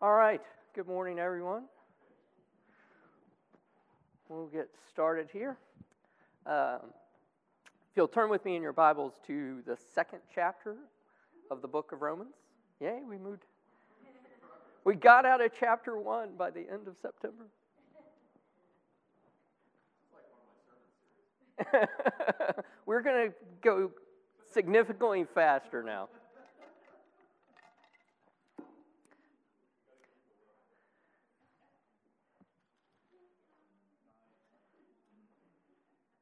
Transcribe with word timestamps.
All 0.00 0.14
right. 0.14 0.40
Good 0.76 0.86
morning, 0.86 1.18
everyone. 1.18 1.64
We'll 4.28 4.46
get 4.46 4.68
started 4.88 5.28
here. 5.32 5.58
Um, 6.46 6.92
if 7.90 7.96
you'll 7.96 8.06
turn 8.06 8.30
with 8.30 8.44
me 8.44 8.54
in 8.54 8.62
your 8.62 8.72
Bibles 8.72 9.14
to 9.26 9.60
the 9.66 9.76
second 9.96 10.20
chapter 10.32 10.76
of 11.50 11.62
the 11.62 11.66
book 11.66 11.90
of 11.90 12.00
Romans. 12.00 12.36
Yay, 12.78 13.00
we 13.08 13.18
moved. 13.18 13.42
We 14.84 14.94
got 14.94 15.26
out 15.26 15.44
of 15.44 15.50
chapter 15.58 15.98
one 15.98 16.36
by 16.38 16.50
the 16.50 16.60
end 16.60 16.86
of 16.86 16.94
September. 17.02 17.46
We're 22.86 23.02
going 23.02 23.30
to 23.30 23.34
go 23.62 23.90
significantly 24.52 25.26
faster 25.34 25.82
now. 25.82 26.08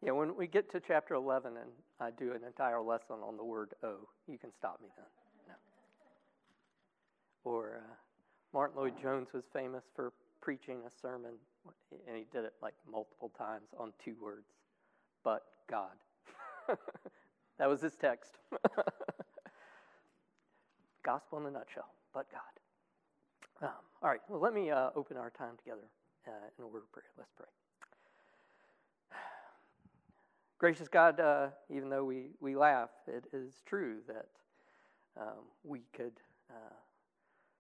Yeah, 0.07 0.13
when 0.13 0.37
we 0.37 0.47
get 0.47 0.71
to 0.71 0.81
chapter 0.81 1.15
11 1.15 1.57
and 1.57 1.71
I 1.99 2.13
do 2.13 2.33
an 2.33 2.45
entire 2.47 2.81
lesson 2.81 3.17
on 3.27 3.37
the 3.37 3.43
word 3.43 3.75
"oh," 3.83 4.09
you 4.29 4.39
can 4.39 4.53
stop 4.53 4.81
me 4.81 4.89
then. 4.97 5.07
No. 5.49 5.55
Or 7.51 7.83
uh, 7.83 7.95
Martyn 8.55 8.77
Lloyd-Jones 8.79 9.33
was 9.35 9.43
famous 9.53 9.83
for 9.97 10.13
preaching 10.41 10.83
a 10.87 10.91
sermon, 11.03 11.33
and 12.07 12.17
he 12.17 12.25
did 12.33 12.45
it 12.45 12.55
like 12.63 12.75
multiple 12.89 13.33
times 13.37 13.67
on 13.77 13.93
two 14.03 14.15
words 14.23 14.47
but 15.25 15.43
God. 15.69 15.91
that 17.59 17.69
was 17.69 17.81
his 17.81 17.97
text. 17.97 18.39
Gospel 21.03 21.39
in 21.39 21.47
a 21.47 21.51
nutshell, 21.51 21.91
but 22.15 22.27
God. 22.31 23.67
Um, 23.67 23.83
all 24.01 24.09
right, 24.09 24.21
well, 24.29 24.39
let 24.39 24.55
me 24.55 24.71
uh, 24.71 24.91
open 24.95 25.17
our 25.17 25.31
time 25.31 25.57
together 25.59 25.89
uh, 26.29 26.31
in 26.57 26.65
a 26.65 26.69
word 26.69 26.85
of 26.85 26.93
prayer. 26.93 27.11
Let's 27.19 27.33
pray. 27.37 27.47
Gracious 30.59 30.89
God, 30.89 31.21
uh, 31.21 31.49
even 31.71 31.91
though 31.91 32.05
we, 32.05 32.31
we 32.41 32.57
laugh, 32.57 32.91
it 33.07 33.27
is 33.33 33.63
true 33.67 33.99
that 34.09 34.29
um, 35.21 35.45
we 35.65 35.83
could 35.95 36.13
uh, 36.51 36.75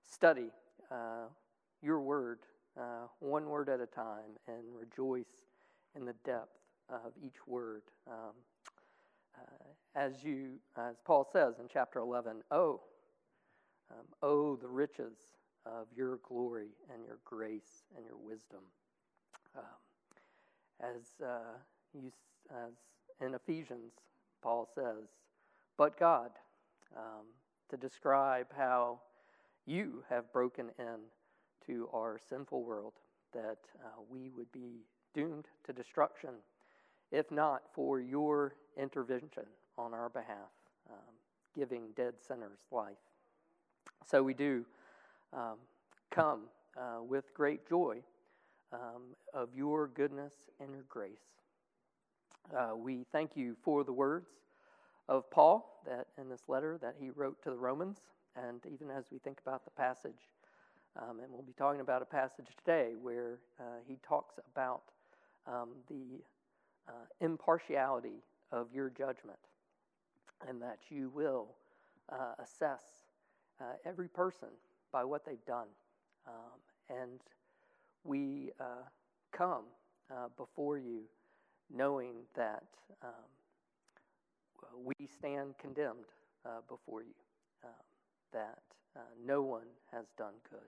study 0.05 0.50
uh, 0.91 1.27
your 1.83 2.00
word 2.00 2.38
uh, 2.78 3.06
one 3.20 3.47
word 3.47 3.69
at 3.69 3.80
a 3.80 3.86
time 3.86 4.36
and 4.47 4.62
rejoice 4.75 5.47
in 5.94 6.05
the 6.05 6.14
depth 6.25 6.58
of 6.91 7.12
each 7.22 7.47
word. 7.47 7.83
Um, 8.06 8.34
uh, 9.36 9.98
as 9.98 10.22
you, 10.22 10.58
as 10.77 10.97
Paul 11.05 11.27
says 11.33 11.58
in 11.58 11.66
chapter 11.72 12.00
11, 12.00 12.42
oh, 12.50 12.81
um, 13.91 14.05
oh, 14.22 14.56
the 14.56 14.69
riches 14.69 15.16
of 15.64 15.86
your 15.97 16.19
glory 16.28 16.69
and 16.92 17.05
your 17.05 17.19
grace 17.25 17.84
and 17.97 18.05
your 18.05 18.16
wisdom. 18.16 18.60
Um, 19.56 19.64
as 20.81 21.27
uh, 21.27 21.56
you 21.94 22.12
as 22.50 22.72
in 23.20 23.34
Ephesians, 23.34 23.92
Paul 24.42 24.69
says, 24.75 25.08
but 25.77 25.98
God, 25.98 26.30
um, 26.97 27.27
to 27.70 27.77
describe 27.77 28.47
how 28.56 29.00
you 29.66 30.05
have 30.08 30.33
broken 30.33 30.70
in 30.78 30.98
to 31.66 31.88
our 31.92 32.19
sinful 32.28 32.62
world, 32.62 32.92
that 33.33 33.58
uh, 33.84 34.00
we 34.08 34.30
would 34.30 34.50
be 34.53 34.84
doomed 35.14 35.47
to 35.64 35.72
destruction 35.72 36.30
if 37.12 37.30
not 37.30 37.62
for 37.72 38.00
your 38.00 38.55
intervention 38.77 39.44
on 39.78 39.94
our 39.94 40.08
behalf, 40.08 40.50
um, 40.91 41.14
giving 41.55 41.88
dead 41.97 42.14
sinners 42.27 42.58
life. 42.70 42.97
So 44.05 44.22
we 44.22 44.34
do 44.34 44.64
um, 45.33 45.56
come 46.10 46.42
uh, 46.77 47.03
with 47.03 47.33
great 47.34 47.69
joy 47.69 47.98
um, 48.72 49.14
of 49.33 49.48
your 49.55 49.88
goodness 49.88 50.34
and 50.60 50.72
your 50.72 50.84
grace. 50.88 51.19
Uh, 52.55 52.77
we 52.77 53.05
thank 53.11 53.37
you 53.37 53.57
for 53.65 53.83
the 53.83 53.93
words 53.93 54.29
of 55.09 55.29
Paul 55.31 55.81
that 55.84 56.07
in 56.17 56.29
this 56.29 56.43
letter 56.49 56.79
that 56.81 56.95
he 57.01 57.11
wrote 57.11 57.43
to 57.43 57.51
the 57.51 57.57
Romans, 57.57 57.99
and 58.37 58.61
even 58.73 58.89
as 58.89 59.05
we 59.11 59.19
think 59.19 59.39
about 59.45 59.65
the 59.65 59.71
passage, 59.73 60.31
um, 60.97 61.19
and 61.21 61.33
we'll 61.33 61.43
be 61.43 61.53
talking 61.53 61.81
about 61.81 62.03
a 62.03 62.05
passage 62.05 62.47
today 62.65 62.93
where 63.01 63.41
uh, 63.59 63.65
he 63.87 63.99
talks 64.07 64.37
about 64.53 64.83
um, 65.47 65.71
the 65.89 66.23
uh, 66.89 66.93
impartiality 67.21 68.23
of 68.53 68.69
your 68.73 68.91
judgment, 68.91 69.39
and 70.49 70.63
that 70.63 70.78
you 70.89 71.11
will 71.15 71.49
uh, 72.13 72.34
assess 72.39 72.84
uh, 73.61 73.65
every 73.84 74.09
person 74.09 74.49
by 74.93 75.03
what 75.03 75.27
they've 75.27 75.45
done. 75.47 75.69
Um, 76.28 76.97
and 77.03 77.21
we 78.05 78.53
uh, 78.61 78.84
come 79.33 79.65
before 80.37 80.78
you 80.78 81.03
knowing 81.75 82.15
that 82.34 82.65
um, 83.03 83.31
we 84.84 85.06
stand 85.06 85.59
condemned 85.59 86.10
uh, 86.44 86.60
before 86.69 87.03
you, 87.03 87.15
um, 87.65 87.71
that 88.32 88.59
no 89.25 89.43
one 89.43 89.69
has 89.93 90.06
done 90.16 90.34
good. 90.50 90.60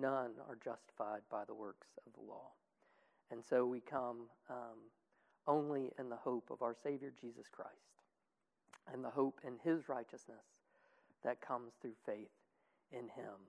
none 0.00 0.30
are 0.48 0.56
justified 0.64 1.20
by 1.30 1.44
the 1.46 1.54
works 1.54 1.88
of 2.06 2.12
the 2.14 2.20
law. 2.20 2.50
And 3.30 3.44
so 3.44 3.66
we 3.66 3.80
come 3.80 4.28
um, 4.48 4.78
only 5.46 5.90
in 5.98 6.08
the 6.08 6.16
hope 6.16 6.50
of 6.50 6.62
our 6.62 6.74
Savior 6.74 7.12
Jesus 7.20 7.46
Christ 7.50 8.02
and 8.92 9.04
the 9.04 9.10
hope 9.10 9.40
in 9.46 9.54
His 9.62 9.88
righteousness 9.88 10.44
that 11.24 11.40
comes 11.40 11.72
through 11.80 11.94
faith 12.06 12.30
in 12.92 13.08
Him 13.08 13.40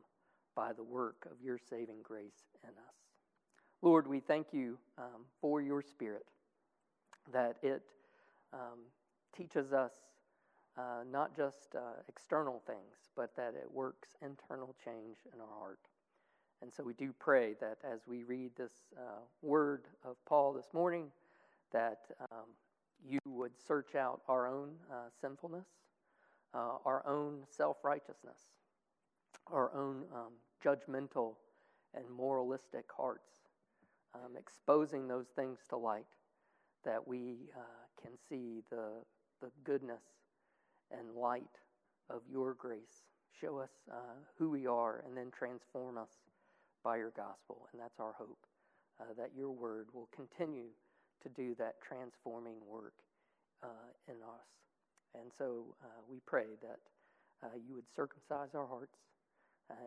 by 0.56 0.74
the 0.74 0.84
work 0.84 1.28
of 1.30 1.42
your 1.44 1.60
saving 1.70 2.02
grace 2.02 2.48
in 2.64 2.70
us. 2.70 3.05
Lord, 3.86 4.08
we 4.08 4.20
thank 4.20 4.48
you 4.52 4.80
um, 4.98 5.26
for 5.40 5.62
your 5.62 5.84
Spirit, 5.84 6.26
that 7.32 7.58
it 7.62 7.84
um, 8.52 8.80
teaches 9.38 9.74
us 9.74 9.92
uh, 10.76 11.04
not 11.12 11.38
just 11.38 11.76
uh, 11.76 12.02
external 12.10 12.64
things, 12.66 13.12
but 13.16 13.36
that 13.36 13.54
it 13.54 13.72
works 13.72 14.16
internal 14.24 14.74
change 14.84 15.18
in 15.32 15.40
our 15.40 15.60
heart. 15.60 15.78
And 16.64 16.74
so 16.74 16.82
we 16.82 16.94
do 16.94 17.14
pray 17.20 17.54
that 17.62 17.78
as 17.84 18.00
we 18.08 18.24
read 18.24 18.56
this 18.58 18.74
uh, 18.98 19.20
word 19.44 19.84
of 20.04 20.16
Paul 20.26 20.54
this 20.54 20.74
morning, 20.74 21.12
that 21.72 22.08
um, 22.32 22.48
you 23.08 23.20
would 23.28 23.52
search 23.68 23.94
out 23.94 24.22
our 24.28 24.48
own 24.48 24.72
uh, 24.92 25.10
sinfulness, 25.22 25.68
uh, 26.56 26.78
our 26.86 27.08
own 27.08 27.44
self 27.56 27.78
righteousness, 27.84 28.40
our 29.52 29.72
own 29.76 30.06
um, 30.12 30.32
judgmental 30.64 31.36
and 31.94 32.10
moralistic 32.10 32.86
hearts, 32.98 33.45
um, 34.16 34.36
exposing 34.38 35.08
those 35.08 35.28
things 35.36 35.60
to 35.70 35.78
light, 35.78 36.06
that 36.84 37.08
we 37.08 37.50
uh, 37.56 37.86
can 38.02 38.12
see 38.30 38.62
the, 38.70 38.90
the 39.42 39.52
goodness 39.64 40.04
and 40.92 41.16
light 41.16 41.60
of 42.10 42.22
your 42.32 42.54
grace. 42.54 43.04
Show 43.42 43.60
us 43.60 43.72
uh, 43.92 44.16
who 44.38 44.50
we 44.50 44.66
are 44.68 45.04
and 45.06 45.18
then 45.18 45.32
transform 45.38 45.98
us 45.98 46.12
by 46.84 46.98
your 46.98 47.12
gospel. 47.18 47.68
And 47.74 47.82
that's 47.82 48.00
our 48.00 48.14
hope 48.18 48.46
uh, 49.02 49.14
that 49.18 49.32
your 49.36 49.52
word 49.52 49.88
will 49.94 50.08
continue 50.16 50.70
to 51.24 51.30
do 51.30 51.56
that 51.56 51.76
transforming 51.82 52.58
work 52.70 52.94
uh, 53.64 53.92
in 54.08 54.16
us. 54.22 54.48
And 55.16 55.32
so 55.38 55.76
uh, 55.84 56.02
we 56.10 56.18
pray 56.26 56.46
that 56.62 56.80
uh, 57.44 57.56
you 57.68 57.76
would 57.76 57.90
circumcise 57.96 58.54
our 58.54 58.68
hearts 58.68 58.98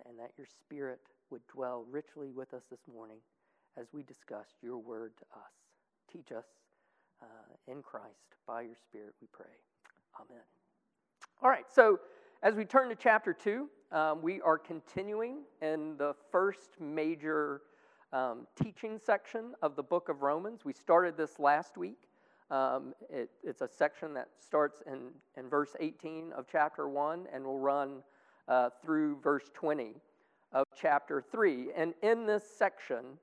and 0.08 0.18
that 0.18 0.32
your 0.36 0.46
spirit 0.60 1.00
would 1.30 1.46
dwell 1.46 1.86
richly 1.88 2.32
with 2.32 2.52
us 2.52 2.64
this 2.68 2.80
morning 2.92 3.18
as 3.76 3.88
we 3.92 4.02
discuss 4.02 4.46
your 4.62 4.78
word 4.78 5.12
to 5.18 5.24
us. 5.36 5.52
Teach 6.10 6.32
us 6.32 6.46
uh, 7.22 7.72
in 7.72 7.82
Christ 7.82 8.36
by 8.46 8.62
your 8.62 8.76
spirit, 8.76 9.14
we 9.20 9.28
pray. 9.32 9.46
Amen. 10.20 10.42
All 11.42 11.50
right, 11.50 11.70
so 11.70 12.00
as 12.42 12.54
we 12.54 12.64
turn 12.64 12.88
to 12.88 12.94
chapter 12.94 13.32
2, 13.32 13.68
um, 13.90 14.22
we 14.22 14.40
are 14.40 14.58
continuing 14.58 15.38
in 15.62 15.96
the 15.96 16.14
first 16.30 16.80
major 16.80 17.62
um, 18.12 18.46
teaching 18.60 18.98
section 19.04 19.54
of 19.62 19.76
the 19.76 19.82
book 19.82 20.08
of 20.08 20.22
Romans. 20.22 20.64
We 20.64 20.72
started 20.72 21.16
this 21.16 21.38
last 21.38 21.76
week. 21.76 22.08
Um, 22.50 22.94
it, 23.10 23.30
it's 23.44 23.60
a 23.60 23.68
section 23.68 24.14
that 24.14 24.28
starts 24.40 24.82
in, 24.86 25.10
in 25.36 25.48
verse 25.50 25.76
18 25.78 26.32
of 26.32 26.46
chapter 26.50 26.88
1 26.88 27.26
and 27.32 27.44
will 27.44 27.58
run 27.58 28.02
uh, 28.48 28.70
through 28.82 29.18
verse 29.22 29.50
20 29.54 29.94
of 30.52 30.64
chapter 30.80 31.22
3. 31.30 31.68
And 31.76 31.92
in 32.02 32.26
this 32.26 32.44
section, 32.58 33.18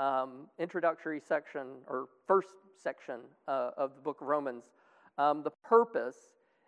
um, 0.00 0.46
introductory 0.58 1.20
section, 1.20 1.66
or 1.86 2.08
first 2.26 2.54
section 2.82 3.20
uh, 3.46 3.70
of 3.76 3.94
the 3.94 4.00
book 4.00 4.22
of 4.22 4.26
Romans, 4.26 4.64
um, 5.18 5.42
the 5.42 5.50
purpose 5.62 6.16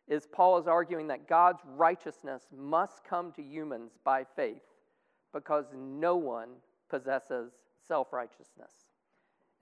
is 0.07 0.27
Paul 0.31 0.59
is 0.59 0.67
arguing 0.67 1.07
that 1.07 1.27
God's 1.27 1.63
righteousness 1.65 2.49
must 2.55 3.03
come 3.09 3.33
to 3.33 3.43
humans 3.43 3.93
by 4.05 4.25
faith 4.37 4.61
because 5.33 5.65
no 5.75 6.17
one 6.17 6.51
possesses 6.91 7.53
self 7.87 8.13
righteousness. 8.13 8.91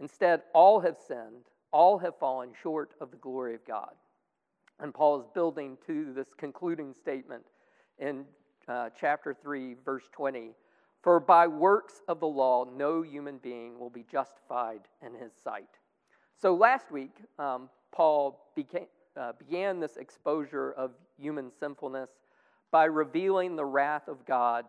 Instead, 0.00 0.42
all 0.52 0.80
have 0.80 0.96
sinned, 1.06 1.46
all 1.72 1.98
have 1.98 2.18
fallen 2.18 2.50
short 2.60 2.94
of 3.00 3.12
the 3.12 3.16
glory 3.18 3.54
of 3.54 3.64
God. 3.64 3.92
And 4.80 4.92
Paul 4.92 5.20
is 5.20 5.26
building 5.32 5.78
to 5.86 6.12
this 6.12 6.28
concluding 6.36 6.94
statement 7.00 7.44
in 7.98 8.24
uh, 8.66 8.88
chapter 8.98 9.36
3, 9.40 9.76
verse 9.84 10.08
20 10.10 10.52
For 11.02 11.18
by 11.18 11.46
works 11.46 12.02
of 12.08 12.20
the 12.20 12.26
law, 12.26 12.64
no 12.64 13.02
human 13.02 13.38
being 13.38 13.78
will 13.78 13.90
be 13.90 14.04
justified 14.10 14.82
in 15.04 15.14
his 15.14 15.32
sight. 15.42 15.78
So 16.36 16.54
last 16.54 16.90
week, 16.90 17.14
um, 17.38 17.70
Paul 17.90 18.50
became, 18.54 18.86
uh, 19.16 19.32
began 19.32 19.80
this 19.80 19.96
exposure 19.96 20.72
of 20.72 20.92
human 21.18 21.50
sinfulness 21.58 22.10
by 22.70 22.84
revealing 22.84 23.56
the 23.56 23.64
wrath 23.64 24.08
of 24.08 24.24
God 24.26 24.66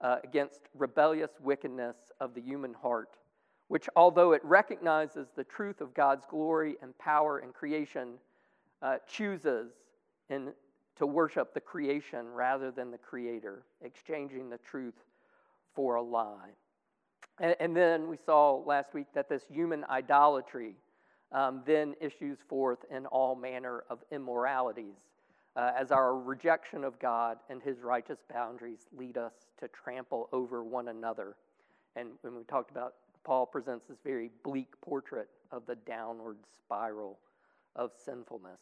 uh, 0.00 0.16
against 0.24 0.60
rebellious 0.74 1.32
wickedness 1.40 1.96
of 2.20 2.34
the 2.34 2.40
human 2.40 2.74
heart, 2.74 3.16
which, 3.68 3.88
although 3.94 4.32
it 4.32 4.44
recognizes 4.44 5.28
the 5.36 5.44
truth 5.44 5.80
of 5.80 5.94
God's 5.94 6.26
glory 6.26 6.76
and 6.82 6.96
power 6.98 7.40
in 7.40 7.52
creation, 7.52 8.14
uh, 8.82 8.96
chooses 9.06 9.72
in, 10.30 10.52
to 10.96 11.06
worship 11.06 11.54
the 11.54 11.60
creation 11.60 12.26
rather 12.28 12.70
than 12.70 12.90
the 12.90 12.98
creator, 12.98 13.64
exchanging 13.82 14.50
the 14.50 14.58
truth 14.58 14.94
for 15.74 15.96
a 15.96 16.02
lie. 16.02 16.50
And, 17.40 17.56
and 17.60 17.76
then 17.76 18.08
we 18.08 18.16
saw 18.24 18.62
last 18.64 18.94
week 18.94 19.06
that 19.14 19.28
this 19.28 19.42
human 19.50 19.84
idolatry 19.90 20.76
um, 21.32 21.62
then 21.66 21.94
issues 22.00 22.38
forth 22.48 22.78
in 22.90 23.06
all 23.06 23.34
manner 23.34 23.84
of 23.90 23.98
immoralities 24.12 24.96
uh, 25.56 25.72
as 25.78 25.90
our 25.90 26.16
rejection 26.18 26.84
of 26.84 26.98
God 26.98 27.38
and 27.48 27.62
his 27.62 27.80
righteous 27.80 28.18
boundaries 28.32 28.86
lead 28.96 29.16
us 29.16 29.32
to 29.60 29.68
trample 29.68 30.28
over 30.32 30.64
one 30.64 30.88
another. 30.88 31.36
And 31.96 32.10
when 32.22 32.36
we 32.36 32.44
talked 32.44 32.70
about, 32.70 32.94
Paul 33.24 33.46
presents 33.46 33.86
this 33.86 33.98
very 34.04 34.30
bleak 34.42 34.68
portrait 34.80 35.28
of 35.50 35.64
the 35.66 35.76
downward 35.76 36.38
spiral 36.56 37.18
of 37.76 37.92
sinfulness. 38.04 38.60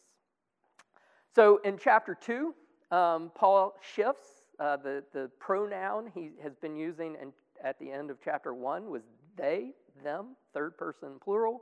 So 1.35 1.57
in 1.63 1.77
chapter 1.77 2.15
2, 2.15 2.53
um, 2.91 3.31
Paul 3.35 3.75
shifts. 3.81 4.27
Uh, 4.59 4.77
the, 4.77 5.03
the 5.13 5.29
pronoun 5.39 6.11
he 6.13 6.31
has 6.41 6.55
been 6.55 6.75
using 6.75 7.15
in, 7.21 7.33
at 7.63 7.79
the 7.79 7.91
end 7.91 8.11
of 8.11 8.17
chapter 8.23 8.53
1 8.53 8.89
was 8.89 9.01
they, 9.35 9.71
them, 10.03 10.35
third 10.53 10.77
person 10.77 11.13
plural. 11.23 11.61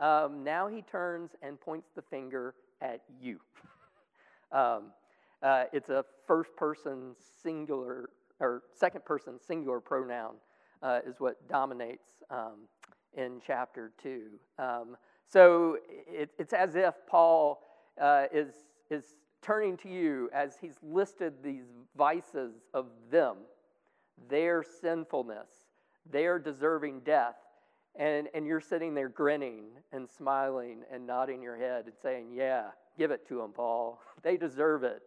Um, 0.00 0.42
now 0.42 0.66
he 0.66 0.82
turns 0.82 1.30
and 1.42 1.60
points 1.60 1.90
the 1.94 2.02
finger 2.02 2.54
at 2.80 3.02
you. 3.20 3.38
um, 4.52 4.86
uh, 5.42 5.64
it's 5.72 5.90
a 5.90 6.04
first 6.26 6.54
person 6.56 7.14
singular, 7.42 8.10
or 8.40 8.62
second 8.74 9.04
person 9.04 9.38
singular 9.46 9.80
pronoun, 9.80 10.34
uh, 10.82 11.00
is 11.06 11.20
what 11.20 11.48
dominates 11.48 12.08
um, 12.30 12.66
in 13.16 13.40
chapter 13.46 13.92
2. 14.02 14.22
Um, 14.58 14.96
so 15.28 15.78
it, 16.08 16.30
it's 16.38 16.52
as 16.52 16.74
if 16.74 16.94
Paul 17.06 17.62
uh, 18.00 18.24
is, 18.32 18.54
is 18.90 19.04
turning 19.44 19.76
to 19.76 19.88
you 19.88 20.30
as 20.32 20.56
he's 20.60 20.76
listed 20.82 21.34
these 21.42 21.66
vices 21.96 22.54
of 22.72 22.86
them, 23.10 23.36
their 24.28 24.64
sinfulness, 24.80 25.48
their 26.10 26.38
deserving 26.38 27.00
death. 27.00 27.36
And, 27.96 28.28
and 28.34 28.46
you're 28.46 28.60
sitting 28.60 28.94
there 28.94 29.08
grinning 29.08 29.66
and 29.92 30.08
smiling 30.08 30.80
and 30.90 31.06
nodding 31.06 31.42
your 31.42 31.56
head 31.56 31.84
and 31.84 31.94
saying, 32.02 32.32
Yeah, 32.32 32.68
give 32.98 33.10
it 33.10 33.28
to 33.28 33.38
them, 33.38 33.52
Paul. 33.52 34.00
They 34.22 34.38
deserve 34.38 34.84
it. 34.84 35.02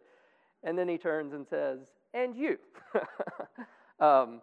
And 0.62 0.78
then 0.78 0.88
he 0.88 0.96
turns 0.96 1.34
and 1.34 1.46
says, 1.46 1.80
And 2.14 2.36
you. 2.36 2.56
um, 4.00 4.40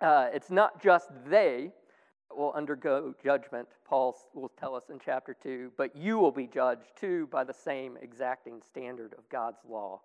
uh, 0.00 0.26
it's 0.34 0.50
not 0.50 0.82
just 0.82 1.08
they 1.28 1.70
will 2.36 2.52
undergo 2.52 3.14
judgment, 3.22 3.68
Paul 3.84 4.16
will 4.34 4.50
tell 4.60 4.74
us 4.74 4.84
in 4.90 4.98
chapter 5.04 5.34
2, 5.42 5.72
but 5.76 5.94
you 5.96 6.18
will 6.18 6.30
be 6.30 6.46
judged 6.46 6.96
too 6.96 7.26
by 7.28 7.44
the 7.44 7.54
same 7.54 7.96
exacting 8.00 8.60
standard 8.66 9.14
of 9.18 9.28
God's 9.28 9.60
law. 9.68 10.00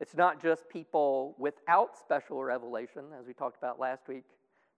It's 0.00 0.14
not 0.14 0.42
just 0.42 0.68
people 0.68 1.34
without 1.38 1.96
special 1.96 2.44
revelation, 2.44 3.04
as 3.18 3.26
we 3.26 3.32
talked 3.32 3.56
about 3.56 3.80
last 3.80 4.08
week. 4.08 4.24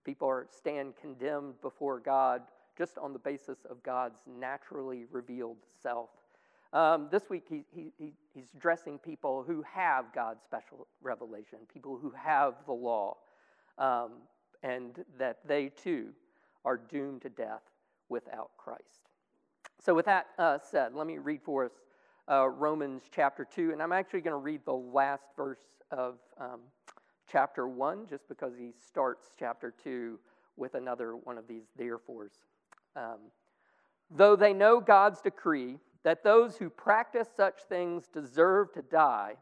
People 0.05 0.29
are, 0.29 0.47
stand 0.49 0.93
condemned 0.99 1.61
before 1.61 1.99
God 1.99 2.41
just 2.77 2.97
on 2.97 3.11
the 3.11 3.19
basis 3.19 3.57
of 3.69 3.83
God's 3.83 4.19
naturally 4.39 5.05
revealed 5.11 5.57
self. 5.83 6.09
Um, 6.71 7.09
this 7.11 7.29
week, 7.29 7.45
he, 7.49 7.65
he, 7.71 8.13
he's 8.33 8.51
addressing 8.55 8.99
people 8.99 9.43
who 9.45 9.63
have 9.63 10.05
God's 10.13 10.43
special 10.43 10.87
revelation, 11.01 11.59
people 11.71 11.97
who 12.01 12.11
have 12.11 12.53
the 12.65 12.73
law, 12.73 13.17
um, 13.77 14.11
and 14.63 15.03
that 15.17 15.39
they 15.45 15.69
too 15.69 16.09
are 16.65 16.77
doomed 16.77 17.21
to 17.23 17.29
death 17.29 17.63
without 18.09 18.51
Christ. 18.57 19.09
So, 19.79 19.93
with 19.93 20.05
that 20.05 20.27
uh, 20.37 20.59
said, 20.59 20.93
let 20.93 21.07
me 21.07 21.17
read 21.17 21.41
for 21.41 21.65
us 21.65 21.71
uh, 22.29 22.47
Romans 22.49 23.03
chapter 23.13 23.45
2, 23.45 23.71
and 23.71 23.81
I'm 23.81 23.91
actually 23.91 24.21
going 24.21 24.33
to 24.33 24.37
read 24.37 24.61
the 24.65 24.73
last 24.73 25.23
verse 25.35 25.61
of 25.91 26.15
um, 26.39 26.59
chapter 27.31 27.67
1 27.67 28.07
just 28.07 28.27
because 28.27 28.53
he 28.57 28.71
starts 28.85 29.31
chapter 29.37 29.73
2 29.83 30.19
with 30.57 30.75
another 30.75 31.15
one 31.15 31.37
of 31.37 31.47
these 31.47 31.65
therefores. 31.77 32.33
Um, 32.95 33.19
Though 34.11 34.35
they 34.35 34.53
know 34.53 34.79
God's 34.79 35.21
decree 35.21 35.77
that 36.03 36.23
those 36.23 36.57
who 36.57 36.69
practice 36.69 37.27
such 37.35 37.59
things 37.67 38.07
deserve 38.07 38.73
to 38.73 38.81
die, 38.81 39.35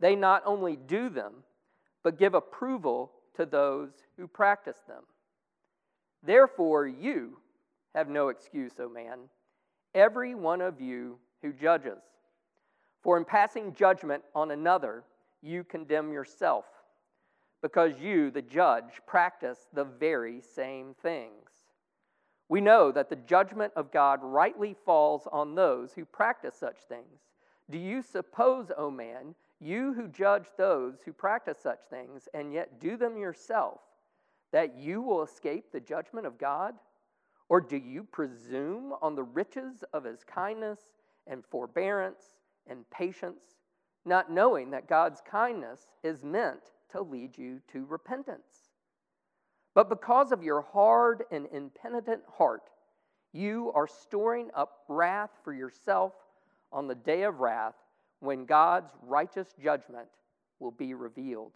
they 0.00 0.14
not 0.14 0.42
only 0.44 0.76
do 0.76 1.08
them, 1.08 1.44
but 2.02 2.18
give 2.18 2.34
approval 2.34 3.12
to 3.34 3.46
those 3.46 3.90
who 4.18 4.26
practice 4.26 4.80
them. 4.86 5.04
Therefore, 6.22 6.86
you 6.86 7.38
have 7.94 8.08
no 8.08 8.28
excuse, 8.28 8.72
O 8.78 8.88
man, 8.88 9.20
every 9.94 10.34
one 10.34 10.60
of 10.60 10.80
you 10.80 11.18
who 11.42 11.52
judges. 11.52 12.02
For 13.02 13.16
in 13.16 13.24
passing 13.24 13.74
judgment 13.74 14.22
on 14.34 14.52
another, 14.52 15.04
you 15.42 15.64
condemn 15.64 16.12
yourself, 16.12 16.64
because 17.60 17.98
you, 17.98 18.30
the 18.30 18.42
judge, 18.42 19.00
practice 19.06 19.66
the 19.72 19.84
very 19.84 20.40
same 20.40 20.94
things. 21.02 21.50
We 22.48 22.60
know 22.60 22.92
that 22.92 23.08
the 23.08 23.16
judgment 23.16 23.72
of 23.76 23.90
God 23.90 24.20
rightly 24.22 24.76
falls 24.84 25.26
on 25.32 25.54
those 25.54 25.92
who 25.92 26.04
practice 26.04 26.54
such 26.54 26.78
things. 26.88 27.20
Do 27.70 27.78
you 27.78 28.02
suppose, 28.02 28.70
O 28.76 28.90
man, 28.90 29.34
you 29.58 29.94
who 29.94 30.08
judge 30.08 30.46
those 30.58 30.96
who 31.04 31.12
practice 31.12 31.58
such 31.62 31.80
things 31.88 32.28
and 32.34 32.52
yet 32.52 32.80
do 32.80 32.96
them 32.96 33.16
yourself, 33.16 33.80
that 34.52 34.76
you 34.76 35.02
will 35.02 35.22
escape 35.22 35.72
the 35.72 35.80
judgment 35.80 36.26
of 36.26 36.38
God? 36.38 36.74
Or 37.48 37.60
do 37.60 37.76
you 37.76 38.04
presume 38.04 38.94
on 39.02 39.14
the 39.14 39.24
riches 39.24 39.84
of 39.92 40.04
his 40.04 40.24
kindness 40.24 40.78
and 41.26 41.44
forbearance 41.44 42.22
and 42.66 42.88
patience, 42.90 43.42
not 44.04 44.30
knowing 44.30 44.70
that 44.70 44.88
God's 44.88 45.20
kindness 45.28 45.86
is 46.02 46.24
meant 46.24 46.72
to 46.90 47.02
lead 47.02 47.36
you 47.36 47.60
to 47.72 47.84
repentance? 47.86 48.70
But 49.74 49.88
because 49.88 50.32
of 50.32 50.42
your 50.42 50.62
hard 50.62 51.24
and 51.30 51.46
impenitent 51.52 52.22
heart, 52.36 52.70
you 53.32 53.72
are 53.74 53.86
storing 53.86 54.50
up 54.54 54.84
wrath 54.88 55.30
for 55.42 55.54
yourself 55.54 56.12
on 56.70 56.86
the 56.86 56.94
day 56.94 57.22
of 57.22 57.40
wrath 57.40 57.74
when 58.20 58.44
God's 58.44 58.92
righteous 59.02 59.54
judgment 59.62 60.08
will 60.60 60.70
be 60.70 60.94
revealed. 60.94 61.52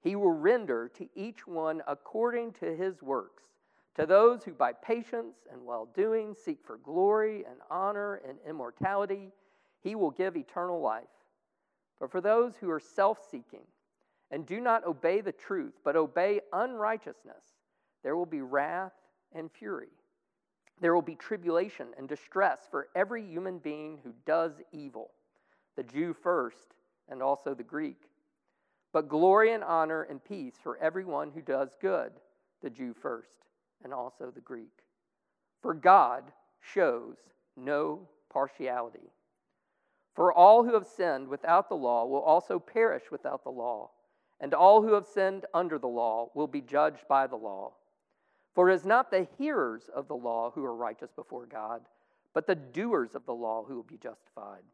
He 0.00 0.16
will 0.16 0.32
render 0.32 0.88
to 0.96 1.08
each 1.14 1.46
one 1.46 1.82
according 1.86 2.52
to 2.54 2.74
his 2.76 3.02
works. 3.02 3.44
To 3.96 4.06
those 4.06 4.44
who 4.44 4.52
by 4.52 4.72
patience 4.72 5.46
and 5.50 5.64
well 5.64 5.88
doing 5.94 6.34
seek 6.34 6.58
for 6.64 6.76
glory 6.78 7.44
and 7.44 7.58
honor 7.68 8.20
and 8.26 8.38
immortality, 8.46 9.32
he 9.80 9.96
will 9.96 10.12
give 10.12 10.36
eternal 10.36 10.80
life. 10.80 11.04
But 11.98 12.12
for 12.12 12.20
those 12.20 12.56
who 12.56 12.70
are 12.70 12.78
self 12.78 13.28
seeking 13.28 13.66
and 14.30 14.46
do 14.46 14.60
not 14.60 14.86
obey 14.86 15.20
the 15.20 15.32
truth, 15.32 15.74
but 15.82 15.96
obey 15.96 16.40
unrighteousness, 16.52 17.44
there 18.04 18.14
will 18.14 18.26
be 18.26 18.40
wrath 18.40 18.92
and 19.32 19.50
fury. 19.50 19.88
There 20.80 20.94
will 20.94 21.02
be 21.02 21.16
tribulation 21.16 21.88
and 21.96 22.08
distress 22.08 22.68
for 22.70 22.88
every 22.94 23.24
human 23.24 23.58
being 23.58 23.98
who 24.04 24.12
does 24.26 24.52
evil, 24.70 25.10
the 25.74 25.82
Jew 25.82 26.14
first 26.14 26.74
and 27.08 27.20
also 27.20 27.52
the 27.52 27.64
Greek 27.64 28.07
but 28.98 29.08
glory 29.08 29.52
and 29.52 29.62
honor 29.62 30.02
and 30.02 30.24
peace 30.24 30.56
for 30.60 30.76
everyone 30.78 31.30
who 31.30 31.40
does 31.40 31.76
good, 31.80 32.10
the 32.64 32.68
Jew 32.68 32.92
first, 32.92 33.46
and 33.84 33.94
also 33.94 34.32
the 34.34 34.40
Greek. 34.40 34.82
For 35.62 35.72
God 35.72 36.24
shows 36.60 37.14
no 37.56 38.08
partiality. 38.28 39.12
For 40.16 40.32
all 40.32 40.64
who 40.64 40.74
have 40.74 40.84
sinned 40.84 41.28
without 41.28 41.68
the 41.68 41.76
law 41.76 42.06
will 42.06 42.22
also 42.22 42.58
perish 42.58 43.04
without 43.12 43.44
the 43.44 43.50
law, 43.50 43.90
and 44.40 44.52
all 44.52 44.82
who 44.82 44.94
have 44.94 45.06
sinned 45.06 45.46
under 45.54 45.78
the 45.78 45.86
law 45.86 46.30
will 46.34 46.48
be 46.48 46.60
judged 46.60 47.06
by 47.06 47.28
the 47.28 47.36
law. 47.36 47.74
For 48.56 48.68
it 48.68 48.74
is 48.74 48.84
not 48.84 49.12
the 49.12 49.28
hearers 49.38 49.88
of 49.94 50.08
the 50.08 50.16
law 50.16 50.50
who 50.50 50.64
are 50.64 50.74
righteous 50.74 51.12
before 51.14 51.46
God, 51.46 51.82
but 52.34 52.48
the 52.48 52.56
doers 52.56 53.14
of 53.14 53.24
the 53.26 53.32
law 53.32 53.62
who 53.62 53.76
will 53.76 53.84
be 53.84 53.96
justified. 53.96 54.64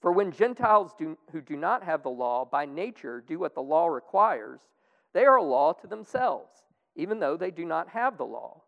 For 0.00 0.12
when 0.12 0.30
Gentiles 0.30 0.94
do, 0.96 1.18
who 1.32 1.40
do 1.40 1.56
not 1.56 1.82
have 1.82 2.02
the 2.02 2.10
law 2.10 2.44
by 2.44 2.64
nature 2.66 3.20
do 3.26 3.38
what 3.38 3.54
the 3.54 3.62
law 3.62 3.88
requires, 3.88 4.60
they 5.12 5.24
are 5.24 5.36
a 5.36 5.42
law 5.42 5.72
to 5.72 5.86
themselves, 5.86 6.52
even 6.94 7.18
though 7.18 7.36
they 7.36 7.50
do 7.50 7.64
not 7.64 7.88
have 7.88 8.16
the 8.16 8.24
law. 8.26 8.62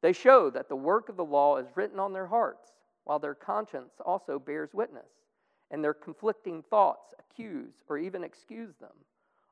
They 0.00 0.12
show 0.14 0.48
that 0.50 0.68
the 0.68 0.76
work 0.76 1.10
of 1.10 1.16
the 1.16 1.24
law 1.24 1.58
is 1.58 1.76
written 1.76 1.98
on 1.98 2.12
their 2.14 2.28
hearts, 2.28 2.72
while 3.04 3.18
their 3.18 3.34
conscience 3.34 3.94
also 4.04 4.38
bears 4.38 4.72
witness, 4.72 5.10
and 5.70 5.84
their 5.84 5.92
conflicting 5.92 6.62
thoughts 6.62 7.12
accuse 7.18 7.74
or 7.88 7.98
even 7.98 8.24
excuse 8.24 8.74
them. 8.76 8.94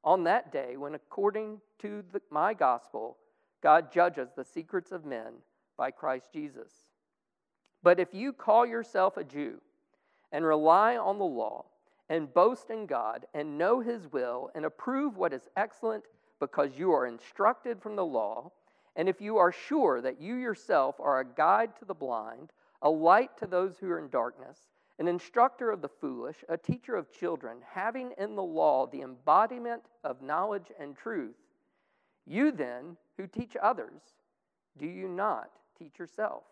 on 0.04 0.24
that 0.24 0.52
day 0.52 0.76
when, 0.76 0.94
according 0.94 1.60
to 1.80 2.02
the, 2.12 2.22
my 2.30 2.54
gospel, 2.54 3.18
God 3.62 3.92
judges 3.92 4.30
the 4.34 4.44
secrets 4.44 4.92
of 4.92 5.04
men 5.04 5.34
by 5.76 5.90
Christ 5.90 6.32
Jesus. 6.32 6.72
But 7.82 8.00
if 8.00 8.14
you 8.14 8.32
call 8.32 8.66
yourself 8.66 9.16
a 9.16 9.24
Jew 9.24 9.60
and 10.32 10.44
rely 10.44 10.96
on 10.96 11.18
the 11.18 11.24
law 11.24 11.64
and 12.08 12.32
boast 12.32 12.70
in 12.70 12.86
God 12.86 13.26
and 13.34 13.58
know 13.58 13.80
his 13.80 14.10
will 14.10 14.50
and 14.54 14.64
approve 14.64 15.16
what 15.16 15.32
is 15.32 15.48
excellent 15.56 16.04
because 16.40 16.78
you 16.78 16.92
are 16.92 17.06
instructed 17.06 17.82
from 17.82 17.96
the 17.96 18.04
law, 18.04 18.50
and 18.96 19.08
if 19.08 19.20
you 19.20 19.36
are 19.36 19.52
sure 19.52 20.00
that 20.00 20.20
you 20.20 20.34
yourself 20.34 20.96
are 21.00 21.20
a 21.20 21.24
guide 21.24 21.76
to 21.78 21.84
the 21.84 21.94
blind, 21.94 22.52
a 22.82 22.90
light 22.90 23.36
to 23.38 23.46
those 23.46 23.78
who 23.78 23.90
are 23.90 23.98
in 23.98 24.08
darkness, 24.08 24.58
an 24.98 25.08
instructor 25.08 25.70
of 25.70 25.82
the 25.82 25.88
foolish, 25.88 26.44
a 26.48 26.56
teacher 26.56 26.96
of 26.96 27.12
children, 27.12 27.58
having 27.72 28.12
in 28.18 28.34
the 28.34 28.42
law 28.42 28.86
the 28.86 29.02
embodiment 29.02 29.82
of 30.02 30.22
knowledge 30.22 30.72
and 30.80 30.96
truth, 30.96 31.36
you 32.26 32.52
then, 32.52 32.96
who 33.16 33.26
teach 33.26 33.56
others, 33.60 34.02
do 34.76 34.86
you 34.86 35.08
not 35.08 35.50
teach 35.78 35.98
yourself? 35.98 36.42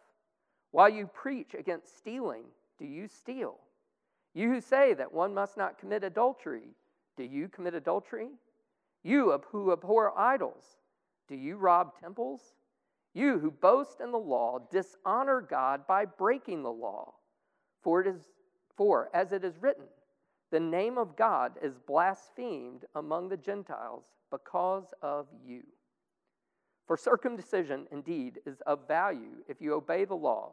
While 0.71 0.88
you 0.88 1.06
preach 1.06 1.54
against 1.54 1.99
stealing, 1.99 2.45
do 2.78 2.87
you 2.87 3.09
steal? 3.09 3.59
You 4.37 4.50
who 4.50 4.61
say 4.61 4.93
that 4.93 5.14
one 5.14 5.33
must 5.33 5.57
not 5.57 5.78
commit 5.78 6.05
adultery, 6.05 6.69
do 7.16 7.25
you 7.25 7.49
commit 7.49 7.73
adultery? 7.73 8.28
You 9.02 9.33
who 9.50 9.73
abhor 9.73 10.12
idols, 10.14 10.62
do 11.26 11.35
you 11.35 11.57
rob 11.57 11.99
temples? 11.99 12.43
You 13.14 13.38
who 13.38 13.50
boast 13.50 14.02
in 14.02 14.12
the 14.12 14.19
law, 14.19 14.59
dishonor 14.71 15.40
God 15.40 15.87
by 15.87 16.05
breaking 16.05 16.62
the 16.62 16.71
law. 16.71 17.14
For 17.83 18.02
it 18.02 18.09
is 18.09 18.28
for 18.76 19.09
as 19.14 19.33
it 19.33 19.43
is 19.43 19.62
written, 19.62 19.87
the 20.50 20.61
name 20.61 20.99
of 20.99 21.16
God 21.16 21.52
is 21.62 21.78
blasphemed 21.78 22.85
among 22.95 23.31
the 23.31 23.38
Gentiles 23.38 24.05
because 24.31 24.93
of 25.00 25.28
you. 25.43 25.62
For 26.87 26.99
circumcision 26.99 27.87
indeed 27.90 28.40
is 28.45 28.61
of 28.66 28.87
value 28.87 29.43
if 29.49 29.62
you 29.62 29.73
obey 29.73 30.05
the 30.05 30.14
law, 30.14 30.52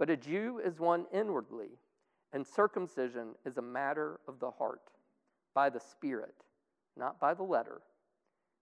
But 0.00 0.08
a 0.08 0.16
Jew 0.16 0.62
is 0.64 0.80
one 0.80 1.04
inwardly, 1.12 1.68
and 2.32 2.46
circumcision 2.46 3.34
is 3.44 3.58
a 3.58 3.62
matter 3.62 4.18
of 4.26 4.40
the 4.40 4.50
heart, 4.50 4.80
by 5.52 5.68
the 5.68 5.78
Spirit, 5.78 6.34
not 6.96 7.20
by 7.20 7.34
the 7.34 7.42
letter. 7.42 7.82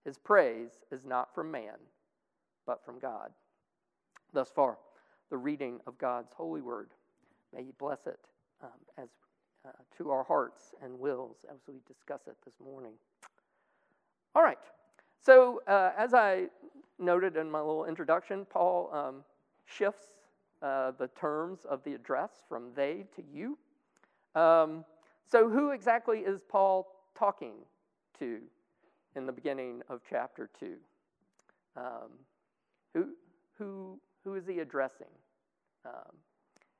His 0.03 0.17
praise 0.17 0.71
is 0.91 1.05
not 1.05 1.33
from 1.33 1.49
man, 1.49 1.77
but 2.67 2.83
from 2.83 2.99
God. 2.99 3.31
Thus 4.33 4.51
far, 4.53 4.79
the 5.29 5.37
reading 5.37 5.79
of 5.87 5.97
God's 5.97 6.33
holy 6.33 6.59
word. 6.59 6.89
May 7.55 7.63
He 7.63 7.71
bless 7.79 8.05
it 8.05 8.19
um, 8.61 8.69
as 8.97 9.07
uh, 9.65 9.71
to 9.97 10.11
our 10.11 10.25
hearts 10.25 10.73
and 10.83 10.99
wills 10.99 11.45
as 11.49 11.59
we 11.69 11.75
discuss 11.87 12.27
it 12.27 12.35
this 12.43 12.59
morning. 12.61 12.95
All 14.35 14.43
right. 14.43 14.59
So, 15.21 15.61
uh, 15.69 15.91
as 15.97 16.13
I 16.13 16.47
noted 16.97 17.37
in 17.37 17.49
my 17.49 17.59
little 17.59 17.85
introduction, 17.85 18.45
Paul 18.45 18.89
um, 18.93 19.23
shifts 19.65 20.18
uh, 20.61 20.91
the 20.97 21.07
terms 21.07 21.65
of 21.65 21.83
the 21.83 21.93
address 21.93 22.43
from 22.47 22.71
they 22.75 23.05
to 23.15 23.23
you. 23.31 23.57
Um, 24.35 24.85
so, 25.25 25.49
who 25.49 25.71
exactly 25.71 26.19
is 26.19 26.41
Paul 26.47 26.87
talking 27.17 27.53
to 28.19 28.39
in 29.15 29.25
the 29.25 29.31
beginning 29.31 29.81
of 29.89 30.01
chapter 30.09 30.49
2? 30.59 30.73
Um, 31.77 31.83
who, 32.93 33.09
who, 33.57 33.99
who 34.23 34.35
is 34.35 34.47
he 34.47 34.59
addressing? 34.59 35.07
Um, 35.85 36.15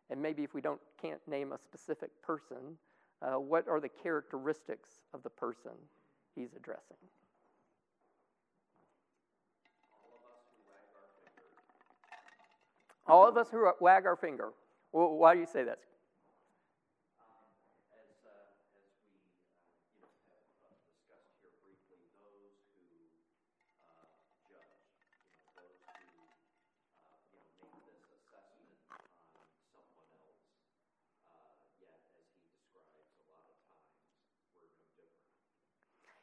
and 0.10 0.22
maybe 0.22 0.44
if 0.44 0.54
we 0.54 0.62
don't 0.62 0.82
can't 1.02 1.26
name 1.28 1.52
a 1.52 1.58
specific 1.58 2.10
person, 2.22 2.78
uh, 3.22 3.40
what 3.40 3.68
are 3.68 3.80
the 3.80 3.90
characteristics 3.90 4.90
of 5.14 5.24
the 5.24 5.30
person 5.30 5.72
he's 6.36 6.54
addressing? 6.56 6.98
All 13.10 13.28
of 13.28 13.38
us 13.38 13.50
who 13.50 13.68
wag 13.80 14.06
our 14.06 14.16
finger. 14.16 14.50
Well, 14.92 15.18
why 15.18 15.34
do 15.34 15.40
you 15.40 15.48
say 15.48 15.64
that? 15.64 15.80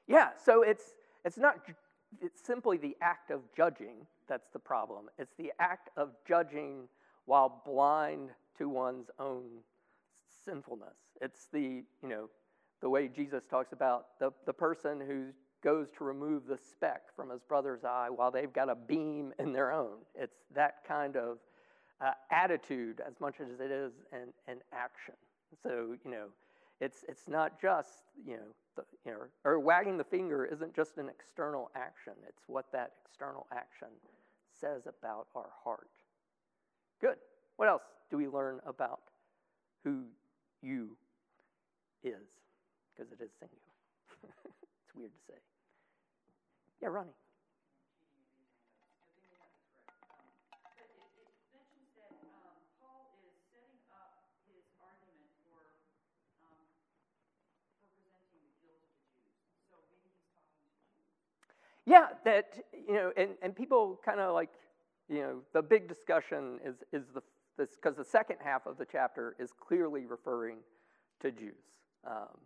Yeah, 0.08 0.28
so 0.44 0.62
it's, 0.62 0.84
it's 1.24 1.36
not 1.36 1.56
it's 2.20 2.44
simply 2.44 2.76
the 2.76 2.96
act 3.00 3.30
of 3.30 3.40
judging 3.56 4.06
that's 4.28 4.48
the 4.52 4.58
problem. 4.58 5.06
It's 5.18 5.34
the 5.38 5.52
act 5.58 5.90
of 5.96 6.10
judging 6.26 6.88
while 7.24 7.62
blind 7.64 8.30
to 8.58 8.68
one's 8.68 9.08
own 9.18 9.44
sinfulness. 10.44 10.96
It's 11.20 11.46
the, 11.52 11.84
you 12.02 12.08
know, 12.08 12.28
the 12.80 12.88
way 12.88 13.08
Jesus 13.08 13.44
talks 13.46 13.72
about 13.72 14.18
the, 14.18 14.32
the 14.44 14.52
person 14.52 15.00
who 15.00 15.26
goes 15.62 15.90
to 15.98 16.04
remove 16.04 16.46
the 16.46 16.58
speck 16.58 17.02
from 17.14 17.30
his 17.30 17.40
brother's 17.42 17.84
eye 17.84 18.08
while 18.10 18.30
they've 18.30 18.52
got 18.52 18.68
a 18.68 18.74
beam 18.74 19.32
in 19.38 19.52
their 19.52 19.72
own. 19.72 19.98
It's 20.14 20.36
that 20.54 20.84
kind 20.86 21.16
of 21.16 21.38
uh, 22.00 22.12
attitude 22.30 23.00
as 23.06 23.14
much 23.20 23.36
as 23.40 23.60
it 23.60 23.70
is 23.70 23.92
an, 24.12 24.32
an 24.46 24.58
action. 24.72 25.14
So, 25.62 25.96
you 26.04 26.10
know, 26.10 26.26
it's, 26.80 27.04
it's 27.08 27.28
not 27.28 27.60
just, 27.60 28.02
you 28.24 28.34
know, 28.34 28.54
the, 28.76 28.82
you 29.04 29.12
know, 29.12 29.18
or 29.44 29.58
wagging 29.58 29.96
the 29.96 30.04
finger 30.04 30.44
isn't 30.44 30.74
just 30.74 30.98
an 30.98 31.08
external 31.08 31.70
action. 31.74 32.12
It's 32.28 32.42
what 32.46 32.66
that 32.72 32.92
external 33.06 33.46
action 33.52 33.88
says 34.52 34.82
about 34.86 35.26
our 35.34 35.50
heart. 35.64 35.88
Good. 37.00 37.16
What 37.56 37.68
else 37.68 37.82
do 38.10 38.16
we 38.16 38.28
learn 38.28 38.60
about 38.66 39.00
who 39.84 40.04
you 40.62 40.96
is? 42.04 42.28
Because 42.94 43.12
it 43.12 43.22
is 43.22 43.30
singular. 43.38 43.60
it's 44.44 44.94
weird 44.94 45.10
to 45.12 45.32
say. 45.32 45.38
Yeah, 46.82 46.88
Ronnie. 46.88 47.10
Yeah, 61.86 62.06
that, 62.24 62.58
you 62.72 62.94
know, 62.94 63.12
and, 63.16 63.30
and 63.42 63.54
people 63.54 64.00
kind 64.04 64.18
of 64.18 64.34
like, 64.34 64.50
you 65.08 65.20
know, 65.20 65.38
the 65.52 65.62
big 65.62 65.88
discussion 65.88 66.58
is, 66.64 66.74
is 66.92 67.04
the, 67.14 67.22
this, 67.56 67.70
because 67.76 67.96
the 67.96 68.04
second 68.04 68.38
half 68.42 68.66
of 68.66 68.76
the 68.76 68.84
chapter 68.84 69.36
is 69.38 69.52
clearly 69.52 70.04
referring 70.04 70.58
to 71.20 71.30
Jews. 71.30 71.54
Um, 72.04 72.38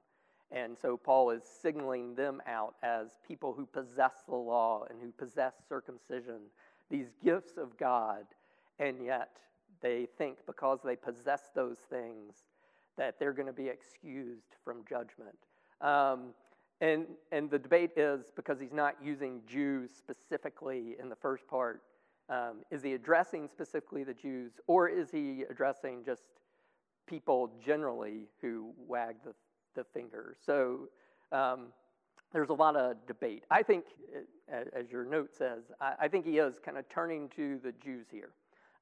and 0.53 0.77
so 0.77 0.97
Paul 0.97 1.31
is 1.31 1.43
signaling 1.63 2.15
them 2.15 2.43
out 2.47 2.75
as 2.83 3.19
people 3.27 3.55
who 3.57 3.67
possess 3.67 4.13
the 4.29 4.35
law 4.35 4.85
and 4.91 5.01
who 5.01 5.11
possess 5.13 5.55
circumcision, 5.69 6.41
these 6.91 7.13
gifts 7.25 7.57
of 7.57 7.79
God, 7.79 8.25
and 8.79 9.05
yet 9.05 9.31
they 9.81 10.07
think 10.19 10.39
because 10.47 10.81
they 10.85 10.97
possess 10.97 11.51
those 11.55 11.79
things 11.89 12.35
that 12.99 13.19
they're 13.19 13.33
going 13.33 13.47
to 13.47 13.53
be 13.53 13.69
excused 13.69 14.57
from 14.65 14.85
judgment. 14.89 15.39
Um, 15.81 16.35
and, 16.81 17.07
and 17.31 17.51
the 17.51 17.59
debate 17.59 17.91
is 17.97 18.25
because 18.35 18.59
he's 18.61 18.73
not 18.73 18.97
using 19.03 19.43
Jews 19.47 19.91
specifically 19.97 20.97
in 20.99 21.09
the 21.09 21.17
first 21.17 21.47
part, 21.47 21.83
um, 22.29 22.59
is 22.71 22.83
he 22.83 22.95
addressing 22.95 23.49
specifically 23.49 24.05
the 24.05 24.15
Jews, 24.15 24.53
or 24.67 24.89
is 24.89 25.11
he 25.11 25.45
addressing 25.51 26.05
just 26.05 26.23
people 27.07 27.51
generally 27.65 28.29
who 28.41 28.73
wag 28.87 29.17
the, 29.25 29.35
the 29.75 29.85
finger? 29.85 30.37
So 30.45 30.89
um, 31.33 31.67
there's 32.33 32.51
a 32.51 32.55
lot 32.55 32.77
of 32.77 32.97
debate. 33.07 33.45
I 33.51 33.63
think, 33.63 33.85
uh, 34.53 34.57
as 34.73 34.91
your 34.91 35.05
note 35.05 35.35
says, 35.35 35.65
I, 35.81 35.95
I 36.03 36.09
think 36.09 36.25
he 36.25 36.39
is 36.39 36.55
kind 36.65 36.79
of 36.79 36.89
turning 36.89 37.29
to 37.31 37.59
the 37.63 37.73
Jews 37.73 38.07
here, 38.11 38.31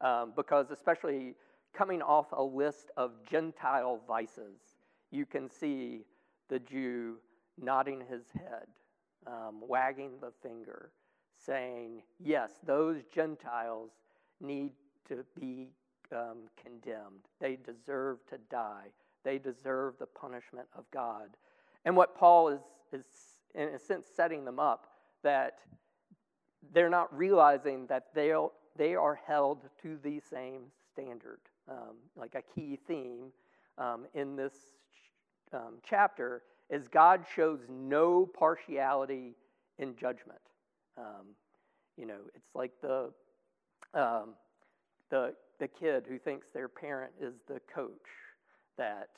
um, 0.03 0.33
because 0.37 0.71
especially 0.71 1.35
coming 1.73 2.03
off 2.03 2.27
a 2.33 2.43
list 2.43 2.91
of 2.97 3.13
Gentile 3.29 4.01
vices, 4.07 4.77
you 5.11 5.25
can 5.25 5.49
see 5.49 6.03
the 6.49 6.59
Jew 6.59 7.17
nodding 7.61 8.03
his 8.09 8.25
head, 8.35 8.67
um, 9.27 9.61
wagging 9.67 10.13
the 10.21 10.33
finger, 10.43 10.91
saying, 11.37 12.03
Yes, 12.19 12.53
those 12.65 13.03
Gentiles 13.13 13.91
need 14.41 14.73
to 15.09 15.25
be 15.39 15.69
um, 16.13 16.49
condemned. 16.63 17.27
They 17.41 17.57
deserve 17.57 18.19
to 18.31 18.39
die. 18.51 18.87
They 19.25 19.39
deserve 19.39 19.95
the 19.99 20.07
punishment 20.07 20.69
of 20.77 20.85
God. 20.91 21.37
And 21.85 21.97
what 21.97 22.17
Paul 22.17 22.49
is, 22.49 22.61
is 22.93 23.05
in 23.55 23.69
a 23.69 23.79
sense, 23.79 24.07
setting 24.15 24.45
them 24.45 24.59
up 24.59 24.87
that 25.23 25.59
they're 26.73 26.91
not 26.91 27.17
realizing 27.17 27.87
that 27.87 28.09
they 28.15 28.33
they 28.77 28.95
are 28.95 29.19
held 29.27 29.69
to 29.83 29.99
the 30.03 30.21
same 30.21 30.63
standard. 30.93 31.41
Um, 31.69 31.97
like 32.17 32.35
a 32.35 32.43
key 32.43 32.79
theme 32.87 33.33
um, 33.77 34.07
in 34.15 34.37
this 34.37 34.55
um, 35.53 35.79
chapter 35.83 36.43
is 36.71 36.89
God 36.89 37.25
shows 37.35 37.61
no 37.69 38.27
partiality 38.27 39.35
in 39.79 39.97
judgment. 39.97 40.41
Um, 40.97 41.35
you 41.97 42.07
know, 42.07 42.21
it's 42.35 42.55
like 42.55 42.73
the 42.83 43.11
um, 43.95 44.35
the 45.11 45.35
the 45.59 45.69
kid 45.69 46.05
who 46.09 46.19
thinks 46.19 46.47
their 46.53 46.69
parent 46.69 47.13
is 47.21 47.35
the 47.49 47.61
coach 47.75 47.91
that 48.77 49.09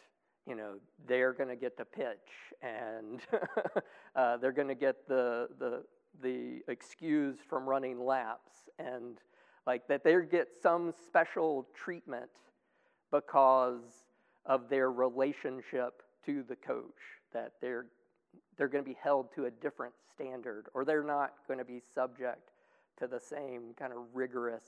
you 0.47 0.55
know 0.55 0.75
they're 1.07 1.33
going 1.33 1.49
to 1.49 1.57
get 1.57 1.77
to 1.77 1.85
pitch 1.85 2.55
and 2.63 3.21
uh, 4.17 4.37
they're 4.39 4.53
going 4.53 4.69
to 4.69 4.75
get 4.75 5.07
the 5.09 5.49
the 5.59 5.83
the 6.23 6.61
excuse 6.69 7.37
from 7.49 7.69
running 7.69 8.05
laps 8.05 8.53
and 8.79 9.19
like 9.67 9.87
that 9.89 10.03
they 10.03 10.17
get 10.31 10.49
some 10.63 10.93
special 11.07 11.69
treatment 11.75 12.31
because 13.11 14.05
of 14.47 14.69
their 14.69 14.91
relationship 14.91 16.03
to 16.25 16.43
the 16.49 16.57
coach 16.57 17.20
that 17.33 17.53
they're 17.61 17.87
they're 18.57 18.69
going 18.69 18.85
to 18.85 18.89
be 18.89 18.97
held 19.03 19.35
to 19.35 19.47
a 19.47 19.51
different 19.51 19.95
standard 20.13 20.67
or 20.75 20.85
they're 20.85 21.03
not 21.03 21.33
going 21.49 21.59
to 21.59 21.65
be 21.65 21.81
subject 21.95 22.53
to 22.99 23.07
the 23.07 23.19
same 23.19 23.75
kind 23.79 23.93
of 23.93 23.99
rigorous 24.13 24.65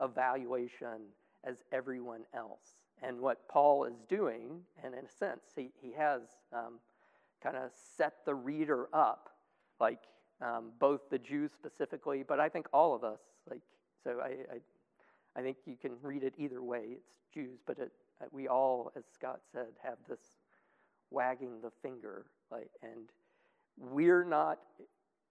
evaluation 0.00 1.02
as 1.44 1.62
everyone 1.72 2.22
else. 2.34 2.76
And 3.02 3.20
what 3.20 3.48
paul 3.48 3.84
is 3.84 3.94
doing 4.08 4.60
and 4.82 4.94
in 4.94 5.04
a 5.04 5.08
sense 5.08 5.42
he, 5.54 5.70
he 5.80 5.92
has 5.92 6.22
um, 6.52 6.78
kind 7.42 7.56
of 7.56 7.70
set 7.96 8.14
the 8.24 8.34
reader 8.34 8.88
up 8.92 9.30
like 9.80 10.00
um, 10.42 10.72
both 10.78 11.08
the 11.10 11.18
jews 11.18 11.50
specifically 11.52 12.22
but 12.26 12.40
i 12.40 12.48
think 12.48 12.66
all 12.72 12.94
of 12.94 13.04
us 13.04 13.20
like 13.50 13.62
so 14.02 14.20
I, 14.22 14.54
I, 14.54 15.40
I 15.40 15.42
think 15.42 15.58
you 15.66 15.76
can 15.80 15.92
read 16.02 16.22
it 16.22 16.34
either 16.38 16.62
way. 16.62 16.82
It's 16.92 17.10
jews 17.32 17.58
but 17.66 17.78
it, 17.78 17.92
we 18.32 18.48
all 18.48 18.92
as 18.96 19.04
scott 19.14 19.40
said 19.52 19.68
have 19.82 19.96
this 20.08 20.20
wagging 21.10 21.60
the 21.62 21.70
finger, 21.82 22.26
like, 22.50 22.70
and 22.82 23.10
we're 23.76 24.24
not 24.24 24.58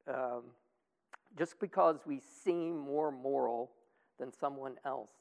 um, 0.08 0.44
just 1.38 1.60
because 1.60 1.98
we 2.06 2.20
seem 2.44 2.78
more 2.78 3.12
moral 3.12 3.72
than 4.20 4.32
someone 4.34 4.76
else 4.86 5.12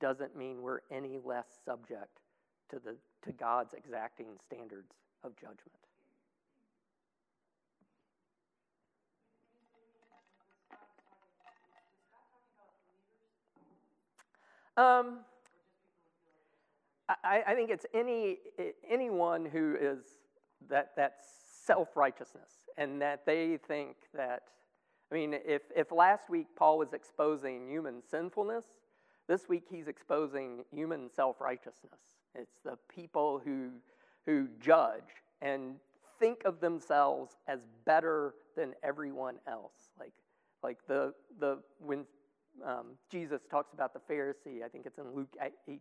doesn't 0.00 0.36
mean 0.36 0.60
we're 0.60 0.80
any 0.90 1.18
less 1.24 1.46
subject 1.64 2.20
to 2.70 2.78
the 2.78 2.96
to 3.24 3.32
God's 3.32 3.74
exacting 3.74 4.26
standards 4.46 4.92
of 5.24 5.34
judgment. 5.36 5.60
Um, 14.76 15.20
I, 17.08 17.42
I 17.46 17.54
think 17.54 17.70
it's 17.70 17.86
any, 17.94 18.38
anyone 18.88 19.44
who 19.44 19.76
is 19.80 19.98
that, 20.68 20.90
that 20.96 21.18
self 21.64 21.96
righteousness 21.96 22.50
and 22.76 23.00
that 23.02 23.24
they 23.26 23.58
think 23.68 23.96
that, 24.14 24.42
I 25.10 25.14
mean, 25.14 25.34
if, 25.34 25.62
if 25.76 25.92
last 25.92 26.28
week 26.28 26.48
Paul 26.56 26.78
was 26.78 26.92
exposing 26.92 27.68
human 27.68 28.02
sinfulness, 28.10 28.64
this 29.28 29.48
week 29.48 29.64
he's 29.70 29.88
exposing 29.88 30.64
human 30.72 31.10
self 31.14 31.40
righteousness. 31.40 32.00
It's 32.34 32.58
the 32.64 32.76
people 32.88 33.40
who, 33.44 33.70
who 34.24 34.48
judge 34.60 35.22
and 35.40 35.76
think 36.18 36.42
of 36.44 36.60
themselves 36.60 37.36
as 37.46 37.60
better 37.84 38.34
than 38.56 38.74
everyone 38.82 39.36
else. 39.46 39.90
Like, 39.98 40.12
like 40.62 40.78
the, 40.88 41.14
the, 41.38 41.58
when 41.78 42.04
um, 42.64 42.96
Jesus 43.10 43.42
talks 43.50 43.72
about 43.72 43.92
the 43.92 44.00
Pharisee, 44.12 44.62
I 44.64 44.68
think 44.68 44.86
it's 44.86 44.98
in 44.98 45.14
Luke 45.14 45.36
18 45.68 45.78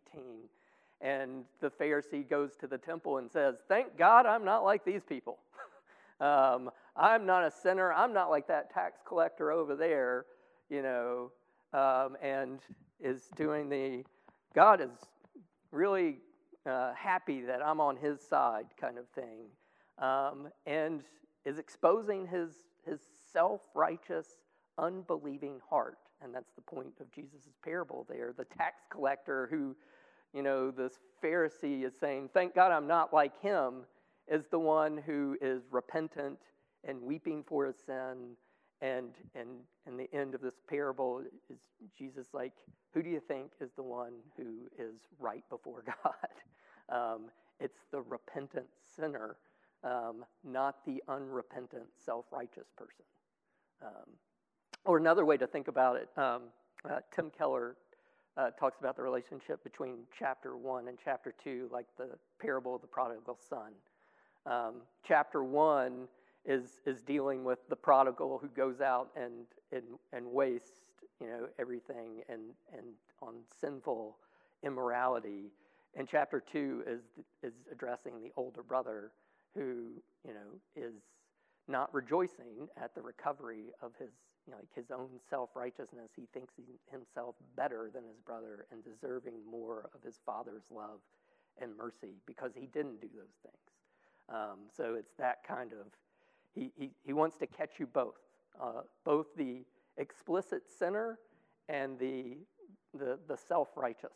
and 1.01 1.45
the 1.61 1.69
Pharisee 1.69 2.27
goes 2.27 2.55
to 2.57 2.67
the 2.67 2.77
temple 2.77 3.17
and 3.17 3.31
says, 3.31 3.55
Thank 3.67 3.97
God 3.97 4.25
I'm 4.25 4.45
not 4.45 4.63
like 4.63 4.85
these 4.85 5.03
people. 5.03 5.39
um, 6.19 6.69
I'm 6.95 7.25
not 7.25 7.43
a 7.43 7.51
sinner. 7.51 7.91
I'm 7.93 8.13
not 8.13 8.29
like 8.29 8.47
that 8.47 8.73
tax 8.73 8.99
collector 9.05 9.51
over 9.51 9.75
there, 9.75 10.25
you 10.69 10.81
know, 10.81 11.31
um, 11.73 12.15
and 12.21 12.59
is 13.01 13.23
doing 13.35 13.69
the, 13.69 14.03
God 14.53 14.79
is 14.79 14.91
really 15.71 16.19
uh, 16.65 16.93
happy 16.93 17.41
that 17.41 17.61
I'm 17.63 17.81
on 17.81 17.97
his 17.97 18.21
side 18.21 18.65
kind 18.79 18.97
of 18.97 19.07
thing, 19.09 19.47
um, 19.99 20.47
and 20.65 21.03
is 21.43 21.59
exposing 21.59 22.25
his, 22.25 22.51
his 22.85 23.01
self 23.31 23.61
righteous, 23.75 24.27
unbelieving 24.77 25.59
heart. 25.69 25.97
And 26.23 26.33
that's 26.33 26.53
the 26.55 26.61
point 26.61 26.93
of 27.01 27.11
Jesus' 27.11 27.49
parable 27.63 28.05
there. 28.09 28.33
The 28.35 28.45
tax 28.45 28.83
collector 28.89 29.47
who 29.51 29.75
you 30.35 30.43
know, 30.43 30.69
this 30.69 30.99
Pharisee 31.23 31.85
is 31.85 31.93
saying, 31.97 32.29
Thank 32.33 32.53
God 32.53 32.71
I'm 32.71 32.87
not 32.87 33.13
like 33.13 33.41
him, 33.41 33.85
is 34.27 34.45
the 34.51 34.59
one 34.59 34.97
who 34.97 35.37
is 35.41 35.63
repentant 35.71 36.39
and 36.83 37.01
weeping 37.01 37.43
for 37.47 37.65
his 37.65 37.77
sin. 37.85 38.35
And, 38.81 39.11
and, 39.33 39.47
and 39.87 39.97
the 39.97 40.13
end 40.13 40.35
of 40.35 40.41
this 40.41 40.55
parable 40.67 41.23
is 41.49 41.59
Jesus 41.97 42.27
like, 42.33 42.51
Who 42.93 43.01
do 43.01 43.09
you 43.09 43.21
think 43.21 43.51
is 43.61 43.71
the 43.77 43.83
one 43.83 44.11
who 44.35 44.67
is 44.77 44.99
right 45.17 45.43
before 45.49 45.83
God? 46.03 46.13
Um, 46.89 47.21
it's 47.61 47.79
the 47.91 48.01
repentant 48.01 48.67
sinner, 48.97 49.37
um, 49.85 50.25
not 50.43 50.85
the 50.85 51.01
unrepentant, 51.07 51.85
self 52.05 52.25
righteous 52.29 52.67
person. 52.75 53.05
Um, 53.81 54.11
or 54.83 54.97
another 54.97 55.23
way 55.23 55.37
to 55.37 55.47
think 55.47 55.69
about 55.69 55.95
it, 55.95 56.09
um, 56.17 56.43
uh, 56.87 56.99
Tim 57.15 57.31
Keller 57.35 57.77
uh, 58.37 58.51
talks 58.51 58.79
about 58.79 58.95
the 58.95 59.01
relationship 59.01 59.63
between 59.63 59.99
chapter 60.17 60.57
1 60.57 60.87
and 60.87 60.97
chapter 61.03 61.33
2, 61.43 61.69
like 61.71 61.87
the 61.97 62.09
parable 62.39 62.75
of 62.75 62.81
the 62.81 62.87
prodigal 62.87 63.37
son. 63.49 63.71
Um, 64.45 64.81
chapter 65.07 65.43
1 65.43 66.07
is, 66.45 66.81
is 66.85 67.01
dealing 67.01 67.43
with 67.43 67.59
the 67.69 67.75
prodigal 67.75 68.37
who 68.37 68.49
goes 68.49 68.81
out 68.81 69.09
and, 69.15 69.45
and, 69.71 69.83
and 70.13 70.25
wastes 70.25 70.81
you 71.19 71.27
know, 71.27 71.47
everything 71.57 72.21
and, 72.29 72.41
and 72.73 72.85
on 73.21 73.35
sinful 73.59 74.17
immorality. 74.63 75.51
And 75.95 76.07
chapter 76.09 76.43
2 76.51 76.83
is, 76.85 77.01
is 77.41 77.53
addressing 77.71 78.21
the 78.21 78.31
older 78.35 78.63
brother 78.63 79.11
who 79.55 79.91
you 80.27 80.33
know, 80.33 80.59
is 80.75 80.93
not 81.67 81.93
rejoicing 81.93 82.67
at 82.81 82.93
the 82.93 83.01
recovery 83.01 83.71
of 83.81 83.91
his 83.97 84.11
you 84.45 84.51
know, 84.51 84.57
like 84.57 84.73
his 84.75 84.91
own 84.91 85.09
self 85.29 85.49
righteousness. 85.55 86.11
He 86.15 86.27
thinks 86.33 86.53
himself 86.91 87.35
better 87.55 87.89
than 87.93 88.03
his 88.03 88.19
brother 88.25 88.65
and 88.71 88.83
deserving 88.83 89.33
more 89.49 89.89
of 89.93 90.03
his 90.03 90.19
father's 90.25 90.65
love 90.71 90.99
and 91.61 91.75
mercy 91.77 92.15
because 92.25 92.51
he 92.55 92.67
didn't 92.67 93.01
do 93.01 93.09
those 93.15 93.35
things. 93.43 93.55
Um, 94.29 94.59
so 94.75 94.95
it's 94.95 95.13
that 95.17 95.37
kind 95.47 95.71
of, 95.73 95.87
he, 96.53 96.71
he, 96.77 96.91
he 97.05 97.13
wants 97.13 97.37
to 97.37 97.47
catch 97.47 97.79
you 97.79 97.87
both, 97.87 98.15
uh, 98.61 98.81
both 99.03 99.27
the 99.37 99.63
explicit 99.97 100.63
sinner 100.67 101.19
and 101.69 101.97
the, 101.99 102.37
the, 102.97 103.19
the 103.27 103.37
self 103.37 103.69
righteous. 103.75 104.13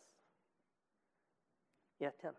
Yeah, 2.00 2.10
Tim. 2.20 2.32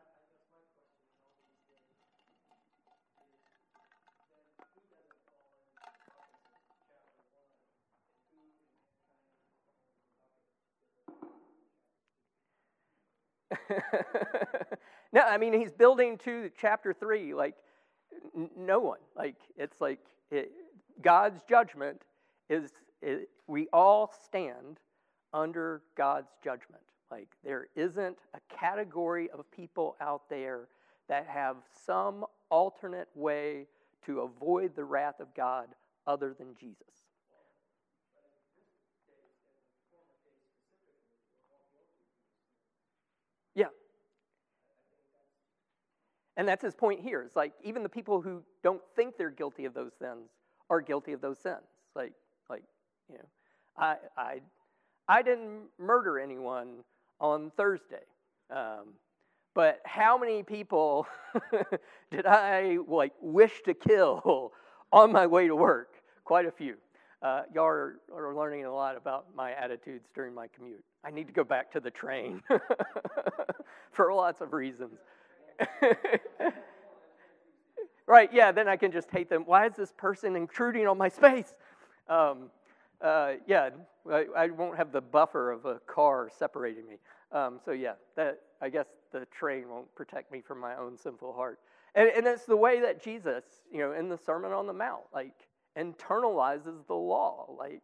no, 15.13 15.21
I 15.21 15.37
mean, 15.37 15.53
he's 15.53 15.71
building 15.71 16.17
to 16.19 16.49
chapter 16.59 16.93
three, 16.93 17.33
like, 17.33 17.55
n- 18.35 18.49
no 18.57 18.79
one. 18.79 18.99
Like, 19.15 19.35
it's 19.57 19.81
like 19.81 19.99
it, 20.29 20.51
God's 21.01 21.41
judgment 21.49 22.03
is, 22.49 22.71
is, 23.01 23.25
we 23.47 23.67
all 23.73 24.13
stand 24.25 24.79
under 25.33 25.81
God's 25.95 26.31
judgment. 26.43 26.83
Like, 27.09 27.27
there 27.43 27.67
isn't 27.75 28.17
a 28.33 28.55
category 28.55 29.29
of 29.31 29.49
people 29.51 29.97
out 29.99 30.29
there 30.29 30.67
that 31.09 31.27
have 31.27 31.57
some 31.85 32.25
alternate 32.49 33.09
way 33.15 33.67
to 34.05 34.21
avoid 34.21 34.75
the 34.75 34.83
wrath 34.83 35.19
of 35.19 35.33
God 35.35 35.67
other 36.07 36.33
than 36.33 36.55
Jesus. 36.59 37.00
And 46.41 46.47
that's 46.47 46.63
his 46.63 46.73
point 46.73 46.99
here. 46.99 47.21
It's 47.21 47.35
like 47.35 47.53
even 47.63 47.83
the 47.83 47.89
people 47.89 48.19
who 48.19 48.41
don't 48.63 48.81
think 48.95 49.15
they're 49.15 49.29
guilty 49.29 49.65
of 49.65 49.75
those 49.75 49.91
sins 49.99 50.31
are 50.71 50.81
guilty 50.81 51.13
of 51.13 51.21
those 51.21 51.37
sins. 51.37 51.61
Like, 51.95 52.13
like 52.49 52.63
you 53.07 53.19
know, 53.19 53.25
I, 53.77 53.97
I, 54.17 54.39
I 55.07 55.21
didn't 55.21 55.65
murder 55.77 56.17
anyone 56.17 56.77
on 57.19 57.51
Thursday. 57.55 58.01
Um, 58.49 58.95
but 59.53 59.81
how 59.85 60.17
many 60.17 60.41
people 60.41 61.05
did 62.11 62.25
I 62.25 62.79
like 62.87 63.13
wish 63.21 63.61
to 63.65 63.75
kill 63.75 64.51
on 64.91 65.11
my 65.11 65.27
way 65.27 65.45
to 65.45 65.55
work? 65.55 65.93
Quite 66.23 66.47
a 66.47 66.51
few. 66.51 66.77
Uh, 67.21 67.43
y'all 67.53 67.65
are, 67.65 67.99
are, 68.15 68.35
learning 68.35 68.65
a 68.65 68.73
lot 68.73 68.97
about 68.97 69.27
my 69.35 69.51
attitudes 69.51 70.09
during 70.15 70.33
my 70.33 70.47
commute. 70.47 70.83
I 71.05 71.11
need 71.11 71.27
to 71.27 71.33
go 71.33 71.43
back 71.43 71.71
to 71.73 71.79
the 71.79 71.91
train 71.91 72.41
for 73.91 74.11
lots 74.11 74.41
of 74.41 74.53
reasons. 74.53 74.97
right, 78.07 78.29
yeah, 78.33 78.51
then 78.51 78.67
I 78.67 78.75
can 78.75 78.91
just 78.91 79.09
hate 79.11 79.29
them. 79.29 79.43
Why 79.45 79.67
is 79.67 79.75
this 79.75 79.93
person 79.97 80.35
intruding 80.35 80.87
on 80.87 80.97
my 80.97 81.09
space? 81.09 81.53
Um, 82.07 82.49
uh, 83.01 83.33
yeah, 83.47 83.69
I, 84.11 84.25
I, 84.35 84.47
won't 84.47 84.77
have 84.77 84.91
the 84.91 85.01
buffer 85.01 85.51
of 85.51 85.65
a 85.65 85.79
car 85.87 86.29
separating 86.37 86.87
me. 86.87 86.97
Um, 87.31 87.59
so 87.63 87.71
yeah, 87.71 87.93
that 88.15 88.41
I 88.61 88.69
guess 88.69 88.87
the 89.11 89.25
train 89.31 89.69
won't 89.69 89.93
protect 89.95 90.31
me 90.31 90.41
from 90.41 90.59
my 90.59 90.75
own 90.75 90.97
sinful 90.97 91.33
heart. 91.33 91.59
And, 91.95 92.09
and 92.09 92.27
it's 92.27 92.45
the 92.45 92.55
way 92.55 92.79
that 92.81 93.03
Jesus, 93.03 93.43
you 93.71 93.79
know, 93.79 93.93
in 93.93 94.07
the 94.07 94.17
Sermon 94.17 94.51
on 94.51 94.67
the 94.67 94.73
Mount, 94.73 95.03
like 95.13 95.47
internalizes 95.77 96.85
the 96.87 96.93
law. 96.95 97.47
Like, 97.57 97.81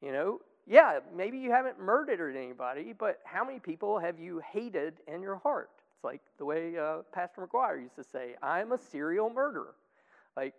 you 0.00 0.12
know, 0.12 0.40
yeah, 0.66 1.00
maybe 1.14 1.38
you 1.38 1.50
haven't 1.50 1.78
murdered 1.78 2.36
anybody, 2.36 2.94
but 2.98 3.20
how 3.24 3.44
many 3.44 3.58
people 3.58 3.98
have 3.98 4.18
you 4.18 4.40
hated 4.50 4.94
in 5.06 5.20
your 5.20 5.36
heart? 5.36 5.70
Like 6.04 6.20
the 6.38 6.44
way 6.44 6.76
uh, 6.78 6.98
Pastor 7.12 7.46
McGuire 7.46 7.80
used 7.82 7.96
to 7.96 8.04
say, 8.04 8.34
I'm 8.42 8.72
a 8.72 8.78
serial 8.78 9.30
murderer. 9.30 9.74
Like, 10.36 10.54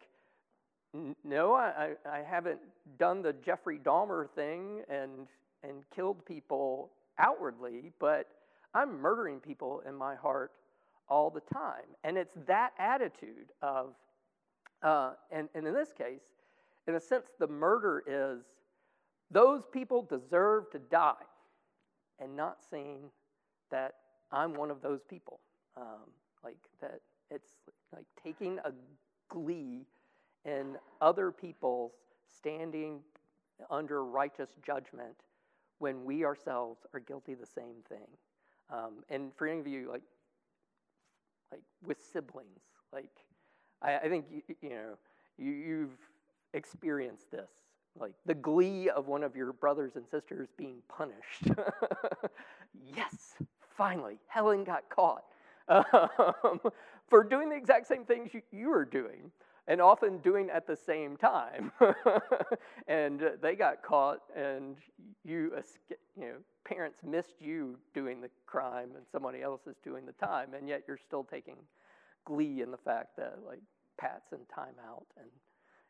n- 0.94 1.16
no, 1.24 1.54
I, 1.54 1.92
I 2.10 2.24
haven't 2.28 2.60
done 2.98 3.22
the 3.22 3.34
Jeffrey 3.34 3.78
Dahmer 3.78 4.30
thing 4.32 4.82
and, 4.90 5.28
and 5.64 5.84
killed 5.96 6.26
people 6.26 6.92
outwardly, 7.20 7.92
but 8.00 8.28
I'm 8.74 9.00
murdering 9.00 9.40
people 9.40 9.84
in 9.88 9.96
my 9.96 10.16
heart 10.16 10.52
all 11.08 11.30
the 11.30 11.42
time. 11.54 11.86
And 12.04 12.18
it's 12.18 12.36
that 12.48 12.72
attitude 12.80 13.52
of, 13.62 13.94
uh, 14.82 15.12
and, 15.32 15.48
and 15.54 15.68
in 15.68 15.74
this 15.74 15.94
case, 15.94 16.24
in 16.88 16.96
a 16.96 17.00
sense, 17.00 17.28
the 17.40 17.48
murder 17.48 18.04
is 18.08 18.44
those 19.32 19.64
people 19.72 20.02
deserve 20.02 20.70
to 20.72 20.80
die, 20.80 21.14
and 22.20 22.36
not 22.36 22.58
seeing 22.70 23.10
that 23.72 23.96
I'm 24.36 24.54
one 24.54 24.70
of 24.70 24.82
those 24.82 25.02
people. 25.04 25.40
Um, 25.78 26.12
like 26.44 26.58
that, 26.82 27.02
it's 27.32 27.52
like 27.94 28.06
taking 28.24 28.60
a 28.60 28.72
glee 29.30 29.86
in 30.46 30.78
other 31.02 31.32
people's 31.32 31.94
standing 32.38 33.00
under 33.72 34.04
righteous 34.04 34.50
judgment 34.66 35.16
when 35.80 36.06
we 36.06 36.24
ourselves 36.26 36.86
are 36.94 37.00
guilty 37.00 37.34
the 37.34 37.46
same 37.46 37.76
thing. 37.90 38.08
Um, 38.70 39.04
and 39.10 39.34
for 39.36 39.48
any 39.48 39.60
of 39.60 39.68
you, 39.68 39.90
like, 39.92 40.04
like 41.52 41.62
with 41.86 41.98
siblings, 42.14 42.62
like, 42.94 43.12
I, 43.82 43.98
I 43.98 44.10
think 44.10 44.26
you, 44.32 44.42
you 44.62 44.70
know 44.70 44.98
you, 45.38 45.52
you've 45.52 45.98
experienced 46.54 47.32
this, 47.32 47.50
like 48.00 48.14
the 48.26 48.34
glee 48.34 48.90
of 48.90 49.08
one 49.08 49.24
of 49.24 49.36
your 49.36 49.54
brothers 49.54 49.96
and 49.96 50.06
sisters 50.10 50.50
being 50.58 50.78
punished. 50.88 51.44
yes, 52.96 53.36
finally, 53.78 54.18
Helen 54.28 54.64
got 54.64 54.90
caught 54.90 55.24
um, 55.68 56.60
for 57.08 57.24
doing 57.24 57.50
the 57.50 57.56
exact 57.56 57.88
same 57.88 58.06
things 58.06 58.34
you, 58.34 58.42
you 58.52 58.70
were 58.70 58.86
doing 58.86 59.32
and 59.68 59.82
often 59.82 60.20
doing 60.20 60.50
at 60.50 60.68
the 60.68 60.76
same 60.76 61.18
time. 61.18 61.72
and 62.88 63.22
they 63.42 63.56
got 63.56 63.82
caught, 63.82 64.20
and 64.36 64.76
you, 65.24 65.52
you 65.90 66.26
know, 66.26 66.36
parents 66.64 67.00
missed 67.04 67.42
you 67.42 67.78
doing 67.94 68.22
the 68.22 68.30
crime, 68.46 68.90
and 68.96 69.06
somebody 69.12 69.42
else 69.42 69.62
is 69.68 69.76
doing 69.84 70.06
the 70.06 70.14
time, 70.14 70.54
and 70.54 70.68
yet 70.68 70.84
you're 70.88 71.00
still 71.00 71.24
taking 71.24 71.56
glee 72.26 72.62
in 72.62 72.72
the 72.72 72.78
fact 72.78 73.16
that 73.18 73.40
like 73.46 73.62
Pat's 73.98 74.32
in 74.32 74.40
timeout 74.40 75.06
and 75.18 75.30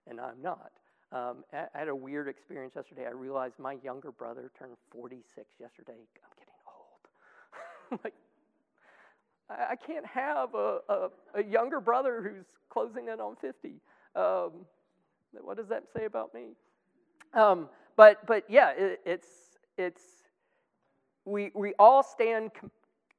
and 0.07 0.19
I'm 0.19 0.41
not. 0.41 0.71
Um, 1.11 1.43
I, 1.53 1.79
had 1.79 1.87
a 1.87 1.95
weird 1.95 2.27
experience 2.27 2.73
yesterday. 2.75 3.05
I 3.07 3.11
realized 3.11 3.57
my 3.57 3.77
younger 3.83 4.11
brother 4.11 4.51
turned 4.57 4.75
46 4.91 5.47
yesterday. 5.59 5.93
I'm. 5.93 6.44
like, 8.03 8.13
I, 9.49 9.75
can't 9.75 10.05
have 10.05 10.55
a, 10.55 10.79
a, 10.89 11.09
a, 11.35 11.43
younger 11.43 11.79
brother 11.79 12.21
who's 12.21 12.45
closing 12.69 13.09
in 13.09 13.19
on 13.19 13.35
50. 13.35 13.75
Um, 14.15 14.51
what 15.41 15.57
does 15.57 15.67
that 15.67 15.83
say 15.95 16.05
about 16.05 16.33
me? 16.33 16.55
Um, 17.33 17.69
but, 17.95 18.25
but 18.25 18.43
yeah, 18.49 18.71
it, 18.71 19.01
it's, 19.05 19.27
it's, 19.77 20.01
we, 21.25 21.51
we 21.53 21.73
all 21.77 22.01
stand 22.01 22.51
com- 22.59 22.71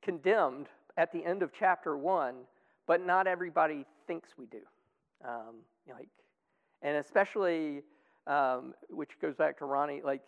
condemned 0.03 0.67
at 0.97 1.13
the 1.13 1.25
end 1.25 1.43
of 1.43 1.53
chapter 1.57 1.97
one, 1.97 2.35
but 2.87 3.05
not 3.05 3.27
everybody 3.27 3.85
thinks 4.07 4.31
we 4.37 4.47
do. 4.47 4.61
Um, 5.25 5.57
like, 5.89 6.09
and 6.83 6.97
especially, 6.97 7.83
um, 8.27 8.75
which 8.89 9.11
goes 9.21 9.35
back 9.35 9.59
to 9.59 9.65
Ronnie, 9.65 10.01
like 10.05 10.23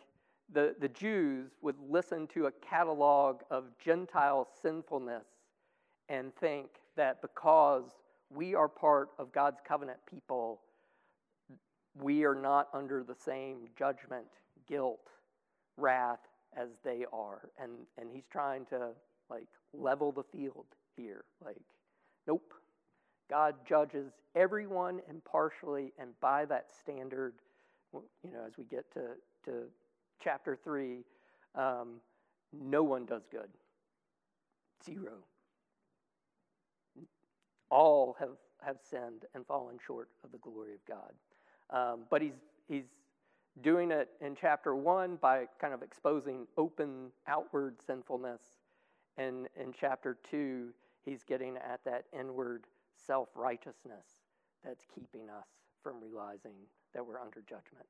the, 0.53 0.75
the 0.81 0.89
Jews 0.89 1.51
would 1.63 1.77
listen 1.89 2.27
to 2.29 2.47
a 2.47 2.53
catalog 2.53 3.43
of 3.51 3.65
Gentile 3.79 4.49
sinfulness 4.63 5.27
and 6.09 6.35
think 6.37 6.69
that 6.97 7.21
because 7.21 7.85
we 8.31 8.55
are 8.55 8.69
part 8.69 9.11
of 9.19 9.33
God's 9.33 9.61
covenant 9.67 9.99
people, 10.09 10.61
we 12.01 12.25
are 12.25 12.35
not 12.35 12.69
under 12.73 13.03
the 13.03 13.15
same 13.15 13.69
judgment, 13.79 14.27
guilt, 14.67 15.11
wrath 15.77 16.21
as 16.57 16.69
they 16.83 17.05
are. 17.13 17.51
And, 17.61 17.73
and 17.99 18.09
he's 18.13 18.27
trying 18.31 18.65
to 18.67 18.91
like 19.31 19.49
level 19.75 20.13
the 20.13 20.25
field 20.25 20.67
here. 20.97 21.25
Like, 21.45 21.57
nope, 22.27 22.55
God 23.29 23.55
judges 23.67 24.13
everyone 24.35 25.01
impartially, 25.09 25.93
and 25.99 26.11
by 26.21 26.47
that 26.47 26.71
standard, 26.81 27.35
you 27.93 28.33
know, 28.33 28.45
as 28.47 28.57
we 28.57 28.65
get 28.65 28.91
to, 28.95 29.09
to 29.45 29.65
chapter 30.23 30.57
3, 30.63 31.05
um, 31.55 32.01
no 32.53 32.83
one 32.83 33.05
does 33.05 33.23
good. 33.31 33.49
Zero. 34.85 35.19
All 37.71 38.17
have, 38.19 38.37
have 38.65 38.77
sinned 38.83 39.25
and 39.35 39.47
fallen 39.47 39.79
short 39.85 40.09
of 40.25 40.33
the 40.33 40.39
glory 40.39 40.75
of 40.75 40.85
God. 40.87 41.13
Um, 41.71 42.01
but 42.11 42.23
he's, 42.23 42.41
he's 42.69 42.85
doing 43.63 43.91
it 43.91 44.09
in 44.21 44.35
chapter 44.35 44.75
1 44.75 45.17
by 45.17 45.47
kind 45.61 45.75
of 45.75 45.83
exposing 45.83 46.47
open 46.57 47.11
outward 47.27 47.77
sinfulness. 47.87 48.41
And 49.17 49.49
in 49.61 49.73
chapter 49.79 50.17
2, 50.31 50.71
he's 51.05 51.25
getting 51.25 51.57
at 51.57 51.81
that 51.85 52.05
inward 52.19 52.65
self 53.07 53.29
righteousness 53.35 54.07
that's 54.65 54.85
keeping 54.95 55.29
us 55.29 55.47
from 55.83 55.97
realizing 56.01 56.55
that 56.95 57.07
we're 57.07 57.21
under 57.21 57.41
judgment. 57.41 57.87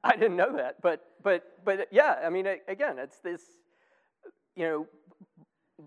I 0.04 0.16
didn't 0.16 0.36
know 0.36 0.56
that, 0.56 0.80
but 0.82 1.04
but 1.22 1.44
but 1.64 1.88
yeah, 1.90 2.16
I 2.24 2.30
mean, 2.30 2.46
again, 2.68 2.98
it's 2.98 3.18
this, 3.18 3.42
you 4.56 4.64
know, 4.64 4.86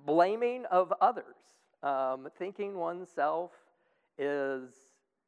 blaming 0.06 0.66
of 0.72 0.94
others, 1.02 1.36
um, 1.82 2.28
thinking 2.38 2.76
oneself 2.76 3.52
is 4.20 4.70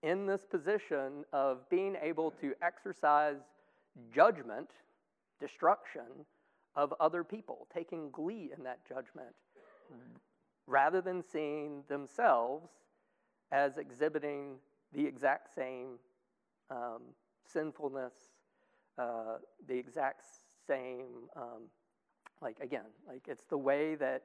in 0.04 0.28
this 0.28 0.46
position 0.46 1.26
of 1.34 1.68
being 1.70 1.96
able 2.00 2.30
to 2.30 2.54
exercise 2.62 3.38
judgment, 4.14 4.70
destruction 5.40 6.26
of 6.76 6.94
other 7.00 7.24
people, 7.24 7.68
taking 7.74 8.12
glee 8.12 8.52
in 8.56 8.64
that 8.64 8.80
judgment, 8.88 9.34
rather 10.68 11.02
than 11.02 11.24
seeing 11.24 11.84
themselves 11.88 12.70
as 13.52 13.78
exhibiting 13.78 14.58
the 14.94 15.06
exact 15.06 15.56
same 15.56 15.98
um, 16.70 17.02
sinfulness, 17.48 18.14
uh, 18.98 19.38
the 19.68 19.78
exact 19.78 20.24
same, 20.68 21.30
um, 21.36 21.64
like 22.42 22.60
again, 22.60 22.86
like 23.08 23.24
it's 23.28 23.46
the 23.46 23.58
way 23.58 23.96
that 23.96 24.24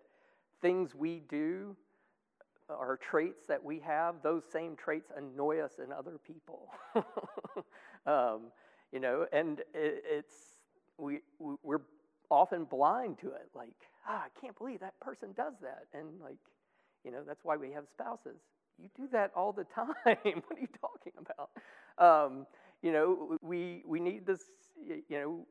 things 0.61 0.94
we 0.94 1.22
do 1.28 1.76
are 2.68 2.96
traits 2.98 3.46
that 3.46 3.62
we 3.62 3.80
have, 3.80 4.16
those 4.22 4.44
same 4.50 4.76
traits 4.76 5.11
annoy 5.16 5.59
us 5.61 5.72
in 5.85 5.92
other 5.92 6.18
people. 6.24 6.68
um, 8.06 8.52
you 8.92 9.00
know, 9.00 9.26
and 9.33 9.61
it, 9.74 10.04
it's 10.09 10.35
we 10.98 11.20
we're 11.38 11.83
often 12.30 12.64
blind 12.64 13.18
to 13.18 13.28
it. 13.28 13.48
Like, 13.54 13.70
ah, 14.06 14.24
I 14.24 14.40
can't 14.40 14.56
believe 14.56 14.80
that 14.80 14.98
person 15.00 15.30
does 15.37 15.54
that, 15.62 15.87
and 15.94 16.20
like, 16.20 16.38
you 17.04 17.11
know, 17.11 17.22
that's 17.26 17.44
why 17.44 17.56
we 17.56 17.72
have 17.72 17.85
spouses. 17.88 18.40
You 18.78 18.88
do 18.96 19.09
that 19.12 19.30
all 19.37 19.52
the 19.52 19.64
time. 19.74 19.94
what 20.04 20.16
are 20.16 20.61
you 20.61 20.68
talking 20.80 21.12
about? 21.18 21.50
Um, 21.98 22.46
you 22.82 22.92
know, 22.92 23.36
we, 23.42 23.82
we 23.86 24.00
need 24.00 24.26
this, 24.26 24.44
you 24.86 25.02
know, 25.10 25.46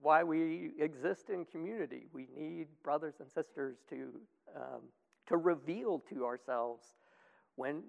why 0.00 0.22
we 0.22 0.72
exist 0.78 1.30
in 1.30 1.44
community. 1.44 2.06
We 2.12 2.28
need 2.36 2.66
brothers 2.82 3.14
and 3.20 3.28
sisters 3.28 3.78
to, 3.90 4.20
um, 4.56 4.82
to 5.26 5.36
reveal 5.36 6.02
to 6.10 6.24
ourselves 6.24 6.84
when 7.56 7.82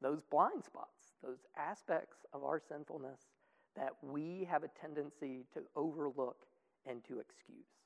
those 0.00 0.20
blind 0.30 0.64
spots, 0.64 1.14
those 1.22 1.38
aspects 1.56 2.18
of 2.32 2.44
our 2.44 2.60
sinfulness 2.60 3.20
that 3.76 3.92
we 4.02 4.46
have 4.50 4.64
a 4.64 4.68
tendency 4.80 5.44
to 5.54 5.60
overlook 5.76 6.46
and 6.86 7.02
to 7.04 7.20
excuse. 7.20 7.81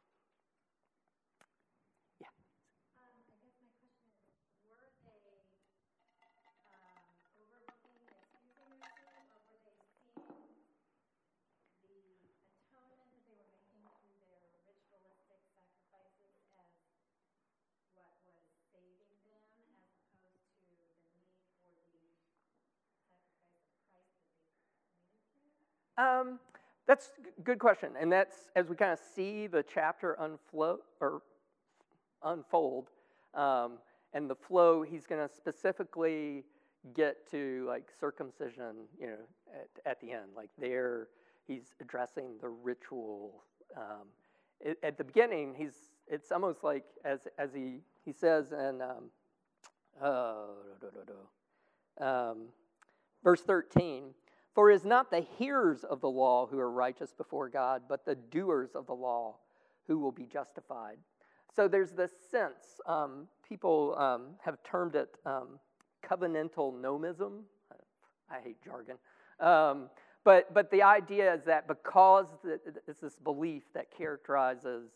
Um, 25.98 26.38
that's 26.86 27.10
a 27.38 27.42
good 27.42 27.58
question, 27.58 27.90
and 27.98 28.12
that's 28.12 28.50
as 28.54 28.68
we 28.68 28.76
kind 28.76 28.92
of 28.92 29.00
see 29.14 29.46
the 29.46 29.62
chapter 29.62 30.16
unflow 30.20 30.78
or 31.00 31.22
unfold, 32.22 32.90
um, 33.34 33.72
and 34.12 34.30
the 34.30 34.34
flow. 34.34 34.82
He's 34.82 35.06
going 35.06 35.26
to 35.26 35.34
specifically 35.34 36.44
get 36.94 37.28
to 37.30 37.64
like 37.66 37.88
circumcision, 37.98 38.86
you 39.00 39.08
know, 39.08 39.16
at, 39.52 39.90
at 39.90 40.00
the 40.00 40.12
end. 40.12 40.30
Like 40.36 40.50
there, 40.58 41.08
he's 41.46 41.74
addressing 41.80 42.38
the 42.40 42.48
ritual. 42.48 43.42
Um, 43.76 44.06
it, 44.60 44.78
at 44.82 44.96
the 44.96 45.04
beginning, 45.04 45.54
he's 45.56 45.90
it's 46.08 46.30
almost 46.30 46.62
like 46.62 46.84
as 47.04 47.26
as 47.38 47.52
he 47.52 47.80
he 48.04 48.12
says 48.12 48.52
in 48.52 48.80
um, 48.80 49.10
uh, 50.00 50.44
um, 52.00 52.42
verse 53.24 53.40
thirteen. 53.40 54.14
For 54.56 54.70
it 54.70 54.76
is 54.76 54.86
not 54.86 55.10
the 55.10 55.20
hearers 55.20 55.84
of 55.84 56.00
the 56.00 56.08
law 56.08 56.46
who 56.46 56.58
are 56.58 56.70
righteous 56.70 57.12
before 57.12 57.50
God, 57.50 57.82
but 57.90 58.06
the 58.06 58.14
doers 58.14 58.70
of 58.74 58.86
the 58.86 58.94
law 58.94 59.36
who 59.86 59.98
will 59.98 60.12
be 60.12 60.24
justified. 60.24 60.96
So 61.54 61.68
there's 61.68 61.90
this 61.90 62.12
sense, 62.30 62.80
um, 62.86 63.28
people 63.46 63.94
um, 63.98 64.28
have 64.42 64.56
termed 64.64 64.94
it 64.94 65.10
um, 65.26 65.60
covenantal 66.02 66.72
nomism. 66.72 67.42
I 68.30 68.40
hate 68.42 68.56
jargon. 68.64 68.96
Um, 69.40 69.90
but, 70.24 70.54
but 70.54 70.70
the 70.70 70.82
idea 70.82 71.34
is 71.34 71.44
that 71.44 71.68
because 71.68 72.24
it's 72.88 73.00
this 73.02 73.16
belief 73.16 73.64
that 73.74 73.88
characterizes 73.94 74.88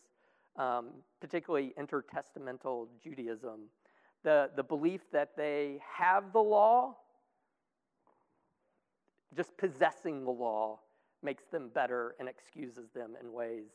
um, 0.57 0.87
particularly 1.19 1.71
intertestamental 1.79 2.87
Judaism, 3.03 3.69
the, 4.23 4.49
the 4.55 4.63
belief 4.63 5.01
that 5.13 5.37
they 5.37 5.79
have 5.99 6.33
the 6.33 6.41
law 6.41 6.95
just 9.35 9.55
possessing 9.57 10.23
the 10.23 10.31
law 10.31 10.79
makes 11.23 11.45
them 11.45 11.69
better 11.73 12.15
and 12.19 12.27
excuses 12.27 12.89
them 12.93 13.11
in 13.21 13.31
ways 13.31 13.65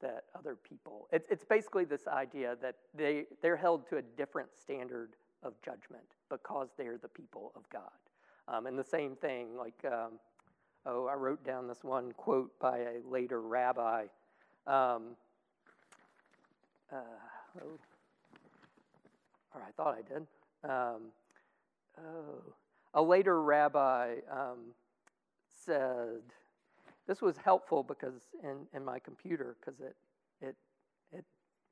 that 0.00 0.24
other 0.36 0.56
people. 0.56 1.08
It's, 1.12 1.26
it's 1.30 1.44
basically 1.44 1.84
this 1.84 2.06
idea 2.06 2.56
that 2.62 2.76
they, 2.94 3.24
they're 3.42 3.56
held 3.56 3.88
to 3.88 3.96
a 3.96 4.02
different 4.02 4.48
standard 4.60 5.16
of 5.42 5.54
judgment 5.62 6.04
because 6.30 6.68
they're 6.76 6.98
the 6.98 7.08
people 7.08 7.52
of 7.56 7.68
God. 7.70 7.82
Um, 8.46 8.66
and 8.66 8.78
the 8.78 8.84
same 8.84 9.16
thing, 9.16 9.56
like, 9.56 9.84
um, 9.90 10.12
oh, 10.86 11.06
I 11.06 11.14
wrote 11.14 11.44
down 11.44 11.66
this 11.66 11.82
one 11.82 12.12
quote 12.12 12.58
by 12.60 12.78
a 12.78 13.08
later 13.08 13.40
rabbi. 13.40 14.06
Um, 14.66 15.16
uh, 16.92 16.96
oh, 17.62 17.78
or 19.54 19.62
I 19.62 19.70
thought 19.76 19.98
I 19.98 20.02
did. 20.02 20.26
Um, 20.70 21.02
oh, 21.98 22.54
a 22.94 23.02
later 23.02 23.42
rabbi 23.42 24.16
um, 24.30 24.74
said, 25.64 26.22
this 27.06 27.20
was 27.20 27.36
helpful 27.36 27.82
because 27.82 28.22
in, 28.42 28.66
in 28.74 28.84
my 28.84 28.98
computer, 28.98 29.56
because 29.60 29.80
it, 29.80 29.96
it, 30.40 30.56
it, 31.12 31.24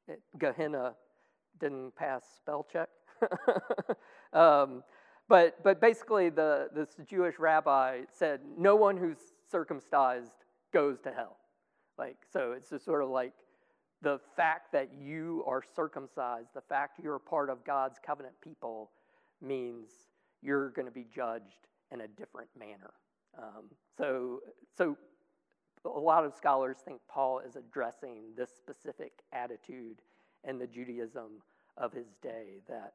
it, 0.08 0.20
Gehenna 0.38 0.94
didn't 1.60 1.94
pass 1.96 2.22
spell 2.36 2.66
check. 2.70 2.88
um, 4.32 4.82
but, 5.28 5.62
but 5.62 5.80
basically, 5.80 6.28
the, 6.28 6.68
this 6.74 6.96
Jewish 7.08 7.38
rabbi 7.38 8.00
said, 8.12 8.40
no 8.58 8.76
one 8.76 8.96
who's 8.96 9.18
circumcised 9.50 10.44
goes 10.72 11.00
to 11.02 11.12
hell. 11.12 11.36
Like, 11.98 12.16
so 12.32 12.52
it's 12.52 12.70
just 12.70 12.84
sort 12.84 13.02
of 13.02 13.10
like 13.10 13.32
the 14.02 14.18
fact 14.36 14.72
that 14.72 14.90
you 15.00 15.44
are 15.46 15.62
circumcised, 15.74 16.48
the 16.54 16.60
fact 16.60 16.98
you're 17.02 17.16
a 17.16 17.20
part 17.20 17.48
of 17.48 17.64
God's 17.64 17.98
covenant 18.04 18.34
people 18.42 18.90
means 19.40 19.88
you're 20.42 20.70
going 20.70 20.86
to 20.86 20.92
be 20.92 21.06
judged 21.14 21.68
in 21.92 22.00
a 22.00 22.08
different 22.08 22.48
manner. 22.58 22.92
Um, 23.38 23.64
so, 23.96 24.40
so 24.76 24.96
a 25.84 25.88
lot 25.88 26.24
of 26.24 26.34
scholars 26.34 26.76
think 26.84 27.00
Paul 27.08 27.40
is 27.40 27.56
addressing 27.56 28.22
this 28.36 28.50
specific 28.50 29.12
attitude 29.32 30.00
in 30.44 30.58
the 30.58 30.66
Judaism 30.66 31.42
of 31.76 31.92
his 31.92 32.06
day 32.22 32.60
that 32.68 32.94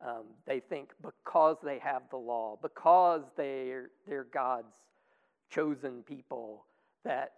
um, 0.00 0.24
they 0.46 0.60
think 0.60 0.92
because 1.02 1.56
they 1.62 1.78
have 1.78 2.02
the 2.10 2.16
law, 2.16 2.58
because 2.60 3.22
they're, 3.36 3.90
they're 4.06 4.26
God's 4.32 4.74
chosen 5.50 6.02
people, 6.02 6.64
that 7.04 7.34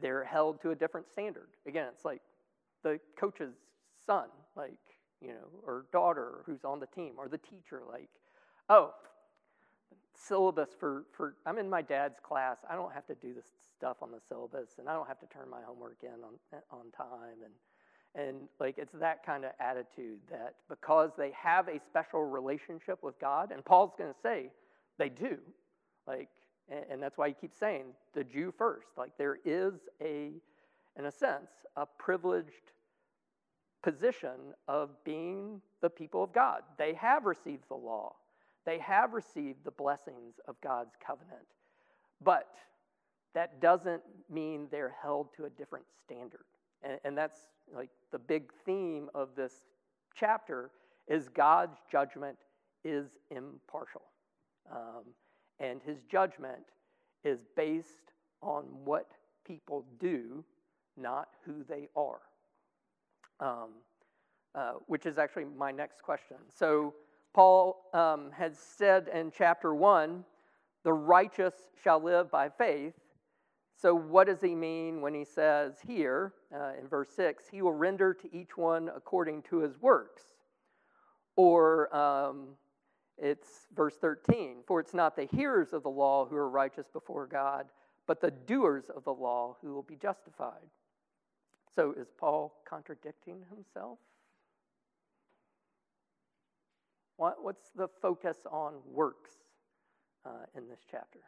they're 0.00 0.24
held 0.24 0.60
to 0.62 0.70
a 0.70 0.74
different 0.74 1.08
standard. 1.08 1.48
Again, 1.66 1.88
it's 1.92 2.04
like 2.04 2.22
the 2.82 2.98
coach's 3.18 3.54
son, 4.06 4.28
like, 4.56 4.72
you 5.20 5.28
know, 5.28 5.48
or 5.66 5.86
daughter 5.92 6.42
who's 6.46 6.64
on 6.64 6.80
the 6.80 6.86
team, 6.86 7.14
or 7.18 7.28
the 7.28 7.38
teacher, 7.38 7.82
like, 7.90 8.08
oh, 8.68 8.92
syllabus 10.18 10.70
for, 10.78 11.04
for 11.12 11.34
I'm 11.46 11.58
in 11.58 11.70
my 11.70 11.82
dad's 11.82 12.18
class. 12.20 12.58
I 12.68 12.74
don't 12.74 12.92
have 12.92 13.06
to 13.06 13.14
do 13.14 13.32
this 13.34 13.44
stuff 13.76 13.98
on 14.02 14.10
the 14.10 14.20
syllabus 14.28 14.70
and 14.78 14.88
I 14.88 14.92
don't 14.92 15.06
have 15.06 15.20
to 15.20 15.26
turn 15.26 15.48
my 15.48 15.60
homework 15.64 15.98
in 16.02 16.10
on, 16.24 16.60
on 16.70 16.90
time. 16.96 17.38
And, 17.44 18.26
and 18.26 18.48
like 18.58 18.78
it's 18.78 18.92
that 18.94 19.24
kind 19.24 19.44
of 19.44 19.52
attitude 19.60 20.18
that 20.30 20.54
because 20.68 21.10
they 21.16 21.32
have 21.40 21.68
a 21.68 21.78
special 21.86 22.24
relationship 22.24 23.02
with 23.02 23.18
God, 23.20 23.52
and 23.52 23.64
Paul's 23.64 23.92
going 23.96 24.12
to 24.12 24.20
say 24.20 24.50
they 24.98 25.08
do, 25.08 25.38
like, 26.06 26.28
and, 26.68 26.84
and 26.90 27.02
that's 27.02 27.16
why 27.16 27.28
he 27.28 27.34
keeps 27.34 27.58
saying 27.58 27.84
the 28.14 28.24
Jew 28.24 28.52
first. 28.56 28.88
Like 28.96 29.12
there 29.18 29.38
is 29.44 29.74
a, 30.02 30.32
in 30.98 31.06
a 31.06 31.12
sense, 31.12 31.50
a 31.76 31.86
privileged 31.86 32.72
position 33.82 34.54
of 34.66 34.90
being 35.04 35.60
the 35.80 35.90
people 35.90 36.24
of 36.24 36.32
God. 36.32 36.62
They 36.76 36.94
have 36.94 37.24
received 37.24 37.68
the 37.68 37.76
law. 37.76 38.14
They 38.68 38.80
have 38.80 39.14
received 39.14 39.64
the 39.64 39.70
blessings 39.70 40.34
of 40.46 40.60
God's 40.60 40.94
covenant, 41.02 41.46
but 42.22 42.50
that 43.34 43.62
doesn't 43.62 44.02
mean 44.28 44.68
they're 44.70 44.94
held 45.00 45.32
to 45.38 45.46
a 45.46 45.48
different 45.48 45.86
standard. 46.04 46.44
And, 46.82 46.98
and 47.02 47.16
that's 47.16 47.38
like 47.74 47.88
the 48.12 48.18
big 48.18 48.52
theme 48.66 49.08
of 49.14 49.30
this 49.34 49.54
chapter 50.14 50.70
is 51.06 51.30
God's 51.30 51.78
judgment 51.90 52.36
is 52.84 53.06
impartial. 53.30 54.02
Um, 54.70 55.04
and 55.58 55.80
his 55.82 56.02
judgment 56.02 56.66
is 57.24 57.38
based 57.56 58.12
on 58.42 58.64
what 58.84 59.12
people 59.46 59.86
do, 59.98 60.44
not 60.94 61.28
who 61.46 61.64
they 61.66 61.88
are. 61.96 62.20
Um, 63.40 63.70
uh, 64.54 64.72
which 64.88 65.06
is 65.06 65.16
actually 65.16 65.46
my 65.56 65.70
next 65.70 66.02
question. 66.02 66.36
So, 66.54 66.92
Paul 67.34 67.84
um, 67.94 68.30
has 68.32 68.58
said 68.58 69.08
in 69.12 69.30
chapter 69.30 69.74
1 69.74 70.24
the 70.84 70.92
righteous 70.92 71.54
shall 71.82 72.02
live 72.02 72.30
by 72.30 72.48
faith. 72.48 72.94
So, 73.80 73.94
what 73.94 74.26
does 74.26 74.40
he 74.40 74.54
mean 74.54 75.00
when 75.00 75.14
he 75.14 75.24
says 75.24 75.74
here 75.86 76.32
uh, 76.52 76.72
in 76.80 76.88
verse 76.88 77.10
6, 77.14 77.44
he 77.50 77.62
will 77.62 77.74
render 77.74 78.12
to 78.14 78.36
each 78.36 78.56
one 78.56 78.90
according 78.94 79.42
to 79.42 79.58
his 79.58 79.80
works? 79.80 80.22
Or 81.36 81.94
um, 81.94 82.48
it's 83.16 83.66
verse 83.76 83.94
13, 84.00 84.62
for 84.66 84.80
it's 84.80 84.94
not 84.94 85.14
the 85.14 85.26
hearers 85.26 85.72
of 85.72 85.84
the 85.84 85.90
law 85.90 86.26
who 86.26 86.36
are 86.36 86.48
righteous 86.48 86.86
before 86.92 87.26
God, 87.26 87.66
but 88.06 88.20
the 88.20 88.32
doers 88.32 88.90
of 88.94 89.04
the 89.04 89.12
law 89.12 89.56
who 89.60 89.74
will 89.74 89.82
be 89.82 89.96
justified. 89.96 90.66
So, 91.74 91.92
is 91.92 92.08
Paul 92.18 92.54
contradicting 92.68 93.44
himself? 93.54 93.98
What, 97.18 97.44
what's 97.44 97.70
the 97.76 97.88
focus 98.00 98.38
on 98.50 98.74
works 98.90 99.32
uh, 100.24 100.46
in 100.56 100.68
this 100.68 100.80
chapter? 100.90 101.20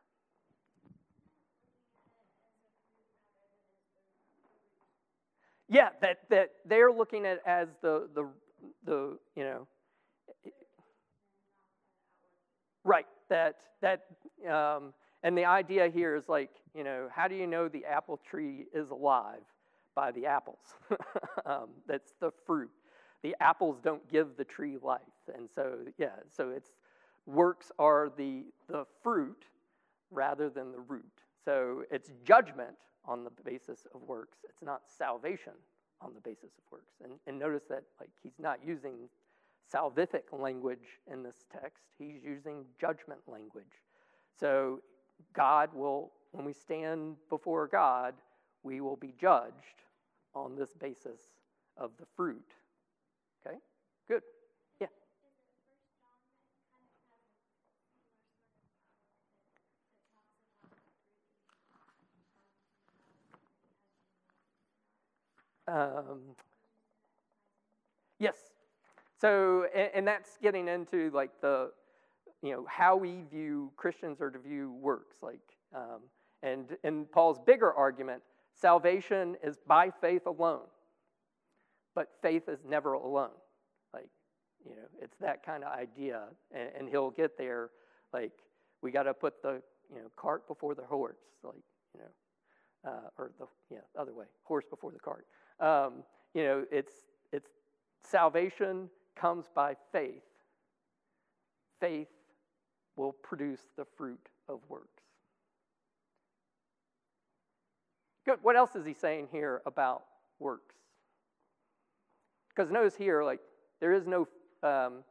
Yeah, 5.68 5.90
that, 6.00 6.20
that 6.31 6.50
they're 6.64 6.92
looking 6.92 7.26
at 7.26 7.40
as 7.46 7.68
the, 7.83 8.09
the, 8.14 8.29
the 8.85 9.18
you 9.37 9.44
know, 9.44 9.66
Right. 12.85 13.07
That 13.29 13.57
that 13.83 14.07
um, 14.50 14.94
and 15.22 15.37
the 15.37 15.44
idea 15.44 15.88
here 15.88 16.16
is 16.16 16.29
like 16.29 16.50
you 16.74 16.83
know 16.85 17.09
how 17.14 17.29
do 17.29 17.35
you 17.35 17.46
know 17.46 17.68
the 17.68 17.85
apple 17.85 18.18
tree 18.29 18.66
is 18.74 18.90
alive 18.90 19.42
by 19.94 20.11
the 20.12 20.26
apples? 20.26 20.74
um, 21.46 21.68
that's 21.87 22.12
the 22.20 22.31
fruit. 22.46 22.70
The 23.22 23.37
apples 23.40 23.79
don't 23.83 24.07
give 24.11 24.37
the 24.38 24.44
tree 24.44 24.79
life, 24.83 25.00
and 25.35 25.49
so 25.55 25.79
yeah. 25.99 26.16
So 26.35 26.51
it's 26.51 26.71
works 27.27 27.71
are 27.79 28.11
the 28.16 28.45
the 28.69 28.85
fruit 29.03 29.45
rather 30.11 30.49
than 30.51 30.73
the 30.73 30.81
root. 30.81 31.05
So 31.45 31.85
it's 31.90 32.11
judgment 32.25 32.77
on 33.05 33.25
the 33.25 33.31
basis 33.45 33.87
of 33.95 34.03
works. 34.03 34.38
It's 34.49 34.62
not 34.62 34.83
salvation 34.87 35.53
on 36.01 36.12
the 36.14 36.21
basis 36.21 36.53
of 36.59 36.64
works. 36.71 36.95
And, 37.03 37.12
and 37.27 37.38
notice 37.38 37.64
that 37.69 37.85
like 37.99 38.11
he's 38.23 38.38
not 38.38 38.59
using 38.64 39.09
salvific 39.73 40.25
language 40.33 40.99
in 41.11 41.23
this 41.23 41.45
text. 41.53 41.85
He's 41.99 42.23
using 42.23 42.64
judgment 42.81 43.21
language. 43.27 43.64
So 44.38 44.81
God 45.35 45.71
will, 45.75 46.12
when 46.33 46.45
we 46.45 46.53
stand 46.53 47.16
before 47.29 47.66
God, 47.66 48.14
we 48.62 48.81
will 48.81 48.97
be 48.97 49.14
judged 49.21 49.85
on 50.35 50.57
this 50.57 50.73
basis 50.75 51.21
of 51.77 51.90
the 51.99 52.07
fruit. 52.16 52.55
Okay? 53.47 53.57
Good. 54.09 54.23
Yeah. 54.81 54.88
Um, 65.70 66.20
yes. 68.18 68.37
So, 69.20 69.66
and, 69.74 69.90
and 69.94 70.09
that's 70.09 70.38
getting 70.42 70.68
into 70.68 71.11
like 71.12 71.30
the, 71.40 71.70
you 72.42 72.52
know, 72.52 72.66
how 72.68 72.96
we 72.96 73.22
view 73.30 73.70
Christians 73.76 74.20
or 74.20 74.30
to 74.30 74.38
view 74.38 74.72
works. 74.80 75.16
Like, 75.22 75.40
um, 75.74 76.00
and 76.42 76.76
in 76.85 77.04
Paul's 77.04 77.38
bigger 77.38 77.72
argument, 77.72 78.22
salvation 78.59 79.37
is 79.44 79.59
by 79.66 79.90
faith 80.00 80.26
alone, 80.26 80.66
but 81.94 82.09
faith 82.22 82.48
is 82.48 82.61
never 82.66 82.94
alone. 82.94 83.30
Like, 83.92 84.09
you 84.64 84.74
know, 84.74 84.88
it's 85.02 85.16
that 85.20 85.44
kind 85.44 85.64
of 85.64 85.72
idea, 85.72 86.22
and, 86.52 86.70
and 86.78 86.88
he'll 86.88 87.11
get 87.11 87.37
there. 87.37 87.70
Like, 88.12 88.33
we 88.83 88.90
got 88.90 89.04
to 89.04 89.14
put 89.14 89.42
the 89.42 89.62
you 89.92 90.00
know 90.00 90.11
cart 90.16 90.48
before 90.48 90.74
the 90.74 90.85
horse. 90.85 91.18
Like, 91.42 91.62
you 91.94 92.00
know, 92.00 92.90
uh, 92.90 93.09
or 93.18 93.33
the 93.38 93.46
yeah 93.70 93.80
other 93.98 94.14
way, 94.14 94.26
horse 94.44 94.64
before 94.68 94.92
the 94.92 94.98
cart. 94.98 95.26
Um, 95.61 96.05
you 96.35 96.44
know, 96.44 96.64
it's 96.70 96.92
it's 97.33 97.51
salvation 98.03 98.88
comes 99.16 99.46
by 99.55 99.77
faith. 99.92 100.23
Faith 101.81 102.09
will 102.96 103.12
produce 103.12 103.61
the 103.77 103.85
fruit 103.96 104.29
of 104.49 104.61
works. 104.68 105.03
Good. 108.27 108.38
What 108.42 108.57
else 108.57 108.75
is 108.77 108.85
he 108.85 108.94
saying 108.94 109.29
here 109.33 109.62
about 109.66 110.05
works? 110.38 110.75
Because 112.49 112.70
notice 112.70 112.94
here, 112.94 113.25
like, 113.25 113.40
there 113.81 113.94
is 113.94 114.07
no, 114.07 114.29
um, 114.62 115.05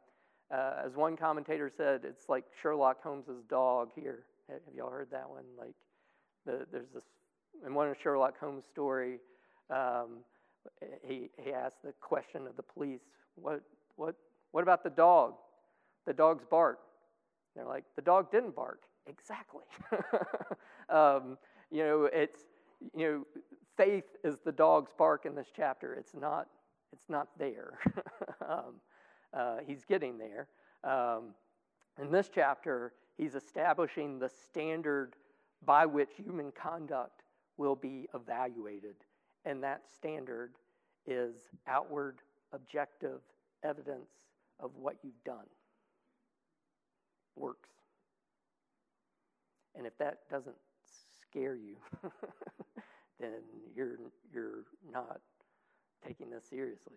uh, 0.54 0.74
as 0.84 0.94
one 0.94 1.16
commentator 1.16 1.70
said, 1.74 2.02
it's 2.04 2.28
like 2.28 2.44
Sherlock 2.62 3.02
Holmes's 3.02 3.42
dog 3.48 3.90
here. 3.94 4.24
Have 4.48 4.60
y'all 4.76 4.90
heard 4.90 5.08
that 5.10 5.28
one? 5.28 5.44
Like, 5.58 5.74
the, 6.46 6.66
there's 6.70 6.90
this, 6.94 7.02
in 7.66 7.74
one 7.74 7.88
of 7.88 7.96
Sherlock 8.00 8.38
Holmes' 8.38 8.64
story, 8.70 9.18
um, 9.70 10.18
he, 11.06 11.30
he 11.42 11.52
asked 11.52 11.82
the 11.84 11.92
question 12.00 12.46
of 12.46 12.56
the 12.56 12.62
police, 12.62 13.00
what, 13.34 13.62
what, 13.96 14.14
what 14.52 14.62
about 14.62 14.82
the 14.82 14.90
dog? 14.90 15.34
The 16.06 16.12
dog's 16.12 16.44
bark. 16.44 16.78
They're 17.54 17.66
like, 17.66 17.84
the 17.96 18.02
dog 18.02 18.30
didn't 18.30 18.54
bark. 18.54 18.82
Exactly. 19.06 19.64
um, 20.88 21.38
you 21.70 21.84
know, 21.84 22.08
it's, 22.12 22.40
you 22.96 23.06
know, 23.06 23.26
faith 23.76 24.04
is 24.24 24.38
the 24.44 24.52
dog's 24.52 24.92
bark 24.96 25.26
in 25.26 25.34
this 25.34 25.48
chapter. 25.54 25.94
It's 25.94 26.14
not, 26.14 26.48
it's 26.92 27.08
not 27.08 27.28
there. 27.38 27.74
um, 28.48 28.74
uh, 29.32 29.58
he's 29.66 29.84
getting 29.84 30.18
there. 30.18 30.48
Um, 30.84 31.34
in 32.00 32.10
this 32.10 32.30
chapter, 32.32 32.92
he's 33.16 33.34
establishing 33.34 34.18
the 34.18 34.28
standard 34.28 35.14
by 35.64 35.86
which 35.86 36.10
human 36.16 36.52
conduct 36.52 37.22
will 37.56 37.76
be 37.76 38.08
evaluated. 38.14 38.96
And 39.44 39.62
that 39.62 39.82
standard 39.94 40.52
is 41.06 41.48
outward, 41.66 42.18
objective 42.52 43.20
evidence 43.64 44.10
of 44.58 44.70
what 44.76 44.96
you've 45.02 45.24
done. 45.24 45.46
Works. 47.36 47.70
And 49.76 49.86
if 49.86 49.96
that 49.98 50.18
doesn't 50.30 50.56
scare 51.22 51.56
you, 51.56 51.76
then 53.20 53.40
you're, 53.74 53.96
you're 54.32 54.64
not 54.92 55.20
taking 56.06 56.30
this 56.30 56.44
seriously. 56.48 56.96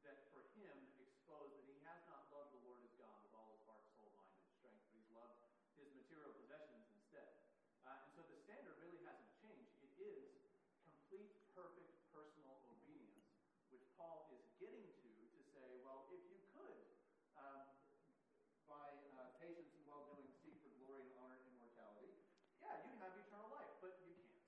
that 0.04 0.28
for 0.36 0.44
him 0.60 0.76
exposed 1.00 1.56
that 1.56 1.64
he 1.72 1.80
has 1.88 2.04
not 2.04 2.28
loved 2.28 2.52
the 2.52 2.60
Lord 2.68 2.84
his 2.84 2.92
God 3.00 3.16
with 3.24 3.32
all 3.32 3.48
his 3.56 3.64
heart, 3.64 3.88
soul, 3.96 4.12
mind, 4.20 4.36
and 4.36 4.44
strength, 4.60 4.84
but 4.92 5.00
he's 5.00 5.08
loved 5.16 5.40
his 5.80 5.88
material 5.96 6.36
possessions 6.36 6.84
instead. 7.00 7.32
Uh, 7.88 7.96
and 8.04 8.12
so 8.12 8.28
the 8.28 8.36
standard 8.44 8.76
really 8.84 9.00
hasn't 9.08 9.32
changed. 9.40 9.72
It 9.80 9.96
is 10.04 10.28
complete, 10.84 11.40
perfect 11.56 11.96
personal 12.12 12.60
obedience, 12.68 13.24
which 13.72 13.88
Paul 13.96 14.28
is 14.36 14.44
getting 14.60 14.84
to 14.84 15.10
to 15.32 15.40
say, 15.56 15.80
well, 15.80 16.12
if 16.12 16.20
you 16.28 16.44
could, 16.52 16.80
um, 17.40 17.72
by 18.68 18.92
uh, 19.16 19.32
patience 19.40 19.72
and 19.80 19.88
well 19.88 20.12
doing, 20.12 20.28
seek 20.44 20.60
for 20.60 20.76
glory 20.84 21.08
and 21.08 21.16
honor 21.24 21.40
and 21.40 21.48
immortality, 21.56 22.12
yeah, 22.60 22.76
you'd 22.84 23.00
have 23.00 23.16
eternal 23.16 23.48
life, 23.56 23.72
but 23.80 23.96
you 24.04 24.12
can't. 24.20 24.40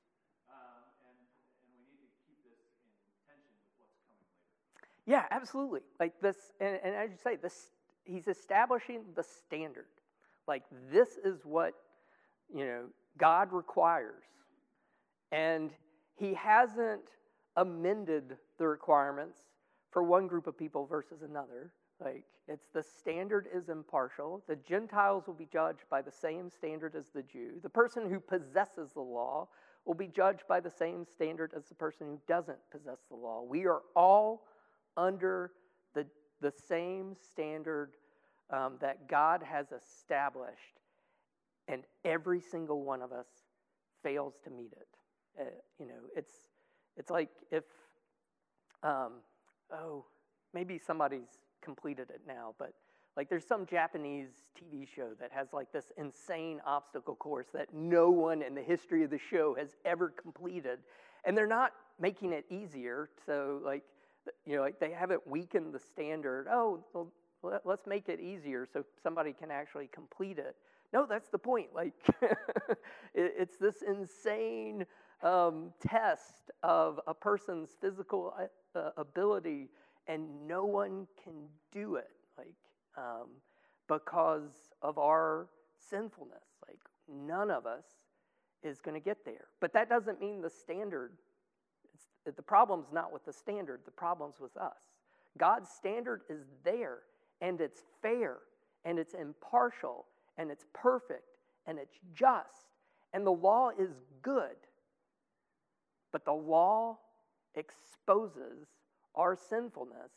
Um, 0.52 0.84
and, 1.08 1.18
and 1.64 1.72
we 1.80 1.88
need 1.88 2.12
to 2.12 2.20
keep 2.28 2.44
this 2.44 2.60
in 2.84 2.92
tension 3.24 3.56
with 3.56 3.72
what's 3.80 3.96
coming 4.04 4.28
later. 4.36 4.91
Yeah, 5.06 5.26
absolutely. 5.32 5.82
Like 6.00 6.14
this, 6.22 6.38
and, 6.60 6.80
and 6.84 6.96
as 6.96 7.10
you 7.12 7.18
say, 7.24 7.36
this, 7.36 7.72
he's 8.04 8.28
establishing 8.28 9.02
the 9.16 9.24
standard. 9.24 9.88
Like 10.48 10.64
this 10.92 11.18
is 11.24 11.42
what, 11.44 11.74
you 12.54 12.66
know, 12.66 12.84
God 13.18 13.52
requires. 13.52 14.24
And 15.32 15.72
he 16.16 16.34
hasn't 16.34 17.10
amended 17.56 18.38
the 18.58 18.68
requirements 18.68 19.40
for 19.92 20.04
one 20.04 20.28
group 20.28 20.48
of 20.48 20.58
people 20.58 20.86
versus 20.86 21.22
another. 21.22 21.72
Like 22.04 22.24
it's 22.48 22.68
the 22.74 22.84
standard 22.84 23.48
is 23.54 23.70
impartial. 23.70 24.44
The 24.48 24.56
Gentiles 24.56 25.26
will 25.28 25.34
be 25.36 25.48
judged 25.52 25.84
by 25.90 26.02
the 26.02 26.12
same 26.12 26.50
standard 26.50 26.96
as 26.96 27.06
the 27.14 27.24
Jew. 27.24 27.60
The 27.62 27.70
person 27.70 28.10
who 28.10 28.20
possesses 28.20 28.92
the 28.94 29.02
law 29.02 29.48
will 29.86 29.94
be 29.94 30.08
judged 30.08 30.44
by 30.48 30.60
the 30.60 30.70
same 30.70 31.06
standard 31.06 31.54
as 31.56 31.66
the 31.66 31.76
person 31.76 32.08
who 32.08 32.20
doesn't 32.28 32.58
possess 32.72 33.00
the 33.10 33.16
law. 33.16 33.44
We 33.48 33.66
are 33.66 33.82
all 33.96 34.44
under 34.98 35.52
the, 35.94 36.06
the 36.42 36.52
same 36.52 37.16
standard 37.32 37.92
um, 38.50 38.76
that 38.82 39.08
God 39.08 39.44
has 39.44 39.68
established, 39.72 40.80
and 41.68 41.84
every 42.04 42.42
single 42.42 42.84
one 42.84 43.02
of 43.02 43.12
us 43.12 43.28
fails 44.04 44.34
to 44.44 44.50
meet 44.50 44.74
it. 44.74 44.88
Uh, 45.40 45.44
you 45.80 45.88
know, 45.88 45.94
it's, 46.16 46.34
it's 46.98 47.10
like 47.10 47.30
if, 47.52 47.64
um, 48.84 49.14
oh, 49.72 50.06
maybe 50.54 50.78
somebody's 50.78 51.40
completed 51.62 52.10
it 52.10 52.22
now, 52.28 52.54
but 52.58 52.74
like 53.18 53.30
there's 53.30 53.46
some 53.46 53.66
Japanese 53.66 54.30
TV 54.58 54.88
show 54.88 55.10
that 55.20 55.32
has 55.32 55.48
like 55.54 55.72
this 55.72 55.92
insane 55.98 56.62
obstacle 56.66 57.16
course 57.16 57.48
that 57.54 57.74
no 57.74 58.10
one 58.10 58.42
in 58.42 58.56
the 58.56 58.62
history 58.62 59.04
of 59.04 59.10
the 59.10 59.20
show 59.20 59.56
has 59.56 59.76
ever 59.86 60.10
completed. 60.10 60.80
And 61.26 61.38
they're 61.38 61.48
not 61.48 61.74
making 62.00 62.34
it 62.34 62.46
easier. 62.50 63.10
So 63.26 63.60
like, 63.64 63.84
you 64.46 64.56
know, 64.56 64.62
like 64.62 64.80
they 64.80 64.92
haven't 64.92 65.26
weakened 65.28 65.74
the 65.74 65.80
standard. 65.80 66.48
Oh, 66.50 66.84
well, 66.94 67.12
let's 67.66 67.88
make 67.88 68.10
it 68.10 68.20
easier 68.20 68.68
so 68.72 68.84
somebody 69.02 69.34
can 69.34 69.52
actually 69.52 69.90
complete 69.92 70.38
it. 70.38 70.56
No, 70.94 71.06
that's 71.06 71.30
the 71.30 71.38
point. 71.38 71.68
Like, 71.74 71.94
it's 73.16 73.58
this 73.58 73.82
insane 73.82 74.86
um, 75.24 75.72
test 75.82 76.52
of 76.64 77.00
a 77.08 77.14
person's 77.14 77.70
physical 77.80 78.34
uh, 78.76 78.90
ability, 78.98 79.70
and 80.08 80.48
no 80.48 80.66
one 80.66 81.08
can 81.24 81.34
do 81.72 81.96
it. 81.96 82.10
Like, 82.38 82.54
um, 82.98 83.30
because 83.88 84.72
of 84.82 84.98
our 84.98 85.48
sinfulness. 85.90 86.44
Like, 86.68 86.80
none 87.10 87.52
of 87.52 87.66
us 87.66 87.86
is 88.64 88.80
going 88.80 88.94
to 88.94 89.04
get 89.04 89.26
there. 89.26 89.48
But 89.60 89.74
that 89.74 89.90
doesn't 89.90 90.20
mean 90.20 90.42
the 90.42 90.50
standard, 90.50 91.12
the 92.26 92.42
problem's 92.42 92.88
not 92.92 93.12
with 93.12 93.26
the 93.26 93.34
standard, 93.34 93.82
the 93.86 93.92
problem's 93.92 94.40
with 94.40 94.56
us. 94.58 94.78
God's 95.38 95.70
standard 95.70 96.22
is 96.30 96.46
there, 96.64 97.00
and 97.40 97.62
it's 97.62 97.82
fair, 98.02 98.38
and 98.86 99.00
it's 99.00 99.14
impartial, 99.14 100.06
and 100.38 100.52
it's 100.52 100.66
perfect, 100.74 101.38
and 101.66 101.80
it's 101.80 101.98
just, 102.14 102.76
and 103.14 103.26
the 103.26 103.32
law 103.32 103.72
is 103.78 103.92
good. 104.22 104.56
But 106.12 106.26
the 106.26 106.34
law 106.34 106.98
exposes 107.56 108.68
our 109.16 109.36
sinfulness 109.36 110.12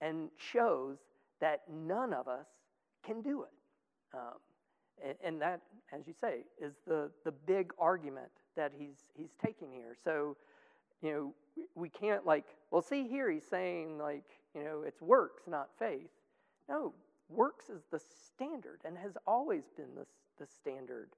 and 0.00 0.30
shows 0.36 0.98
that 1.40 1.62
none 1.72 2.12
of 2.12 2.28
us 2.28 2.46
can 3.04 3.22
do 3.22 3.42
it. 3.42 3.48
Um, 4.14 4.38
and, 5.04 5.14
and, 5.22 5.42
that, 5.42 5.60
as 5.92 6.06
you 6.06 6.14
say, 6.18 6.44
is 6.60 6.74
the, 6.86 7.10
the 7.24 7.32
big 7.32 7.72
argument 7.78 8.30
that 8.56 8.72
he's, 8.76 9.10
he's 9.14 9.34
taking 9.44 9.70
here. 9.72 9.94
So, 10.02 10.36
you 11.02 11.12
know, 11.12 11.34
we 11.74 11.88
can't 11.88 12.26
like, 12.26 12.44
well, 12.70 12.82
see 12.82 13.06
here, 13.06 13.30
he's 13.30 13.46
saying 13.48 13.98
like, 13.98 14.24
you 14.54 14.64
know, 14.64 14.82
it's 14.86 15.00
works, 15.00 15.44
not 15.46 15.68
faith. 15.78 16.10
No, 16.68 16.92
works 17.28 17.68
is 17.68 17.82
the 17.90 18.00
standard 18.26 18.80
and 18.84 18.96
has 18.98 19.16
always 19.26 19.64
been 19.76 19.94
the, 19.94 20.06
the 20.38 20.46
standard. 20.46 21.10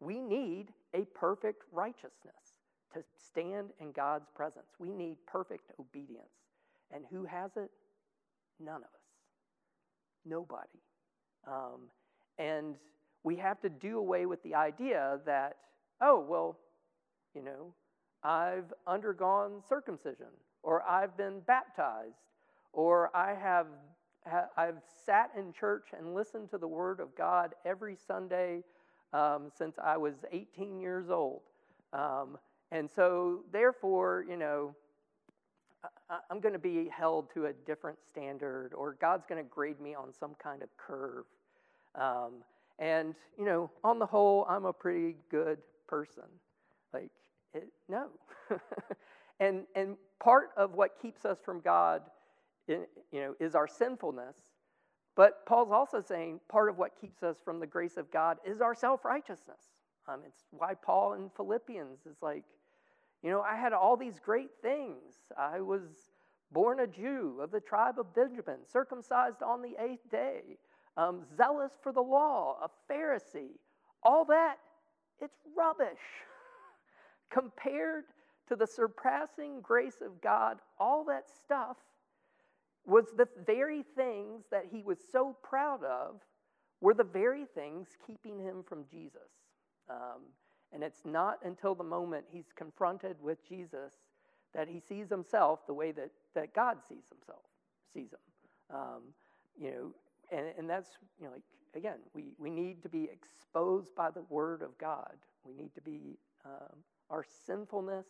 We 0.00 0.20
need 0.20 0.72
a 0.94 1.04
perfect 1.14 1.62
righteousness 1.72 2.60
to 2.94 3.02
stand 3.30 3.70
in 3.80 3.92
God's 3.92 4.28
presence. 4.34 4.66
We 4.78 4.90
need 4.90 5.16
perfect 5.26 5.72
obedience. 5.80 6.26
And 6.94 7.04
who 7.10 7.24
has 7.24 7.50
it? 7.56 7.70
None 8.60 8.76
of 8.76 8.82
us. 8.82 9.06
Nobody. 10.24 10.80
Um, 11.46 11.90
and 12.38 12.76
we 13.24 13.36
have 13.36 13.60
to 13.60 13.68
do 13.68 13.98
away 13.98 14.26
with 14.26 14.42
the 14.42 14.54
idea 14.54 15.20
that, 15.26 15.56
oh, 16.00 16.24
well, 16.26 16.58
you 17.34 17.42
know, 17.42 17.74
I've 18.26 18.74
undergone 18.88 19.62
circumcision, 19.68 20.26
or 20.64 20.82
I've 20.82 21.16
been 21.16 21.40
baptized, 21.46 22.16
or 22.72 23.16
I 23.16 23.34
have 23.34 23.66
I've 24.56 24.78
sat 25.04 25.30
in 25.38 25.52
church 25.52 25.90
and 25.96 26.12
listened 26.12 26.50
to 26.50 26.58
the 26.58 26.66
Word 26.66 26.98
of 26.98 27.16
God 27.16 27.54
every 27.64 27.94
Sunday 27.94 28.64
um, 29.12 29.52
since 29.56 29.76
I 29.78 29.96
was 29.96 30.14
18 30.32 30.80
years 30.80 31.08
old. 31.08 31.42
Um, 31.92 32.36
and 32.72 32.90
so, 32.90 33.44
therefore, 33.52 34.24
you 34.28 34.36
know, 34.36 34.74
I, 36.10 36.18
I'm 36.28 36.40
going 36.40 36.54
to 36.54 36.58
be 36.58 36.88
held 36.88 37.32
to 37.34 37.46
a 37.46 37.52
different 37.52 37.98
standard, 38.08 38.72
or 38.74 38.96
God's 39.00 39.26
going 39.26 39.40
to 39.40 39.48
grade 39.48 39.80
me 39.80 39.94
on 39.94 40.12
some 40.12 40.34
kind 40.42 40.60
of 40.62 40.68
curve. 40.76 41.26
Um, 41.94 42.42
and, 42.80 43.14
you 43.38 43.44
know, 43.44 43.70
on 43.84 44.00
the 44.00 44.06
whole, 44.06 44.44
I'm 44.48 44.64
a 44.64 44.72
pretty 44.72 45.14
good 45.30 45.58
person. 45.86 46.24
Like, 46.92 47.10
it, 47.56 47.68
no. 47.88 48.06
and, 49.40 49.64
and 49.74 49.96
part 50.20 50.50
of 50.56 50.74
what 50.74 51.00
keeps 51.00 51.24
us 51.24 51.38
from 51.44 51.60
God, 51.60 52.02
in, 52.68 52.86
you 53.12 53.20
know, 53.20 53.34
is 53.40 53.54
our 53.54 53.66
sinfulness. 53.66 54.36
But 55.16 55.46
Paul's 55.46 55.72
also 55.72 56.00
saying 56.00 56.40
part 56.48 56.68
of 56.68 56.78
what 56.78 56.92
keeps 57.00 57.22
us 57.22 57.36
from 57.44 57.58
the 57.58 57.66
grace 57.66 57.96
of 57.96 58.10
God 58.10 58.36
is 58.44 58.60
our 58.60 58.74
self 58.74 59.04
righteousness. 59.04 59.72
Um, 60.08 60.20
it's 60.26 60.44
why 60.50 60.74
Paul 60.74 61.14
in 61.14 61.30
Philippians 61.36 62.06
is 62.06 62.16
like, 62.22 62.44
you 63.22 63.30
know, 63.30 63.40
I 63.40 63.56
had 63.56 63.72
all 63.72 63.96
these 63.96 64.20
great 64.20 64.50
things. 64.62 65.14
I 65.36 65.60
was 65.60 65.82
born 66.52 66.80
a 66.80 66.86
Jew 66.86 67.40
of 67.42 67.50
the 67.50 67.60
tribe 67.60 67.98
of 67.98 68.14
Benjamin, 68.14 68.58
circumcised 68.70 69.42
on 69.42 69.62
the 69.62 69.74
eighth 69.82 70.08
day, 70.10 70.58
um, 70.96 71.22
zealous 71.36 71.72
for 71.82 71.92
the 71.92 72.00
law, 72.02 72.56
a 72.62 72.92
Pharisee. 72.92 73.58
All 74.02 74.24
that, 74.26 74.56
it's 75.20 75.38
rubbish. 75.56 75.88
Compared 77.30 78.04
to 78.48 78.56
the 78.56 78.66
surpassing 78.66 79.60
grace 79.60 80.00
of 80.04 80.20
God, 80.20 80.58
all 80.78 81.04
that 81.04 81.24
stuff 81.28 81.76
was 82.86 83.06
the 83.16 83.28
very 83.44 83.82
things 83.96 84.44
that 84.50 84.64
he 84.70 84.82
was 84.82 84.98
so 85.10 85.36
proud 85.42 85.82
of, 85.82 86.20
were 86.80 86.94
the 86.94 87.04
very 87.04 87.44
things 87.54 87.88
keeping 88.06 88.38
him 88.38 88.62
from 88.68 88.84
Jesus. 88.90 89.30
Um, 89.90 90.22
and 90.72 90.82
it's 90.82 91.04
not 91.04 91.38
until 91.44 91.74
the 91.74 91.84
moment 91.84 92.24
he's 92.30 92.52
confronted 92.54 93.16
with 93.20 93.46
Jesus 93.48 93.94
that 94.54 94.68
he 94.68 94.80
sees 94.80 95.08
himself 95.10 95.66
the 95.66 95.74
way 95.74 95.92
that, 95.92 96.10
that 96.34 96.54
God 96.54 96.78
sees 96.88 97.04
himself, 97.10 97.42
sees 97.92 98.12
him. 98.12 98.76
Um, 98.76 99.02
you 99.58 99.70
know, 99.70 99.92
and, 100.36 100.46
and 100.58 100.68
that's, 100.68 100.90
you 101.18 101.26
know, 101.26 101.32
like, 101.32 101.42
again, 101.74 101.98
we, 102.14 102.32
we 102.38 102.50
need 102.50 102.82
to 102.82 102.88
be 102.88 103.08
exposed 103.12 103.94
by 103.94 104.10
the 104.10 104.22
word 104.28 104.62
of 104.62 104.76
God. 104.78 105.14
We 105.44 105.54
need 105.54 105.74
to 105.74 105.80
be, 105.80 106.18
um, 106.44 106.78
our 107.10 107.24
sinfulness 107.46 108.06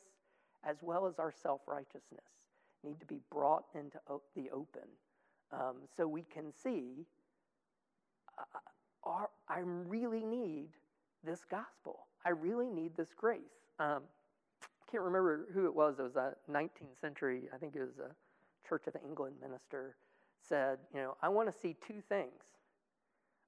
as 0.65 0.77
well 0.83 1.07
as 1.07 1.19
our 1.19 1.33
self 1.33 1.61
righteousness 1.67 2.25
need 2.85 2.99
to 3.01 3.07
be 3.07 3.21
brought 3.31 3.65
into 3.75 3.99
the 4.35 4.51
open 4.51 4.89
um, 5.53 5.77
so 5.97 6.07
we 6.07 6.23
can 6.23 6.53
see 6.53 7.07
uh, 8.39 8.43
uh 8.59 9.27
I 9.49 9.61
really 9.61 10.25
need 10.25 10.69
this 11.25 11.45
gospel. 11.49 12.07
I 12.25 12.31
really 12.31 12.71
need 12.71 12.97
this 12.97 13.15
grace. 13.17 13.41
Um, 13.79 14.03
I 14.63 14.91
can't 14.91 15.03
remember 15.03 15.47
who 15.53 15.67
it 15.67 15.75
was. 15.75 15.99
It 15.99 16.03
was 16.03 16.17
a 16.17 16.35
19th 16.51 17.01
century, 17.01 17.43
I 17.55 17.59
think 17.59 17.75
it 17.75 17.81
was 17.81 17.99
a 17.99 18.15
Church 18.69 18.87
of 18.87 18.95
England 19.05 19.37
minister, 19.41 19.97
said, 20.49 20.79
You 20.93 21.01
know, 21.01 21.17
I 21.23 21.29
want 21.29 21.53
to 21.53 21.59
see 21.59 21.77
two 21.87 22.01
things. 22.09 22.43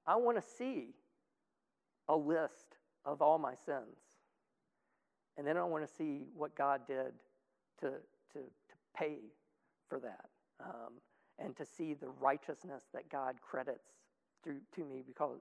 I 0.06 0.16
want 0.16 0.40
to 0.40 0.48
see 0.48 0.94
a 2.08 2.16
list 2.16 2.76
of 3.04 3.20
all 3.20 3.38
my 3.38 3.54
sins. 3.66 4.07
And 5.38 5.46
then 5.46 5.56
I 5.56 5.64
want 5.64 5.88
to 5.88 5.94
see 5.94 6.24
what 6.36 6.54
God 6.56 6.82
did 6.86 7.12
to, 7.80 7.92
to, 8.32 8.38
to 8.38 8.40
pay 8.94 9.18
for 9.88 9.98
that. 10.00 10.26
Um, 10.60 10.94
and 11.38 11.56
to 11.56 11.64
see 11.64 11.94
the 11.94 12.08
righteousness 12.20 12.82
that 12.92 13.08
God 13.08 13.36
credits 13.40 13.86
through 14.42 14.60
to 14.74 14.84
me 14.84 15.04
because, 15.06 15.40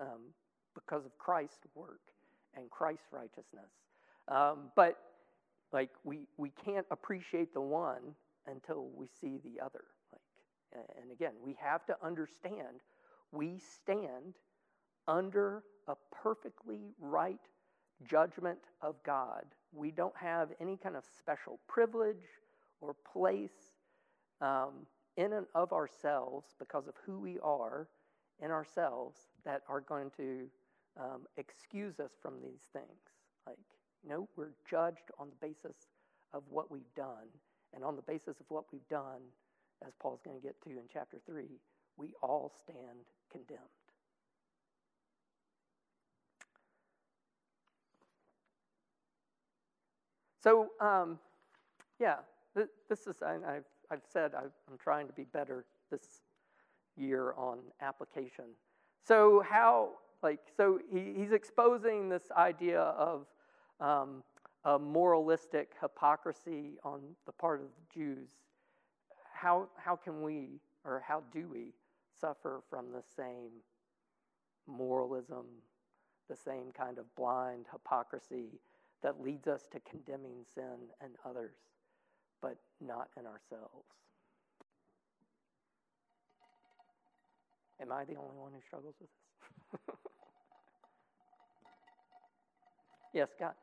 um, 0.00 0.32
because 0.74 1.04
of 1.04 1.18
Christ's 1.18 1.66
work 1.74 2.00
and 2.56 2.70
Christ's 2.70 3.06
righteousness. 3.12 3.70
Um, 4.28 4.70
but 4.76 4.96
like 5.72 5.90
we 6.04 6.20
we 6.36 6.50
can't 6.64 6.86
appreciate 6.90 7.52
the 7.52 7.60
one 7.60 8.14
until 8.46 8.88
we 8.94 9.08
see 9.20 9.38
the 9.44 9.60
other. 9.62 9.84
Like, 10.12 10.84
and 11.02 11.10
again, 11.10 11.32
we 11.44 11.56
have 11.60 11.84
to 11.86 11.96
understand 12.02 12.80
we 13.32 13.58
stand 13.58 14.34
under 15.08 15.64
a 15.88 15.94
perfectly 16.22 16.92
right 17.00 17.40
judgment 18.02 18.58
of 18.82 18.96
God. 19.04 19.44
We 19.72 19.90
don't 19.90 20.16
have 20.16 20.50
any 20.60 20.76
kind 20.76 20.96
of 20.96 21.04
special 21.18 21.58
privilege 21.68 22.24
or 22.80 22.94
place 23.12 23.72
um, 24.40 24.86
in 25.16 25.32
and 25.32 25.46
of 25.54 25.72
ourselves 25.72 26.54
because 26.58 26.86
of 26.86 26.94
who 27.06 27.18
we 27.18 27.38
are 27.40 27.88
in 28.42 28.50
ourselves 28.50 29.18
that 29.44 29.62
are 29.68 29.80
going 29.80 30.10
to 30.16 30.46
um, 30.98 31.22
excuse 31.36 32.00
us 32.00 32.12
from 32.20 32.34
these 32.42 32.62
things. 32.72 32.86
Like, 33.46 33.58
you 34.02 34.10
know, 34.10 34.28
we're 34.36 34.52
judged 34.68 35.10
on 35.18 35.28
the 35.28 35.46
basis 35.46 35.76
of 36.32 36.42
what 36.50 36.70
we've 36.70 36.94
done. 36.96 37.28
And 37.74 37.84
on 37.84 37.96
the 37.96 38.02
basis 38.02 38.40
of 38.40 38.46
what 38.48 38.64
we've 38.72 38.88
done, 38.88 39.22
as 39.86 39.92
Paul's 40.00 40.20
going 40.24 40.36
to 40.36 40.42
get 40.42 40.60
to 40.62 40.70
in 40.70 40.84
chapter 40.92 41.18
3, 41.26 41.44
we 41.96 42.12
all 42.22 42.52
stand 42.62 43.06
condemned. 43.30 43.60
So, 50.44 50.68
um, 50.78 51.18
yeah, 51.98 52.16
th- 52.54 52.68
this 52.90 53.06
is, 53.06 53.22
I, 53.22 53.36
I've, 53.36 53.64
I've 53.90 54.02
said 54.12 54.32
I've, 54.34 54.52
I'm 54.70 54.76
trying 54.78 55.06
to 55.06 55.14
be 55.14 55.24
better 55.24 55.64
this 55.90 56.20
year 56.98 57.32
on 57.32 57.60
application. 57.80 58.44
So, 59.08 59.42
how, 59.48 59.92
like, 60.22 60.40
so 60.54 60.80
he, 60.92 61.14
he's 61.16 61.32
exposing 61.32 62.10
this 62.10 62.24
idea 62.36 62.80
of 62.80 63.26
um, 63.80 64.22
a 64.66 64.78
moralistic 64.78 65.72
hypocrisy 65.80 66.72
on 66.84 67.00
the 67.24 67.32
part 67.32 67.62
of 67.62 67.68
the 67.68 67.98
Jews. 67.98 68.28
How, 69.32 69.68
how 69.78 69.96
can 69.96 70.22
we, 70.22 70.60
or 70.84 71.02
how 71.06 71.22
do 71.32 71.48
we, 71.48 71.72
suffer 72.20 72.60
from 72.68 72.92
the 72.92 73.02
same 73.16 73.50
moralism, 74.66 75.46
the 76.28 76.36
same 76.36 76.70
kind 76.76 76.98
of 76.98 77.06
blind 77.16 77.64
hypocrisy 77.72 78.60
that 79.04 79.22
leads 79.22 79.46
us 79.46 79.68
to 79.70 79.78
condemning 79.80 80.44
sin 80.54 80.88
and 81.02 81.12
others, 81.26 81.54
but 82.40 82.56
not 82.80 83.08
in 83.18 83.26
ourselves. 83.26 83.84
Am 87.82 87.92
I 87.92 88.04
the 88.04 88.16
only 88.16 88.38
one 88.38 88.52
who 88.54 88.60
struggles 88.66 88.94
with 88.98 89.10
this? 89.10 89.96
yes, 93.12 93.28
Scott. 93.36 93.56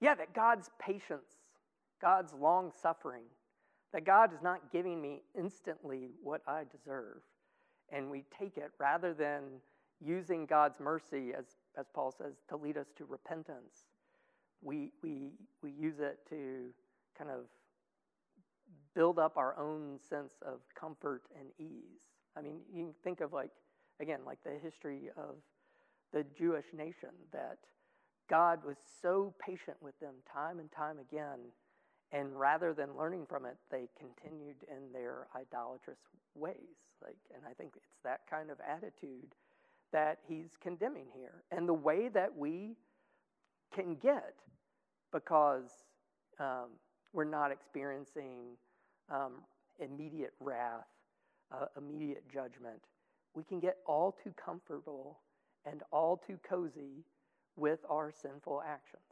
Yeah, 0.00 0.14
that 0.14 0.34
God's 0.34 0.70
patience, 0.78 1.36
God's 2.00 2.32
long 2.32 2.72
suffering, 2.80 3.24
that 3.92 4.04
God 4.04 4.32
is 4.32 4.42
not 4.42 4.70
giving 4.70 5.00
me 5.00 5.22
instantly 5.36 6.10
what 6.22 6.42
I 6.46 6.64
deserve. 6.70 7.20
And 7.90 8.10
we 8.10 8.24
take 8.38 8.56
it 8.56 8.70
rather 8.78 9.14
than 9.14 9.42
using 10.04 10.46
God's 10.46 10.78
mercy, 10.78 11.32
as, 11.36 11.46
as 11.76 11.86
Paul 11.92 12.12
says, 12.16 12.34
to 12.48 12.56
lead 12.56 12.76
us 12.76 12.86
to 12.98 13.04
repentance. 13.04 13.86
We, 14.62 14.92
we, 15.02 15.32
we 15.62 15.72
use 15.72 15.98
it 15.98 16.18
to 16.28 16.70
kind 17.16 17.30
of 17.30 17.46
build 18.94 19.18
up 19.18 19.36
our 19.36 19.58
own 19.58 19.98
sense 20.08 20.34
of 20.46 20.60
comfort 20.78 21.22
and 21.38 21.48
ease. 21.58 22.02
I 22.36 22.42
mean, 22.42 22.60
you 22.72 22.94
think 23.02 23.20
of 23.20 23.32
like, 23.32 23.50
again, 24.00 24.20
like 24.26 24.38
the 24.44 24.58
history 24.62 25.10
of 25.16 25.36
the 26.12 26.24
Jewish 26.36 26.66
nation 26.76 27.10
that 27.32 27.58
God 28.28 28.60
was 28.64 28.76
so 29.02 29.34
patient 29.44 29.76
with 29.80 29.98
them 30.00 30.14
time 30.32 30.58
and 30.58 30.70
time 30.70 30.98
again. 30.98 31.38
And 32.12 32.38
rather 32.38 32.72
than 32.72 32.96
learning 32.96 33.26
from 33.28 33.44
it, 33.44 33.56
they 33.70 33.88
continued 33.98 34.56
in 34.70 34.92
their 34.92 35.26
idolatrous 35.36 35.98
ways. 36.34 36.76
Like, 37.02 37.16
and 37.34 37.42
I 37.48 37.52
think 37.54 37.72
it's 37.76 37.98
that 38.04 38.20
kind 38.30 38.50
of 38.50 38.58
attitude 38.66 39.34
that 39.92 40.18
he's 40.26 40.50
condemning 40.62 41.06
here. 41.14 41.42
And 41.50 41.68
the 41.68 41.74
way 41.74 42.08
that 42.08 42.36
we 42.36 42.76
can 43.74 43.96
get, 43.96 44.34
because 45.12 45.70
um, 46.38 46.68
we're 47.12 47.24
not 47.24 47.50
experiencing 47.52 48.56
um, 49.10 49.42
immediate 49.78 50.32
wrath, 50.40 50.86
uh, 51.52 51.66
immediate 51.76 52.24
judgment, 52.32 52.82
we 53.34 53.44
can 53.44 53.60
get 53.60 53.76
all 53.86 54.16
too 54.24 54.32
comfortable 54.42 55.18
and 55.64 55.82
all 55.92 56.20
too 56.26 56.38
cozy 56.48 57.04
with 57.58 57.80
our 57.90 58.12
sinful 58.12 58.62
actions. 58.66 59.07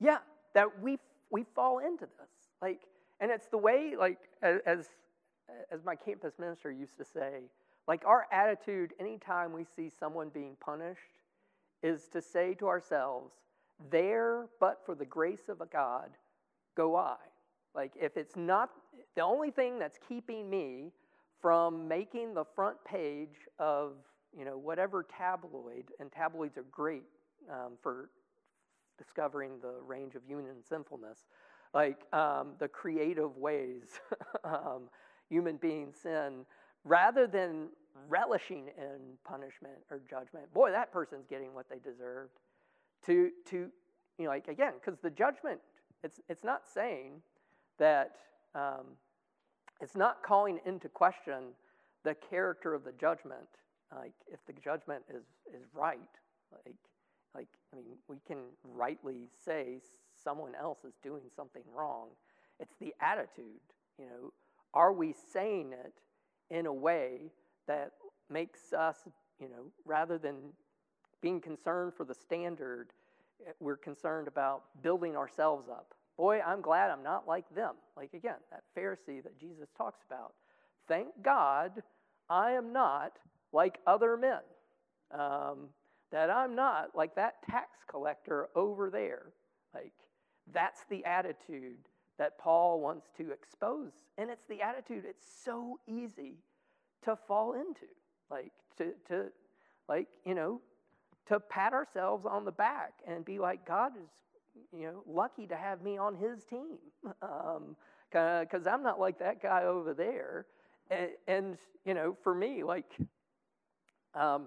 Yeah, 0.00 0.18
that 0.54 0.80
we 0.82 0.98
we 1.30 1.44
fall 1.54 1.78
into 1.78 2.06
this. 2.06 2.30
Like, 2.62 2.80
and 3.20 3.30
it's 3.30 3.46
the 3.48 3.58
way, 3.58 3.94
like, 3.98 4.18
as 4.42 4.88
as 5.70 5.84
my 5.84 5.94
campus 5.94 6.34
minister 6.38 6.70
used 6.70 6.96
to 6.98 7.04
say, 7.04 7.42
like 7.86 8.04
our 8.04 8.26
attitude 8.32 8.92
anytime 8.98 9.52
we 9.52 9.64
see 9.76 9.88
someone 9.88 10.28
being 10.28 10.56
punished 10.60 11.00
is 11.82 12.08
to 12.08 12.20
say 12.20 12.54
to 12.54 12.66
ourselves, 12.66 13.32
there 13.90 14.46
but 14.60 14.82
for 14.84 14.94
the 14.94 15.04
grace 15.04 15.48
of 15.48 15.60
a 15.60 15.66
God 15.66 16.10
go 16.76 16.96
I. 16.96 17.16
Like 17.74 17.92
if 18.00 18.16
it's 18.16 18.36
not 18.36 18.70
the 19.14 19.22
only 19.22 19.50
thing 19.50 19.78
that's 19.78 19.98
keeping 20.08 20.48
me 20.50 20.92
from 21.40 21.86
making 21.86 22.34
the 22.34 22.44
front 22.54 22.76
page 22.84 23.46
of 23.58 23.92
you 24.36 24.44
know 24.44 24.58
whatever 24.58 25.06
tabloid, 25.16 25.84
and 26.00 26.10
tabloids 26.10 26.58
are 26.58 26.64
great 26.70 27.04
um, 27.50 27.72
for 27.82 28.10
discovering 28.98 29.52
the 29.60 29.74
range 29.86 30.14
of 30.14 30.22
human 30.26 30.62
sinfulness, 30.68 31.18
like 31.74 32.12
um, 32.12 32.52
the 32.58 32.68
creative 32.68 33.36
ways 33.36 34.00
um, 34.44 34.88
human 35.28 35.56
beings 35.56 35.96
sin, 36.02 36.44
rather 36.84 37.26
than 37.26 37.68
relishing 38.08 38.68
in 38.78 38.98
punishment 39.24 39.78
or 39.90 40.00
judgment. 40.08 40.52
Boy, 40.52 40.70
that 40.70 40.92
person's 40.92 41.26
getting 41.28 41.54
what 41.54 41.68
they 41.68 41.78
deserved. 41.78 42.32
To, 43.06 43.30
to 43.50 43.70
you 44.18 44.24
know, 44.24 44.30
like 44.30 44.48
again, 44.48 44.74
because 44.80 44.98
the 45.00 45.10
judgment, 45.10 45.60
it's, 46.02 46.20
it's 46.28 46.44
not 46.44 46.62
saying 46.72 47.22
that, 47.78 48.16
um, 48.54 48.96
it's 49.80 49.96
not 49.96 50.22
calling 50.22 50.58
into 50.64 50.88
question 50.88 51.52
the 52.04 52.14
character 52.14 52.72
of 52.72 52.84
the 52.84 52.92
judgment. 52.92 53.48
Like, 53.94 54.12
if 54.32 54.40
the 54.46 54.52
judgment 54.54 55.02
is, 55.10 55.24
is 55.54 55.66
right, 55.74 55.98
like, 56.64 56.76
like, 57.36 57.48
I 57.72 57.76
mean, 57.76 57.84
we 58.08 58.16
can 58.26 58.38
rightly 58.64 59.28
say 59.44 59.80
someone 60.24 60.54
else 60.58 60.78
is 60.84 60.94
doing 61.02 61.22
something 61.34 61.62
wrong. 61.74 62.08
It's 62.58 62.74
the 62.80 62.94
attitude, 63.00 63.60
you 63.98 64.06
know. 64.06 64.32
Are 64.72 64.92
we 64.92 65.14
saying 65.32 65.72
it 65.72 65.94
in 66.50 66.66
a 66.66 66.72
way 66.72 67.32
that 67.66 67.92
makes 68.30 68.72
us, 68.72 68.96
you 69.40 69.48
know, 69.48 69.66
rather 69.84 70.18
than 70.18 70.36
being 71.20 71.40
concerned 71.40 71.92
for 71.94 72.04
the 72.04 72.14
standard, 72.14 72.88
eh, 73.46 73.52
we're 73.60 73.76
concerned 73.76 74.28
about 74.28 74.62
building 74.82 75.16
ourselves 75.16 75.68
up. 75.68 75.94
Boy, 76.16 76.40
I'm 76.40 76.60
glad 76.60 76.90
I'm 76.90 77.02
not 77.02 77.28
like 77.28 77.44
them. 77.54 77.74
Like, 77.96 78.14
again, 78.14 78.36
that 78.50 78.62
Pharisee 78.76 79.22
that 79.22 79.38
Jesus 79.38 79.68
talks 79.76 80.00
about. 80.08 80.32
Thank 80.88 81.08
God 81.22 81.82
I 82.30 82.52
am 82.52 82.72
not 82.72 83.18
like 83.52 83.78
other 83.86 84.16
men. 84.16 84.40
Um, 85.10 85.68
that 86.12 86.30
I'm 86.30 86.54
not 86.54 86.94
like 86.94 87.14
that 87.16 87.42
tax 87.48 87.68
collector 87.88 88.48
over 88.54 88.90
there. 88.90 89.32
Like, 89.74 89.92
that's 90.52 90.84
the 90.88 91.04
attitude 91.04 91.88
that 92.18 92.38
Paul 92.38 92.80
wants 92.80 93.08
to 93.18 93.30
expose. 93.30 93.92
And 94.16 94.30
it's 94.30 94.46
the 94.48 94.62
attitude 94.62 95.04
it's 95.06 95.26
so 95.44 95.78
easy 95.86 96.36
to 97.04 97.16
fall 97.16 97.54
into. 97.54 97.86
Like, 98.30 98.52
to, 98.78 98.92
to 99.08 99.26
like, 99.88 100.08
you 100.24 100.34
know, 100.34 100.60
to 101.28 101.40
pat 101.40 101.72
ourselves 101.72 102.24
on 102.26 102.44
the 102.44 102.52
back 102.52 102.94
and 103.06 103.24
be 103.24 103.38
like, 103.38 103.66
God 103.66 103.92
is, 103.96 104.08
you 104.72 104.86
know, 104.86 105.02
lucky 105.06 105.46
to 105.48 105.56
have 105.56 105.82
me 105.82 105.98
on 105.98 106.14
his 106.16 106.44
team. 106.44 106.78
Um 107.22 107.76
Because 108.10 108.66
um, 108.66 108.74
I'm 108.74 108.82
not 108.82 109.00
like 109.00 109.18
that 109.18 109.42
guy 109.42 109.64
over 109.64 109.92
there. 109.92 110.46
And, 110.90 111.10
and 111.26 111.58
you 111.84 111.94
know, 111.94 112.16
for 112.22 112.34
me, 112.34 112.62
like, 112.62 112.90
um, 114.14 114.46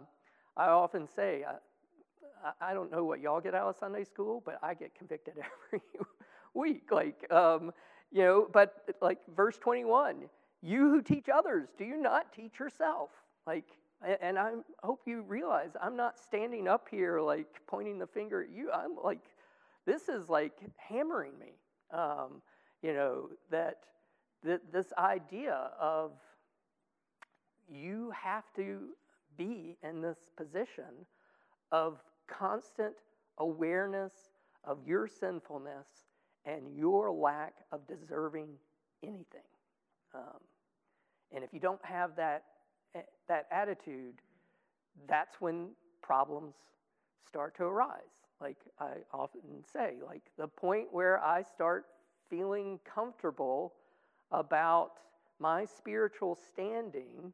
I 0.60 0.68
often 0.68 1.08
say, 1.08 1.46
I, 1.48 2.70
I 2.72 2.74
don't 2.74 2.92
know 2.92 3.06
what 3.06 3.22
y'all 3.22 3.40
get 3.40 3.56
out 3.56 3.68
of 3.68 3.78
Sunday 3.78 4.04
school, 4.04 4.42
but 4.46 4.60
I 4.62 4.74
get 4.74 4.94
convicted 4.94 5.36
every 5.74 5.82
week. 6.54 6.92
Like, 6.92 7.32
um, 7.32 7.72
you 8.12 8.24
know, 8.24 8.48
but 8.52 8.96
like 9.02 9.20
verse 9.36 9.58
21 9.58 10.30
you 10.62 10.90
who 10.90 11.02
teach 11.02 11.28
others, 11.34 11.70
do 11.78 11.86
you 11.86 11.96
not 11.96 12.34
teach 12.34 12.60
yourself? 12.60 13.12
Like, 13.48 13.64
and 14.22 14.38
I 14.38 14.52
hope 14.84 15.04
you 15.06 15.22
realize 15.22 15.72
I'm 15.82 15.96
not 15.96 16.20
standing 16.20 16.68
up 16.68 16.88
here 16.92 17.22
like 17.22 17.62
pointing 17.66 17.98
the 17.98 18.08
finger 18.08 18.44
at 18.44 18.50
you. 18.50 18.70
I'm 18.70 18.98
like, 19.02 19.24
this 19.86 20.10
is 20.10 20.28
like 20.28 20.54
hammering 20.76 21.40
me. 21.40 21.54
Um, 21.92 22.42
you 22.82 22.94
know, 22.94 23.30
that, 23.52 23.78
that 24.44 24.62
this 24.72 24.92
idea 24.98 25.72
of 25.80 26.12
you 27.70 28.12
have 28.22 28.44
to 28.58 28.90
be 29.40 29.78
in 29.82 30.02
this 30.02 30.20
position 30.38 31.08
of 31.72 32.04
constant 32.28 32.94
awareness 33.40 34.12
of 34.66 34.78
your 34.86 35.08
sinfulness 35.08 35.88
and 36.46 36.76
your 36.76 37.10
lack 37.10 37.54
of 37.72 37.88
deserving 37.88 38.50
anything. 39.02 39.42
Um, 40.14 40.42
and 41.34 41.44
if 41.44 41.54
you 41.54 41.60
don't 41.60 41.84
have 41.84 42.16
that, 42.18 42.44
eh, 42.96 43.02
that 43.28 43.48
attitude, 43.52 44.16
that's 45.08 45.40
when 45.40 45.70
problems 46.02 46.56
start 47.26 47.56
to 47.58 47.64
arise. 47.64 48.26
Like 48.42 48.58
I 48.80 48.92
often 49.14 49.42
say, 49.72 49.96
like 50.06 50.24
the 50.38 50.48
point 50.48 50.88
where 50.92 51.24
I 51.24 51.44
start 51.44 51.86
feeling 52.30 52.80
comfortable 52.84 53.74
about 54.32 54.94
my 55.40 55.66
spiritual 55.66 56.36
standing 56.36 57.34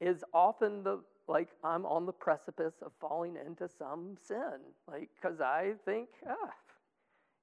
is 0.00 0.24
often 0.32 0.82
the 0.82 1.00
like 1.28 1.48
I'm 1.64 1.84
on 1.86 2.06
the 2.06 2.12
precipice 2.12 2.74
of 2.82 2.92
falling 3.00 3.36
into 3.44 3.68
some 3.78 4.16
sin. 4.26 4.60
Like, 4.88 5.08
because 5.20 5.40
I 5.40 5.72
think, 5.84 6.08
ah, 6.28 6.50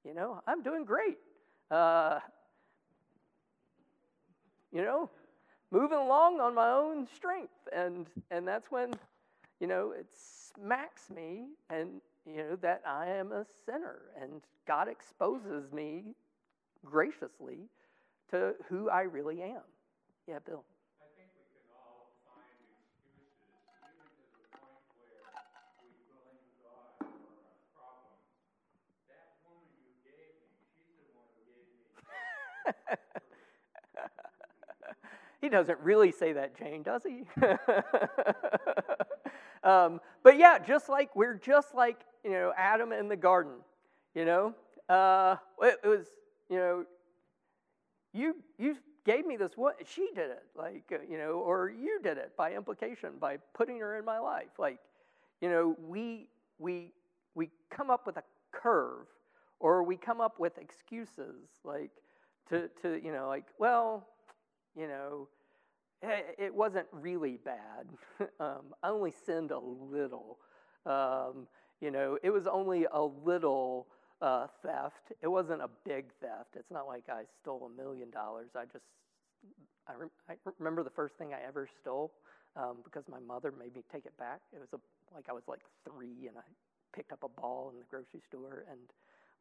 you 0.05 0.13
know, 0.13 0.41
I'm 0.47 0.63
doing 0.63 0.85
great. 0.85 1.17
Uh, 1.69 2.19
you 4.71 4.81
know, 4.81 5.09
moving 5.71 5.97
along 5.97 6.39
on 6.39 6.55
my 6.55 6.69
own 6.69 7.07
strength. 7.15 7.53
And, 7.75 8.07
and 8.31 8.47
that's 8.47 8.71
when, 8.71 8.93
you 9.59 9.67
know, 9.67 9.91
it 9.91 10.07
smacks 10.13 11.09
me 11.09 11.45
and, 11.69 12.01
you 12.25 12.37
know, 12.37 12.55
that 12.61 12.81
I 12.87 13.07
am 13.07 13.31
a 13.31 13.45
sinner. 13.65 13.99
And 14.21 14.41
God 14.67 14.87
exposes 14.87 15.71
me 15.71 16.15
graciously 16.85 17.69
to 18.31 18.53
who 18.69 18.89
I 18.89 19.01
really 19.03 19.41
am. 19.41 19.61
Yeah, 20.27 20.39
Bill. 20.45 20.63
He 35.43 35.49
doesn't 35.49 35.77
really 35.81 36.13
say 36.13 36.31
that, 36.31 36.57
Jane, 36.57 36.83
does 36.83 37.03
he? 37.03 37.25
um, 39.63 39.99
but 40.23 40.37
yeah, 40.37 40.57
just 40.57 40.87
like 40.87 41.13
we're 41.17 41.33
just 41.33 41.75
like 41.75 41.99
you 42.23 42.31
know 42.31 42.53
Adam 42.57 42.93
in 42.93 43.09
the 43.09 43.17
garden. 43.17 43.55
You 44.15 44.23
know, 44.23 44.55
uh, 44.87 45.35
it, 45.61 45.79
it 45.83 45.87
was 45.87 46.07
you 46.49 46.55
know 46.55 46.85
you 48.13 48.37
you 48.57 48.77
gave 49.05 49.25
me 49.25 49.35
this 49.35 49.51
what 49.57 49.75
she 49.85 50.07
did 50.15 50.29
it 50.29 50.45
like 50.57 50.85
uh, 50.93 50.99
you 51.09 51.17
know 51.17 51.31
or 51.31 51.69
you 51.69 51.99
did 52.01 52.17
it 52.17 52.31
by 52.37 52.53
implication 52.53 53.09
by 53.19 53.37
putting 53.53 53.77
her 53.79 53.97
in 53.97 54.05
my 54.05 54.17
life 54.17 54.57
like 54.57 54.79
you 55.41 55.49
know 55.49 55.75
we 55.85 56.29
we 56.57 56.93
we 57.35 57.49
come 57.69 57.89
up 57.89 58.05
with 58.05 58.15
a 58.15 58.23
curve 58.53 59.07
or 59.59 59.83
we 59.83 59.97
come 59.97 60.21
up 60.21 60.39
with 60.39 60.57
excuses 60.57 61.49
like 61.65 61.91
to, 62.49 62.69
to 62.81 62.99
you 63.03 63.11
know, 63.11 63.27
like, 63.27 63.45
well, 63.57 64.07
you 64.75 64.87
know, 64.87 65.27
it 66.37 66.53
wasn't 66.53 66.87
really 66.91 67.37
bad. 67.37 67.87
um, 68.39 68.73
I 68.81 68.89
only 68.89 69.13
sinned 69.25 69.51
a 69.51 69.59
little. 69.59 70.39
Um, 70.85 71.47
you 71.79 71.91
know, 71.91 72.17
it 72.23 72.29
was 72.29 72.47
only 72.47 72.85
a 72.91 73.01
little 73.01 73.87
uh, 74.21 74.47
theft. 74.65 75.11
It 75.21 75.27
wasn't 75.27 75.61
a 75.61 75.69
big 75.85 76.05
theft. 76.21 76.55
It's 76.55 76.71
not 76.71 76.87
like 76.87 77.03
I 77.09 77.23
stole 77.41 77.69
a 77.71 77.81
million 77.81 78.09
dollars. 78.09 78.49
I 78.55 78.65
just, 78.65 78.85
I, 79.87 79.93
I, 80.29 80.35
remember 80.59 80.83
the 80.83 80.89
first 80.89 81.15
thing 81.15 81.33
I 81.33 81.45
ever 81.47 81.67
stole 81.81 82.13
um, 82.55 82.77
because 82.83 83.03
my 83.09 83.19
mother 83.19 83.51
made 83.51 83.75
me 83.75 83.83
take 83.91 84.05
it 84.05 84.17
back. 84.17 84.41
It 84.53 84.59
was 84.59 84.69
a, 84.73 84.79
like 85.13 85.25
I 85.29 85.33
was 85.33 85.43
like 85.47 85.61
three 85.85 86.27
and 86.27 86.37
I 86.37 86.41
picked 86.95 87.11
up 87.11 87.23
a 87.23 87.41
ball 87.41 87.71
in 87.73 87.79
the 87.79 87.85
grocery 87.89 88.21
store 88.27 88.65
and 88.69 88.79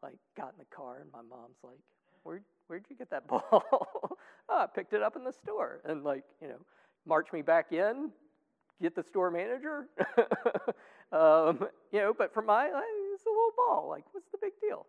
like 0.02 0.18
got 0.36 0.52
in 0.52 0.58
the 0.58 0.76
car 0.76 0.98
and 1.00 1.10
my 1.12 1.22
mom's 1.22 1.58
like, 1.62 1.78
where 2.24 2.42
where'd 2.66 2.84
you 2.88 2.96
get 2.96 3.10
that 3.10 3.26
ball? 3.28 4.18
Oh, 4.48 4.58
I 4.62 4.66
picked 4.66 4.92
it 4.92 5.02
up 5.02 5.16
in 5.16 5.24
the 5.24 5.32
store. 5.32 5.80
And 5.84 6.04
like, 6.04 6.24
you 6.40 6.48
know, 6.48 6.58
march 7.06 7.32
me 7.32 7.42
back 7.42 7.72
in, 7.72 8.10
get 8.80 8.94
the 8.94 9.02
store 9.02 9.30
manager. 9.30 9.88
um, 11.12 11.66
you 11.92 12.00
know, 12.00 12.14
but 12.16 12.32
for 12.32 12.42
my, 12.42 12.66
it's 12.66 13.26
a 13.26 13.28
little 13.28 13.52
ball. 13.56 13.88
Like, 13.90 14.04
what's 14.12 14.28
the 14.30 14.38
big 14.40 14.52
deal? 14.60 14.86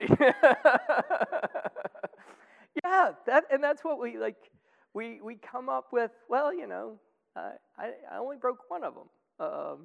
yeah, 2.84 3.10
that 3.26 3.44
and 3.50 3.62
that's 3.62 3.82
what 3.82 4.00
we 4.00 4.16
like. 4.16 4.36
We 4.94 5.20
we 5.20 5.36
come 5.36 5.68
up 5.68 5.86
with. 5.92 6.12
Well, 6.28 6.54
you 6.54 6.68
know, 6.68 7.00
uh, 7.36 7.50
I 7.76 7.90
I 8.10 8.18
only 8.18 8.36
broke 8.36 8.70
one 8.70 8.84
of 8.84 8.94
them. 8.94 9.08
Um, 9.40 9.78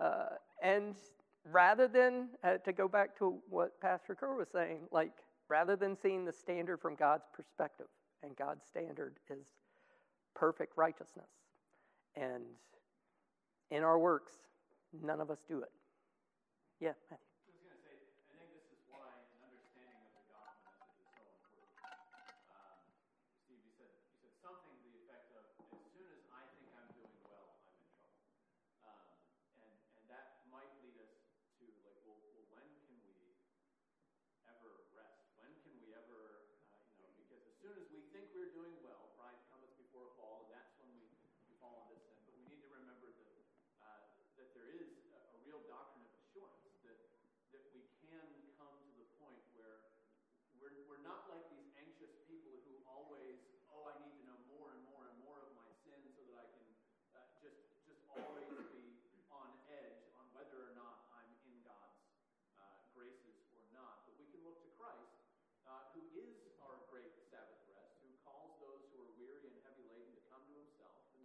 uh, 0.00 0.26
and 0.62 0.96
rather 1.44 1.88
than, 1.88 2.28
uh, 2.42 2.58
to 2.58 2.72
go 2.72 2.88
back 2.88 3.16
to 3.18 3.40
what 3.48 3.80
Pastor 3.80 4.14
Kerr 4.14 4.34
was 4.34 4.48
saying, 4.50 4.88
like, 4.90 5.12
rather 5.48 5.76
than 5.76 5.96
seeing 5.96 6.24
the 6.24 6.32
standard 6.32 6.80
from 6.80 6.94
God's 6.94 7.28
perspective, 7.32 7.86
and 8.22 8.34
God's 8.36 8.64
standard 8.64 9.18
is 9.28 9.46
perfect 10.34 10.76
righteousness. 10.76 11.28
And 12.16 12.44
in 13.70 13.82
our 13.82 13.98
works, 13.98 14.32
none 15.02 15.20
of 15.20 15.30
us 15.30 15.42
do 15.46 15.60
it. 15.60 15.72
Yeah, 16.80 16.92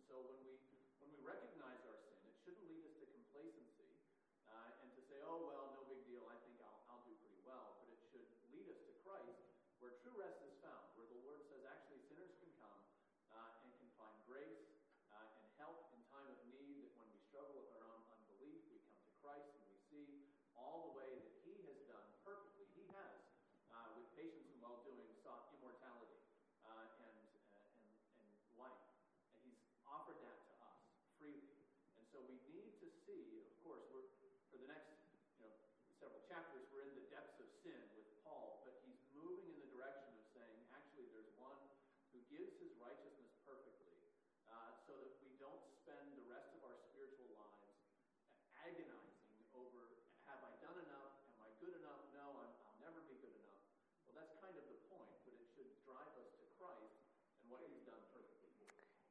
Matthew. 0.09 1.58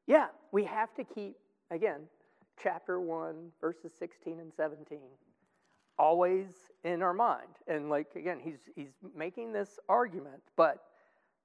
Yeah, 0.09 0.29
we 0.53 0.65
have 0.65 0.93
to 0.95 1.05
keep, 1.05 1.37
again, 1.71 2.01
chapter 2.61 2.99
1, 2.99 3.53
verses 3.61 3.93
16 3.99 4.41
and 4.41 4.51
17, 4.57 4.99
always 5.99 6.47
in 6.83 7.03
our 7.03 7.13
mind. 7.13 7.59
And, 7.67 7.91
like, 7.91 8.17
again, 8.17 8.41
he's, 8.43 8.59
he's 8.75 8.95
making 9.15 9.53
this 9.53 9.79
argument, 9.87 10.43
but 10.57 10.83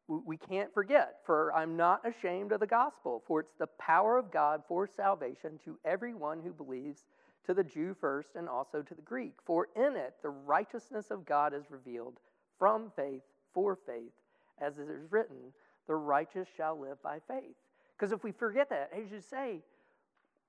we 0.07 0.37
can't 0.37 0.73
forget, 0.73 1.17
for 1.25 1.53
I'm 1.53 1.75
not 1.75 2.07
ashamed 2.07 2.53
of 2.53 2.61
the 2.61 2.67
gospel, 2.67 3.21
for 3.27 3.41
it's 3.41 3.55
the 3.59 3.67
power 3.79 4.17
of 4.17 4.31
God 4.31 4.63
for 4.65 4.87
salvation 4.87 5.59
to 5.65 5.77
everyone 5.83 6.39
who 6.41 6.53
believes, 6.53 7.03
to 7.45 7.53
the 7.53 7.63
Jew 7.63 7.93
first 7.99 8.29
and 8.35 8.47
also 8.47 8.81
to 8.81 8.95
the 8.95 9.01
Greek. 9.01 9.33
For 9.45 9.67
in 9.75 9.97
it 9.97 10.15
the 10.21 10.29
righteousness 10.29 11.11
of 11.11 11.25
God 11.25 11.53
is 11.53 11.69
revealed 11.69 12.19
from 12.57 12.91
faith 12.95 13.23
for 13.53 13.75
faith, 13.75 14.13
as 14.61 14.77
it 14.77 14.89
is 14.89 15.11
written, 15.11 15.51
the 15.87 15.95
righteous 15.95 16.47
shall 16.55 16.79
live 16.79 17.01
by 17.03 17.19
faith. 17.27 17.55
Because 18.03 18.11
if 18.11 18.21
we 18.21 18.33
forget 18.33 18.69
that, 18.69 18.89
as 18.93 19.09
you 19.13 19.21
say, 19.21 19.61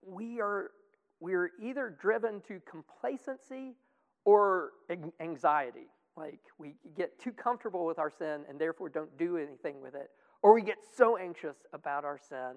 we 0.04 0.40
are 0.40 0.72
we're 1.20 1.52
either 1.62 1.96
driven 2.00 2.40
to 2.48 2.60
complacency 2.68 3.76
or 4.24 4.72
anxiety. 5.20 5.86
Like 6.16 6.40
we 6.58 6.74
get 6.96 7.16
too 7.20 7.30
comfortable 7.30 7.86
with 7.86 8.00
our 8.00 8.10
sin 8.10 8.40
and 8.48 8.60
therefore 8.60 8.88
don't 8.88 9.16
do 9.16 9.36
anything 9.36 9.80
with 9.80 9.94
it. 9.94 10.10
Or 10.42 10.52
we 10.52 10.62
get 10.62 10.78
so 10.96 11.16
anxious 11.16 11.58
about 11.72 12.04
our 12.04 12.18
sin 12.18 12.54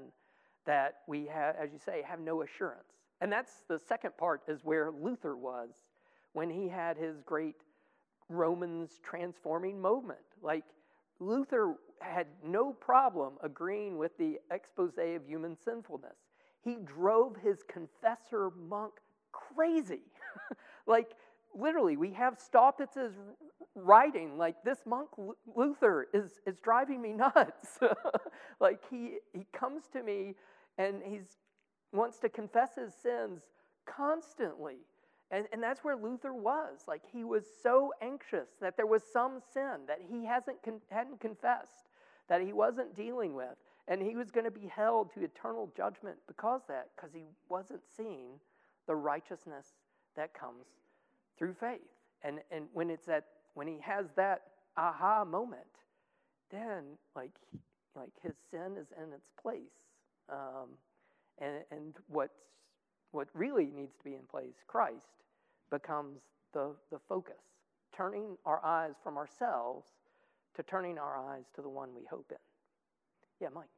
that 0.66 0.95
we 1.06 1.28
have, 1.28 1.56
as 1.58 1.72
you 1.72 1.78
say, 1.78 2.02
have 2.02 2.20
no 2.20 2.41
assurance. 2.41 2.98
And 3.22 3.32
that's 3.32 3.66
the 3.70 3.78
second 3.78 4.18
part, 4.18 4.41
is 4.48 4.62
where 4.64 4.89
Luther 4.89 5.38
was 5.38 5.70
when 6.34 6.50
he 6.50 6.68
had 6.70 6.98
his 6.98 7.22
great 7.22 7.58
Romans 8.30 9.00
transforming 9.04 9.80
moment. 9.80 10.26
Like 10.41 10.66
Luther 11.20 11.76
had 11.99 12.28
no 12.43 12.74
problem 12.74 13.34
agreeing 13.41 13.97
with 13.97 14.18
the 14.18 14.39
expose 14.51 14.93
of 14.97 15.26
human 15.26 15.57
sinfulness. 15.63 16.18
He 16.63 16.78
drove 16.84 17.36
his 17.38 17.63
confessor 17.63 18.51
monk 18.51 18.93
crazy. 19.32 20.01
like 20.88 21.11
literally, 21.57 21.97
we 21.97 22.11
have 22.11 22.38
Staupitz's 22.39 23.15
writing, 23.76 24.38
like, 24.38 24.55
this 24.63 24.80
monk 24.86 25.09
Luther 25.55 26.07
is, 26.13 26.39
is 26.45 26.59
driving 26.59 27.01
me 27.01 27.13
nuts. 27.13 27.80
like, 28.59 28.80
he, 28.89 29.18
he 29.34 29.45
comes 29.53 29.84
to 29.93 30.03
me 30.03 30.36
and 30.78 31.01
he 31.03 31.22
wants 31.91 32.20
to 32.20 32.30
confess 32.30 32.76
his 32.76 32.93
sins 32.93 33.41
constantly. 33.86 34.78
And, 35.30 35.45
and 35.51 35.61
that's 35.61 35.84
where 35.84 35.95
Luther 35.95 36.34
was. 36.34 36.86
Like, 36.88 37.01
he 37.11 37.23
was 37.23 37.45
so 37.61 37.91
anxious 38.01 38.49
that 38.61 38.78
there 38.78 38.86
was 38.88 39.03
some 39.11 39.39
sin 39.53 39.82
that 39.88 39.99
he 40.09 40.25
hasn't 40.25 40.63
con- 40.63 40.82
hadn't 40.89 41.19
confessed, 41.19 41.89
that 42.30 42.41
he 42.41 42.53
wasn't 42.53 42.95
dealing 42.95 43.34
with. 43.34 43.55
And 43.89 44.01
he 44.01 44.15
was 44.15 44.32
going 44.32 44.45
to 44.45 44.51
be 44.51 44.67
held 44.67 45.13
to 45.13 45.23
eternal 45.23 45.71
judgment 45.75 46.17
because 46.28 46.61
that, 46.67 46.89
because 46.95 47.13
he 47.13 47.23
wasn't 47.49 47.82
seeing 47.95 48.39
the 48.86 48.95
righteousness 48.95 49.67
that 50.15 50.34
comes 50.34 50.65
through 51.38 51.55
faith. 51.59 51.80
And, 52.23 52.39
and 52.51 52.65
when 52.73 52.89
it's 52.89 53.05
that, 53.05 53.25
when 53.53 53.67
he 53.67 53.80
has 53.82 54.07
that 54.15 54.43
aha 54.78 55.25
moment, 55.25 55.61
then 56.51 56.97
like, 57.15 57.32
like 57.95 58.11
his 58.23 58.34
sin 58.49 58.78
is 58.80 58.88
in 58.97 59.13
its 59.13 59.30
place. 59.41 59.59
Um, 60.30 60.69
and, 61.39 61.63
and 61.71 61.95
what's, 62.07 62.39
what 63.12 63.28
really 63.34 63.72
needs 63.76 63.95
to 63.97 64.03
be 64.03 64.16
in 64.16 64.22
place, 64.30 64.55
Christ, 64.68 65.24
becomes 65.70 66.20
the, 66.53 66.76
the 66.91 66.99
focus, 67.08 67.41
turning 67.95 68.38
our 68.45 68.64
eyes 68.66 68.95
from 69.03 69.18
ourselves 69.18 69.88
to 70.55 70.64
turning 70.64 70.97
our 70.97 71.18
eyes 71.18 71.45
to 71.55 71.62
the 71.62 71.70
one 71.70 71.89
we 71.95 72.05
hope 72.10 72.28
in. 72.32 72.38
Yeah, 73.39 73.49
Mike. 73.53 73.70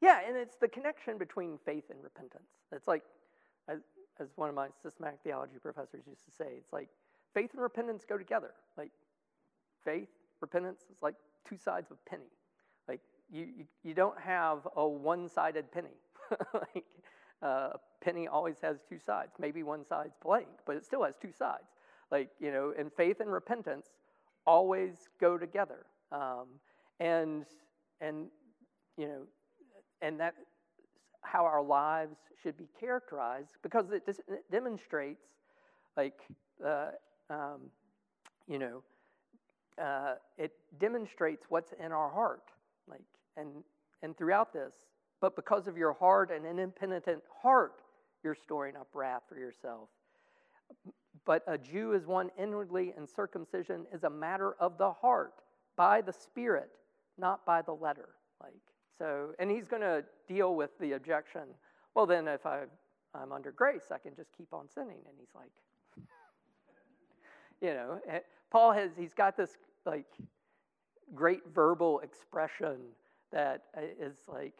Yeah, 0.00 0.20
and 0.26 0.36
it's 0.36 0.56
the 0.56 0.68
connection 0.68 1.18
between 1.18 1.58
faith 1.64 1.84
and 1.90 2.02
repentance. 2.02 2.48
It's 2.72 2.88
like, 2.88 3.02
as, 3.68 3.80
as 4.18 4.28
one 4.36 4.48
of 4.48 4.54
my 4.54 4.68
systematic 4.82 5.20
theology 5.22 5.58
professors 5.60 6.04
used 6.08 6.24
to 6.24 6.30
say, 6.30 6.54
it's 6.56 6.72
like 6.72 6.88
faith 7.34 7.50
and 7.52 7.62
repentance 7.62 8.04
go 8.08 8.16
together. 8.16 8.52
Like 8.78 8.92
faith, 9.84 10.08
repentance 10.40 10.84
is 10.90 11.02
like 11.02 11.14
two 11.48 11.58
sides 11.58 11.90
of 11.90 11.98
a 12.04 12.10
penny. 12.10 12.30
Like 12.88 13.00
you, 13.30 13.46
you, 13.58 13.64
you 13.82 13.94
don't 13.94 14.18
have 14.18 14.66
a 14.76 14.86
one-sided 14.86 15.70
penny. 15.70 15.96
like 16.54 16.84
uh, 17.42 17.70
a 17.74 17.78
penny 18.02 18.26
always 18.26 18.56
has 18.62 18.78
two 18.88 18.98
sides. 18.98 19.32
Maybe 19.38 19.62
one 19.62 19.84
side's 19.84 20.16
blank, 20.22 20.48
but 20.66 20.76
it 20.76 20.84
still 20.84 21.04
has 21.04 21.14
two 21.20 21.32
sides. 21.32 21.68
Like 22.10 22.30
you 22.40 22.50
know, 22.50 22.72
and 22.76 22.90
faith 22.92 23.20
and 23.20 23.30
repentance 23.30 23.88
always 24.46 25.08
go 25.20 25.36
together. 25.38 25.86
Um, 26.10 26.46
and 26.98 27.44
and 28.00 28.26
you 28.96 29.06
know 29.06 29.22
and 30.02 30.18
that's 30.18 30.36
how 31.22 31.44
our 31.44 31.62
lives 31.62 32.16
should 32.42 32.56
be 32.56 32.68
characterized 32.78 33.56
because 33.62 33.90
it, 33.90 34.02
it 34.06 34.44
demonstrates, 34.50 35.24
like, 35.96 36.18
uh, 36.64 36.88
um, 37.28 37.60
you 38.48 38.58
know, 38.58 38.82
uh, 39.80 40.14
it 40.38 40.52
demonstrates 40.78 41.44
what's 41.48 41.72
in 41.84 41.92
our 41.92 42.10
heart, 42.10 42.44
like, 42.88 43.04
and 43.36 43.48
and 44.02 44.16
throughout 44.16 44.52
this. 44.52 44.72
But 45.20 45.36
because 45.36 45.66
of 45.66 45.76
your 45.76 45.92
hard 45.92 46.30
and 46.30 46.58
impenitent 46.58 47.22
heart, 47.42 47.82
you're 48.24 48.34
storing 48.34 48.76
up 48.76 48.88
wrath 48.94 49.22
for 49.28 49.38
yourself. 49.38 49.88
But 51.26 51.42
a 51.46 51.58
Jew 51.58 51.92
is 51.92 52.06
one 52.06 52.30
inwardly, 52.38 52.94
and 52.96 53.08
circumcision 53.08 53.84
is 53.92 54.04
a 54.04 54.10
matter 54.10 54.54
of 54.58 54.78
the 54.78 54.92
heart, 54.92 55.34
by 55.76 56.00
the 56.00 56.12
Spirit, 56.12 56.70
not 57.18 57.44
by 57.44 57.60
the 57.60 57.72
letter. 57.72 58.08
Like, 58.42 58.54
so, 59.00 59.30
and 59.38 59.50
he's 59.50 59.66
going 59.66 59.80
to 59.80 60.04
deal 60.28 60.54
with 60.54 60.78
the 60.78 60.92
objection. 60.92 61.42
Well, 61.94 62.04
then, 62.04 62.28
if 62.28 62.44
I, 62.44 62.64
I'm 63.14 63.32
under 63.32 63.50
grace, 63.50 63.90
I 63.90 63.96
can 63.96 64.14
just 64.14 64.28
keep 64.36 64.52
on 64.52 64.68
sinning. 64.68 64.98
And 65.08 65.14
he's 65.18 65.34
like, 65.34 65.50
you 67.62 67.72
know, 67.72 67.98
eh, 68.06 68.18
Paul 68.50 68.72
has, 68.72 68.90
he's 68.98 69.14
got 69.14 69.38
this 69.38 69.56
like 69.86 70.04
great 71.14 71.40
verbal 71.54 72.00
expression 72.00 72.76
that 73.32 73.62
uh, 73.74 73.80
like, 74.28 74.58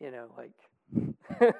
you 0.00 0.10
know, 0.10 0.26
like, 0.36 0.50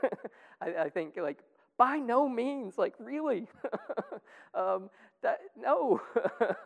I, 0.61 0.85
I 0.85 0.89
think 0.89 1.17
like, 1.17 1.39
by 1.81 1.97
no 1.97 2.29
means, 2.29 2.77
like, 2.77 2.93
really. 2.99 3.49
um, 4.55 4.91
that, 5.23 5.39
no. 5.59 5.99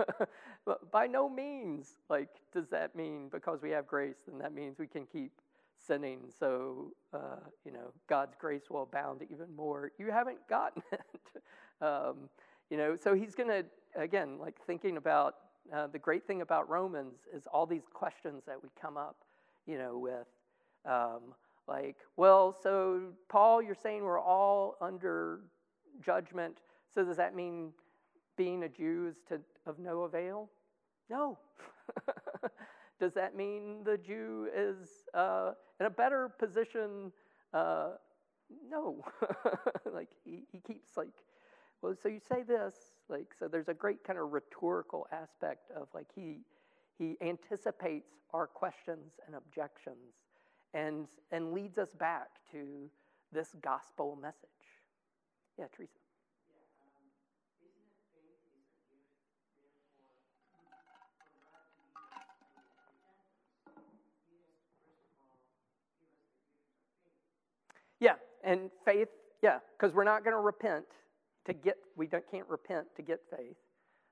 by 0.92 1.06
no 1.06 1.28
means, 1.28 1.92
like, 2.10 2.30
does 2.52 2.68
that 2.70 2.96
mean 2.96 3.28
because 3.30 3.62
we 3.62 3.70
have 3.70 3.86
grace, 3.86 4.16
then 4.26 4.38
that 4.40 4.52
means 4.52 4.76
we 4.76 4.88
can 4.88 5.06
keep 5.06 5.30
sinning 5.86 6.22
so, 6.36 6.90
uh, 7.12 7.38
you 7.64 7.70
know, 7.70 7.92
God's 8.08 8.34
grace 8.36 8.64
will 8.68 8.82
abound 8.82 9.22
even 9.30 9.54
more. 9.54 9.92
You 9.98 10.10
haven't 10.10 10.38
gotten 10.48 10.82
it. 10.92 11.42
um, 11.80 12.28
you 12.68 12.76
know, 12.76 12.96
so 12.96 13.14
he's 13.14 13.36
going 13.36 13.50
to, 13.50 13.64
again, 13.94 14.36
like 14.40 14.56
thinking 14.66 14.96
about 14.96 15.36
uh, 15.72 15.86
the 15.86 15.98
great 16.00 16.26
thing 16.26 16.40
about 16.42 16.68
Romans 16.68 17.20
is 17.32 17.46
all 17.52 17.66
these 17.66 17.86
questions 17.92 18.42
that 18.48 18.60
we 18.60 18.68
come 18.80 18.96
up, 18.96 19.18
you 19.64 19.78
know, 19.78 19.96
with. 19.96 20.26
Um, 20.84 21.34
Like, 21.66 21.96
well, 22.16 22.56
so 22.62 23.00
Paul, 23.28 23.62
you're 23.62 23.74
saying 23.74 24.02
we're 24.02 24.20
all 24.20 24.76
under 24.80 25.40
judgment. 26.04 26.58
So 26.94 27.04
does 27.04 27.16
that 27.16 27.34
mean 27.34 27.72
being 28.36 28.64
a 28.64 28.68
Jew 28.68 29.06
is 29.08 29.16
to, 29.28 29.40
of 29.66 29.78
no 29.78 30.02
avail? 30.02 30.50
No. 31.08 31.38
does 33.00 33.14
that 33.14 33.36
mean 33.36 33.82
the 33.84 33.96
Jew 33.96 34.48
is 34.54 35.04
uh, 35.14 35.52
in 35.80 35.86
a 35.86 35.90
better 35.90 36.30
position? 36.38 37.12
Uh, 37.52 37.92
no. 38.68 39.02
like 39.92 40.10
he, 40.24 40.44
he 40.52 40.60
keeps 40.60 40.96
like, 40.96 41.08
well, 41.80 41.94
so 42.02 42.08
you 42.08 42.20
say 42.20 42.42
this, 42.42 42.74
like, 43.08 43.28
so 43.38 43.48
there's 43.48 43.68
a 43.68 43.74
great 43.74 44.04
kind 44.04 44.18
of 44.18 44.32
rhetorical 44.32 45.06
aspect 45.12 45.70
of 45.76 45.88
like 45.94 46.06
he 46.14 46.40
he 46.98 47.16
anticipates 47.20 48.12
our 48.32 48.46
questions 48.46 49.14
and 49.26 49.34
objections 49.34 50.14
and, 50.74 51.06
and 51.30 51.52
leads 51.52 51.78
us 51.78 51.94
back 51.94 52.28
to 52.52 52.90
this 53.32 53.54
gospel 53.62 54.18
message. 54.20 54.50
Yeah, 55.58 55.66
Teresa. 55.74 55.92
Yeah, 68.00 68.14
and 68.42 68.70
faith, 68.84 69.08
yeah, 69.42 69.60
because 69.78 69.94
we're 69.94 70.04
not 70.04 70.24
going 70.24 70.34
to 70.34 70.40
repent 70.40 70.84
to 71.46 71.52
get, 71.54 71.76
we 71.96 72.06
can't 72.06 72.48
repent 72.48 72.86
to 72.96 73.02
get 73.02 73.20
faith. 73.30 73.56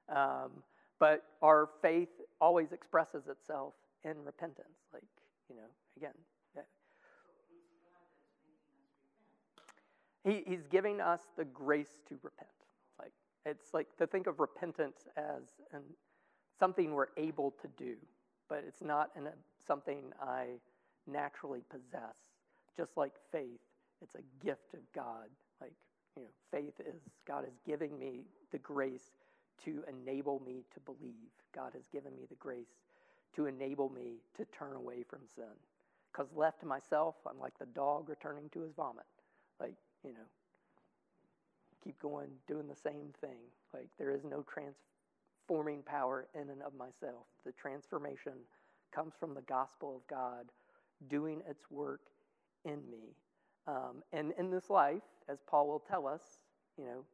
Um, 0.08 0.50
but 0.98 1.24
our 1.42 1.68
faith 1.82 2.08
always 2.40 2.72
expresses 2.72 3.26
itself 3.28 3.74
in 4.04 4.14
repentance. 4.24 4.78
Like, 4.92 5.02
you 5.50 5.56
know, 5.56 5.68
again, 5.96 6.14
He, 10.24 10.42
he's 10.46 10.66
giving 10.70 11.00
us 11.00 11.20
the 11.36 11.44
grace 11.44 11.96
to 12.08 12.18
repent. 12.22 12.48
Like 12.98 13.12
it's 13.44 13.74
like 13.74 13.96
to 13.98 14.06
think 14.06 14.26
of 14.26 14.40
repentance 14.40 15.06
as 15.16 15.42
an, 15.72 15.82
something 16.58 16.92
we're 16.92 17.06
able 17.16 17.52
to 17.62 17.68
do, 17.76 17.96
but 18.48 18.64
it's 18.66 18.82
not 18.82 19.10
a, 19.16 19.30
something 19.66 20.12
I 20.20 20.46
naturally 21.10 21.62
possess. 21.68 22.16
Just 22.76 22.96
like 22.96 23.12
faith, 23.30 23.60
it's 24.00 24.14
a 24.14 24.44
gift 24.44 24.74
of 24.74 24.80
God. 24.94 25.28
Like 25.60 25.72
you 26.16 26.22
know, 26.22 26.28
faith 26.50 26.74
is 26.80 27.00
God 27.26 27.44
is 27.44 27.58
giving 27.66 27.98
me 27.98 28.24
the 28.52 28.58
grace 28.58 29.10
to 29.64 29.82
enable 29.88 30.40
me 30.46 30.64
to 30.74 30.80
believe. 30.80 31.30
God 31.54 31.72
has 31.74 31.86
given 31.92 32.14
me 32.16 32.22
the 32.28 32.36
grace 32.36 32.78
to 33.34 33.46
enable 33.46 33.88
me 33.88 34.16
to 34.36 34.44
turn 34.46 34.76
away 34.76 35.02
from 35.08 35.20
sin. 35.34 35.44
Because 36.12 36.28
left 36.34 36.60
to 36.60 36.66
myself, 36.66 37.14
I'm 37.28 37.38
like 37.38 37.58
the 37.58 37.66
dog 37.66 38.08
returning 38.08 38.48
to 38.50 38.62
his 38.62 38.72
vomit. 38.72 39.04
Like 39.58 39.74
you 40.04 40.12
know, 40.12 40.26
keep 41.82 41.98
going 42.00 42.28
doing 42.46 42.68
the 42.68 42.76
same 42.76 43.12
thing. 43.20 43.38
Like 43.72 43.88
there 43.98 44.10
is 44.10 44.24
no 44.24 44.44
transforming 44.52 45.82
power 45.82 46.26
in 46.34 46.50
and 46.50 46.62
of 46.62 46.74
myself. 46.74 47.26
The 47.44 47.52
transformation 47.52 48.32
comes 48.94 49.14
from 49.18 49.34
the 49.34 49.42
gospel 49.42 49.96
of 49.96 50.06
God 50.06 50.46
doing 51.08 51.42
its 51.48 51.70
work 51.70 52.02
in 52.64 52.78
me. 52.90 53.16
Um, 53.66 54.02
and 54.12 54.32
in 54.38 54.50
this 54.50 54.70
life, 54.70 55.02
as 55.28 55.38
Paul 55.46 55.68
will 55.68 55.82
tell 55.88 56.06
us, 56.06 56.22
you 56.78 56.84
know, 56.84 57.04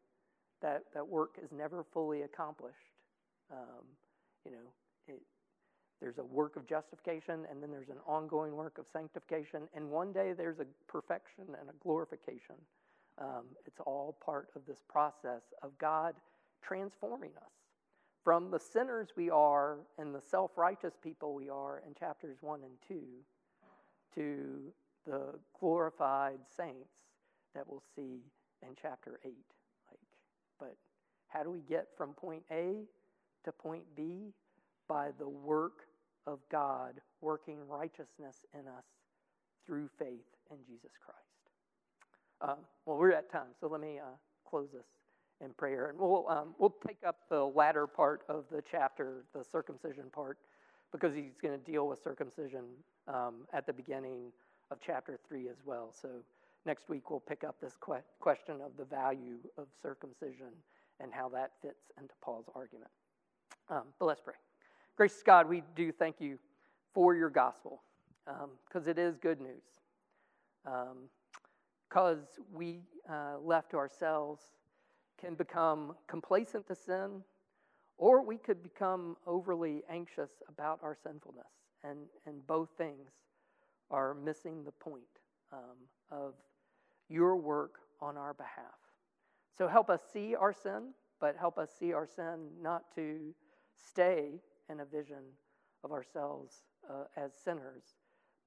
that, 0.60 0.82
that 0.94 1.06
work 1.06 1.38
is 1.42 1.52
never 1.52 1.84
fully 1.92 2.22
accomplished. 2.22 2.76
Um, 3.52 3.84
you 4.44 4.52
know, 4.52 5.14
it, 5.14 5.20
there's 6.00 6.18
a 6.18 6.24
work 6.24 6.56
of 6.56 6.66
justification, 6.66 7.46
and 7.50 7.62
then 7.62 7.70
there's 7.70 7.88
an 7.88 7.98
ongoing 8.06 8.54
work 8.54 8.78
of 8.78 8.86
sanctification, 8.92 9.62
and 9.74 9.90
one 9.90 10.12
day 10.12 10.32
there's 10.32 10.60
a 10.60 10.66
perfection 10.86 11.44
and 11.60 11.68
a 11.68 11.72
glorification. 11.82 12.54
Um, 13.18 13.46
it's 13.66 13.80
all 13.84 14.16
part 14.24 14.48
of 14.54 14.62
this 14.66 14.82
process 14.88 15.42
of 15.62 15.76
God 15.78 16.14
transforming 16.62 17.32
us 17.36 17.52
from 18.22 18.50
the 18.50 18.60
sinners 18.60 19.08
we 19.16 19.30
are 19.30 19.78
and 19.98 20.14
the 20.14 20.20
self 20.20 20.56
righteous 20.56 20.94
people 21.02 21.34
we 21.34 21.48
are 21.48 21.82
in 21.86 21.94
chapters 21.94 22.36
1 22.40 22.60
and 22.62 22.72
2 22.86 23.00
to 24.14 24.72
the 25.06 25.34
glorified 25.58 26.38
saints 26.56 26.90
that 27.54 27.66
we'll 27.66 27.82
see 27.96 28.20
in 28.62 28.68
chapter 28.80 29.18
8. 29.24 29.32
Like, 29.90 30.00
but 30.60 30.76
how 31.28 31.42
do 31.42 31.50
we 31.50 31.60
get 31.60 31.88
from 31.96 32.12
point 32.12 32.42
A 32.50 32.84
to 33.44 33.52
point 33.52 33.84
B? 33.96 34.32
By 34.88 35.10
the 35.18 35.28
work 35.28 35.86
of 36.26 36.38
God 36.50 37.00
working 37.20 37.56
righteousness 37.68 38.44
in 38.54 38.66
us 38.68 38.84
through 39.66 39.88
faith 39.98 40.26
in 40.50 40.56
Jesus 40.66 40.92
Christ. 41.04 41.18
Uh, 42.40 42.56
well, 42.86 42.96
we're 42.96 43.12
at 43.12 43.30
time, 43.30 43.48
so 43.60 43.66
let 43.66 43.80
me 43.80 43.98
uh, 43.98 44.16
close 44.48 44.68
this 44.72 44.86
in 45.40 45.52
prayer. 45.54 45.90
And 45.90 45.98
we'll, 45.98 46.26
um, 46.28 46.54
we'll 46.58 46.74
take 46.86 46.98
up 47.06 47.16
the 47.28 47.44
latter 47.44 47.86
part 47.86 48.22
of 48.28 48.44
the 48.50 48.62
chapter, 48.70 49.24
the 49.34 49.44
circumcision 49.44 50.04
part, 50.12 50.38
because 50.92 51.14
he's 51.14 51.36
going 51.40 51.58
to 51.58 51.64
deal 51.70 51.86
with 51.86 52.02
circumcision 52.02 52.64
um, 53.06 53.46
at 53.52 53.66
the 53.66 53.72
beginning 53.72 54.32
of 54.70 54.78
chapter 54.84 55.18
3 55.28 55.48
as 55.48 55.56
well. 55.64 55.92
So 56.00 56.08
next 56.66 56.88
week 56.88 57.10
we'll 57.10 57.20
pick 57.20 57.44
up 57.44 57.56
this 57.60 57.74
que- 57.84 58.02
question 58.20 58.56
of 58.64 58.72
the 58.78 58.84
value 58.84 59.38
of 59.56 59.66
circumcision 59.82 60.52
and 61.00 61.12
how 61.12 61.28
that 61.30 61.52
fits 61.62 61.90
into 62.00 62.14
Paul's 62.22 62.48
argument. 62.54 62.90
Um, 63.70 63.84
but 63.98 64.06
let's 64.06 64.20
pray. 64.20 64.34
Gracious 64.98 65.22
God, 65.22 65.48
we 65.48 65.62
do 65.76 65.92
thank 65.92 66.16
you 66.20 66.40
for 66.92 67.14
your 67.14 67.30
gospel 67.30 67.82
because 68.66 68.86
um, 68.86 68.90
it 68.90 68.98
is 68.98 69.16
good 69.16 69.40
news. 69.40 69.62
Um, 70.66 71.08
because 71.88 72.18
we, 72.52 72.80
uh, 73.08 73.36
left 73.40 73.70
to 73.70 73.76
ourselves, 73.76 74.42
can 75.16 75.36
become 75.36 75.94
complacent 76.08 76.66
to 76.66 76.74
sin, 76.74 77.22
or 77.96 78.24
we 78.24 78.38
could 78.38 78.60
become 78.60 79.16
overly 79.24 79.84
anxious 79.88 80.42
about 80.48 80.80
our 80.82 80.96
sinfulness. 81.00 81.46
And, 81.84 82.00
and 82.26 82.44
both 82.48 82.70
things 82.76 83.12
are 83.92 84.14
missing 84.14 84.64
the 84.64 84.72
point 84.72 85.04
um, 85.52 85.76
of 86.10 86.34
your 87.08 87.36
work 87.36 87.74
on 88.00 88.16
our 88.16 88.34
behalf. 88.34 88.80
So 89.56 89.68
help 89.68 89.90
us 89.90 90.00
see 90.12 90.34
our 90.34 90.52
sin, 90.52 90.92
but 91.20 91.36
help 91.36 91.56
us 91.56 91.70
see 91.78 91.92
our 91.92 92.08
sin 92.08 92.48
not 92.60 92.92
to 92.96 93.32
stay 93.76 94.40
in 94.70 94.80
a 94.80 94.84
vision 94.84 95.22
of 95.84 95.92
ourselves 95.92 96.62
uh, 96.88 97.04
as 97.16 97.32
sinners, 97.44 97.82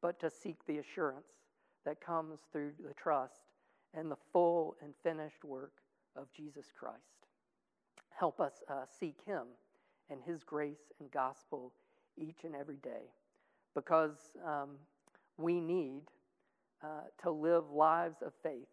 but 0.01 0.19
to 0.19 0.29
seek 0.29 0.65
the 0.65 0.77
assurance 0.77 1.27
that 1.85 2.01
comes 2.01 2.41
through 2.51 2.71
the 2.85 2.93
trust 2.93 3.41
and 3.93 4.09
the 4.09 4.17
full 4.31 4.75
and 4.81 4.93
finished 5.03 5.43
work 5.43 5.73
of 6.15 6.31
Jesus 6.35 6.65
Christ. 6.77 6.97
Help 8.09 8.39
us 8.39 8.63
uh, 8.69 8.85
seek 8.99 9.17
Him 9.25 9.43
and 10.09 10.19
His 10.25 10.43
grace 10.43 10.91
and 10.99 11.09
gospel 11.11 11.73
each 12.17 12.43
and 12.43 12.55
every 12.55 12.77
day 12.77 13.09
because 13.73 14.31
um, 14.45 14.71
we 15.37 15.59
need 15.59 16.01
uh, 16.83 17.01
to 17.23 17.31
live 17.31 17.69
lives 17.71 18.21
of 18.25 18.33
faith. 18.43 18.67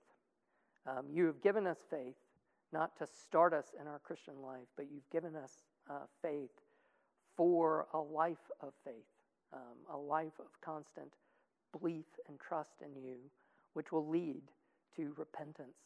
Um, 0.86 1.06
you 1.10 1.26
have 1.26 1.40
given 1.42 1.66
us 1.66 1.78
faith 1.90 2.16
not 2.72 2.96
to 2.98 3.06
start 3.06 3.54
us 3.54 3.66
in 3.80 3.86
our 3.86 3.98
Christian 4.00 4.42
life, 4.42 4.66
but 4.76 4.86
you've 4.92 5.08
given 5.10 5.36
us 5.36 5.52
uh, 5.88 6.00
faith 6.22 6.50
for 7.38 7.86
a 7.94 7.98
life 7.98 8.50
of 8.60 8.72
faith, 8.84 9.06
um, 9.54 9.78
a 9.94 9.96
life 9.96 10.40
of 10.40 10.46
constant 10.60 11.12
belief 11.70 12.04
and 12.28 12.36
trust 12.40 12.82
in 12.84 13.00
you, 13.00 13.14
which 13.74 13.92
will 13.92 14.06
lead 14.08 14.42
to 14.96 15.14
repentance 15.16 15.78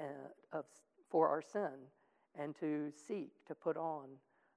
uh, 0.00 0.56
of, 0.56 0.64
for 1.10 1.28
our 1.28 1.42
sin 1.42 1.68
and 2.40 2.56
to 2.58 2.90
seek 3.06 3.28
to 3.46 3.54
put 3.54 3.76
on 3.76 4.06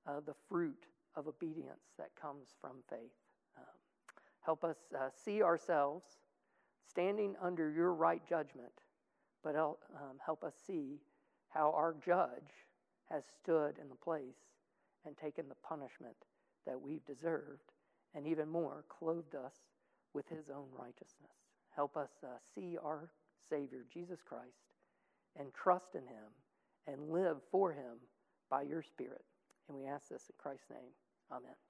uh, 0.08 0.22
the 0.26 0.34
fruit 0.48 0.86
of 1.18 1.28
obedience 1.28 1.92
that 1.98 2.10
comes 2.20 2.56
from 2.62 2.78
faith. 2.90 3.12
Um, 3.58 3.66
help 4.40 4.64
us 4.64 4.78
uh, 4.98 5.10
see 5.14 5.44
ourselves 5.44 6.06
standing 6.88 7.36
under 7.44 7.70
your 7.70 7.94
right 7.94 8.22
judgment, 8.28 8.72
but 9.44 9.58
um, 9.58 9.76
help 10.26 10.46
us 10.46 10.54
see 10.66 11.02
how 11.50 11.74
our 11.76 11.96
judge 12.06 12.66
has 13.12 13.24
stood 13.42 13.76
in 13.82 13.90
the 13.90 13.96
place 13.96 14.56
and 15.06 15.18
taken 15.18 15.50
the 15.50 15.56
punishment 15.68 16.16
that 16.66 16.82
we've 16.82 17.06
deserved, 17.06 17.72
and 18.14 18.28
even 18.28 18.50
more, 18.50 18.84
clothed 18.90 19.36
us 19.36 19.54
with 20.14 20.28
his 20.30 20.50
own 20.50 20.68
righteousness. 20.78 21.32
Help 21.76 21.96
us 21.96 22.12
uh, 22.24 22.28
see 22.56 22.78
our 22.84 23.10
Savior, 23.50 23.86
Jesus 23.92 24.20
Christ, 24.22 24.74
and 25.40 25.54
trust 25.54 25.96
in 25.96 26.02
him 26.02 26.32
and 26.88 27.12
live 27.12 27.38
for 27.52 27.72
him 27.72 27.98
by 28.50 28.64
your 28.64 28.82
Spirit. 28.82 29.24
And 29.68 29.78
we 29.78 29.86
ask 29.86 30.10
this 30.10 30.30
in 30.30 30.36
Christ's 30.38 30.70
name. 30.72 30.92
Amen. 31.32 31.69